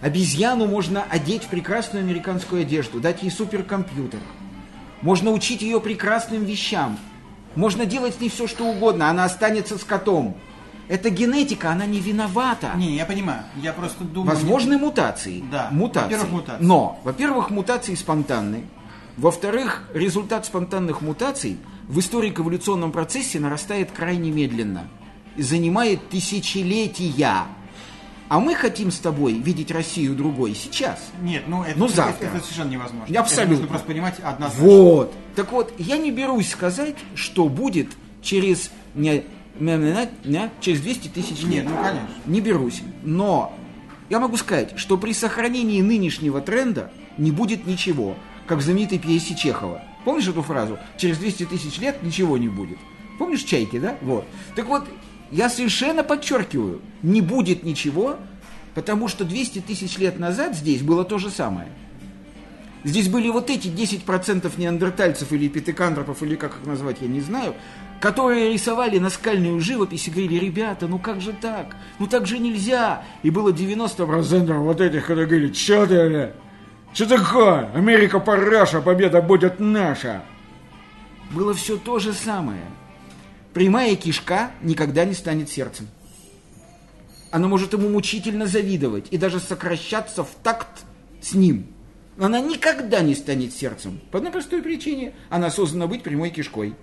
Обезьяну 0.00 0.66
можно 0.66 1.04
одеть 1.04 1.44
в 1.44 1.48
прекрасную 1.48 2.04
американскую 2.04 2.62
одежду, 2.62 3.00
дать 3.00 3.22
ей 3.22 3.30
суперкомпьютер. 3.30 4.20
Можно 5.02 5.30
учить 5.30 5.62
ее 5.62 5.80
прекрасным 5.80 6.44
вещам. 6.44 6.98
Можно 7.54 7.86
делать 7.86 8.16
с 8.16 8.20
ней 8.20 8.28
все, 8.28 8.48
что 8.48 8.64
угодно, 8.66 9.08
она 9.08 9.24
останется 9.24 9.78
скотом. 9.78 10.36
Это 10.88 11.10
генетика, 11.10 11.70
она 11.70 11.86
не 11.86 12.00
виновата. 12.00 12.72
Не, 12.76 12.96
я 12.96 13.04
понимаю. 13.04 13.42
Я 13.56 13.72
просто 13.72 14.04
думаю... 14.04 14.34
Возможны 14.34 14.78
мутации. 14.78 15.44
Да. 15.50 15.68
Мутации. 15.70 16.14
Во-первых, 16.14 16.30
мутации. 16.32 16.64
Но, 16.64 17.00
во-первых, 17.04 17.50
мутации 17.50 17.94
спонтанны. 17.94 18.64
Во-вторых, 19.18 19.82
результат 19.94 20.46
спонтанных 20.46 21.00
мутаций 21.00 21.56
в 21.88 21.98
историко-эволюционном 21.98 22.92
процессе 22.92 23.40
нарастает 23.40 23.90
крайне 23.90 24.30
медленно 24.30 24.86
и 25.36 25.42
занимает 25.42 26.08
тысячелетия. 26.08 27.44
А 28.28 28.38
мы 28.38 28.54
хотим 28.54 28.92
с 28.92 28.98
тобой 28.98 29.32
видеть 29.32 29.72
Россию 29.72 30.14
другой 30.14 30.54
сейчас. 30.54 31.00
Нет, 31.22 31.44
ну 31.48 31.64
это, 31.64 31.76
Ну, 31.78 31.86
это- 31.86 31.94
завтра. 31.96 32.26
это 32.26 32.40
совершенно 32.44 32.70
невозможно. 32.70 33.18
Абсолютно. 33.20 33.42
Это 33.42 33.50
нужно 33.50 33.66
просто 33.66 33.86
понимать 33.88 34.20
однозначно. 34.20 34.64
Вот. 34.68 35.14
Так 35.34 35.50
вот, 35.50 35.72
я 35.78 35.96
не 35.96 36.12
берусь 36.12 36.50
сказать, 36.50 36.94
что 37.16 37.48
будет 37.48 37.88
через, 38.22 38.70
не, 38.94 39.24
не- 39.58 39.76
не- 39.78 40.08
не- 40.24 40.50
через 40.60 40.80
200 40.82 41.08
тысяч 41.08 41.42
лет. 41.42 41.64
Нет, 41.64 41.66
ну 41.68 41.74
конечно. 41.76 42.08
Не 42.26 42.40
берусь. 42.40 42.82
Но 43.02 43.56
я 44.10 44.20
могу 44.20 44.36
сказать, 44.36 44.74
что 44.78 44.96
при 44.98 45.12
сохранении 45.12 45.80
нынешнего 45.80 46.40
тренда 46.42 46.92
не 47.16 47.30
будет 47.32 47.66
ничего, 47.66 48.14
как 48.48 48.58
в 48.58 48.62
знаменитой 48.62 48.98
пьесе 48.98 49.34
Чехова. 49.36 49.82
Помнишь 50.04 50.26
эту 50.26 50.42
фразу? 50.42 50.78
Через 50.96 51.18
200 51.18 51.44
тысяч 51.46 51.78
лет 51.78 52.02
ничего 52.02 52.38
не 52.38 52.48
будет. 52.48 52.78
Помнишь 53.18 53.42
чайки, 53.42 53.78
да? 53.78 53.96
Вот. 54.00 54.24
Так 54.56 54.66
вот, 54.66 54.84
я 55.30 55.50
совершенно 55.50 56.02
подчеркиваю, 56.02 56.80
не 57.02 57.20
будет 57.20 57.62
ничего, 57.62 58.16
потому 58.74 59.08
что 59.08 59.24
200 59.24 59.60
тысяч 59.60 59.98
лет 59.98 60.18
назад 60.18 60.54
здесь 60.54 60.82
было 60.82 61.04
то 61.04 61.18
же 61.18 61.30
самое. 61.30 61.68
Здесь 62.84 63.08
были 63.08 63.28
вот 63.28 63.50
эти 63.50 63.68
10% 63.68 64.50
неандертальцев 64.56 65.30
или 65.32 65.48
пятикантропов, 65.48 66.22
или 66.22 66.36
как 66.36 66.58
их 66.60 66.66
назвать, 66.66 66.98
я 67.00 67.08
не 67.08 67.20
знаю, 67.20 67.54
которые 68.00 68.52
рисовали 68.52 68.98
наскальную 68.98 69.60
живопись 69.60 70.06
и 70.06 70.10
говорили, 70.10 70.38
ребята, 70.38 70.86
ну 70.86 70.98
как 70.98 71.20
же 71.20 71.32
так? 71.32 71.76
Ну 71.98 72.06
так 72.06 72.26
же 72.26 72.38
нельзя. 72.38 73.02
И 73.24 73.30
было 73.30 73.50
90% 73.50 74.52
вот 74.58 74.80
этих, 74.80 75.02
которые 75.02 75.26
говорили, 75.26 75.52
что 75.52 75.86
ты? 75.86 76.32
Что 76.92 77.06
такое? 77.06 77.70
Америка 77.74 78.18
параша, 78.18 78.80
победа 78.80 79.22
будет 79.22 79.60
наша. 79.60 80.22
Было 81.30 81.54
все 81.54 81.76
то 81.76 81.98
же 81.98 82.12
самое. 82.12 82.64
Прямая 83.52 83.94
кишка 83.96 84.50
никогда 84.62 85.04
не 85.04 85.14
станет 85.14 85.48
сердцем. 85.48 85.88
Она 87.30 87.46
может 87.46 87.72
ему 87.72 87.88
мучительно 87.88 88.46
завидовать 88.46 89.06
и 89.10 89.18
даже 89.18 89.38
сокращаться 89.38 90.24
в 90.24 90.30
такт 90.42 90.84
с 91.20 91.34
ним. 91.34 91.66
Но 92.16 92.26
она 92.26 92.40
никогда 92.40 93.00
не 93.00 93.14
станет 93.14 93.52
сердцем. 93.52 94.00
По 94.10 94.18
одной 94.18 94.32
простой 94.32 94.62
причине. 94.62 95.14
Она 95.28 95.50
создана 95.50 95.86
быть 95.86 96.02
прямой 96.02 96.30
кишкой. 96.30 96.74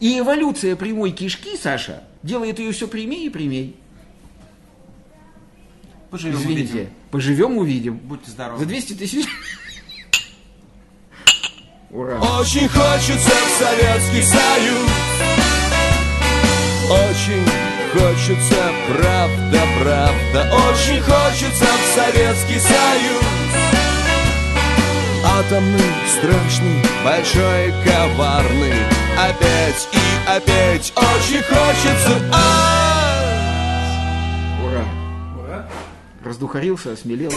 И 0.00 0.18
эволюция 0.18 0.76
прямой 0.76 1.12
кишки, 1.12 1.56
Саша, 1.56 2.04
делает 2.22 2.58
ее 2.58 2.72
все 2.72 2.86
прямее 2.88 3.26
и 3.26 3.30
прямее. 3.30 3.72
Поживем, 6.10 6.36
Извините. 6.36 6.72
увидим. 6.72 6.90
Поживем, 7.12 7.58
увидим. 7.58 7.98
Будьте 7.98 8.30
здоровы. 8.30 8.60
За 8.60 8.64
200 8.64 8.94
тысяч. 8.94 9.26
Ура. 11.90 12.18
Очень 12.40 12.66
хочется 12.68 13.30
в 13.30 13.58
Советский 13.58 14.22
Союз 14.22 14.90
Очень 16.88 17.44
хочется, 17.92 18.72
правда, 18.88 19.60
правда 19.78 20.54
Очень 20.70 21.02
хочется 21.02 21.66
в 21.66 21.94
Советский 21.94 22.58
Союз 22.58 23.24
Атомный, 25.22 25.92
страшный, 26.16 26.82
большой 27.04 27.74
коварный 27.84 28.72
Опять 29.18 29.86
и 29.92 30.30
опять 30.30 30.92
очень 30.96 31.42
хочется 31.42 32.30
ать! 32.32 33.01
Раздухарился, 36.32 36.92
осмелел. 36.92 37.30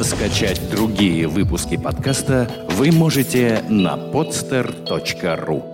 Скачать 0.00 0.70
другие 0.70 1.28
выпуски 1.28 1.76
подкаста 1.76 2.50
вы 2.70 2.90
можете 2.90 3.62
на 3.68 3.96
podster.ru 3.96 5.73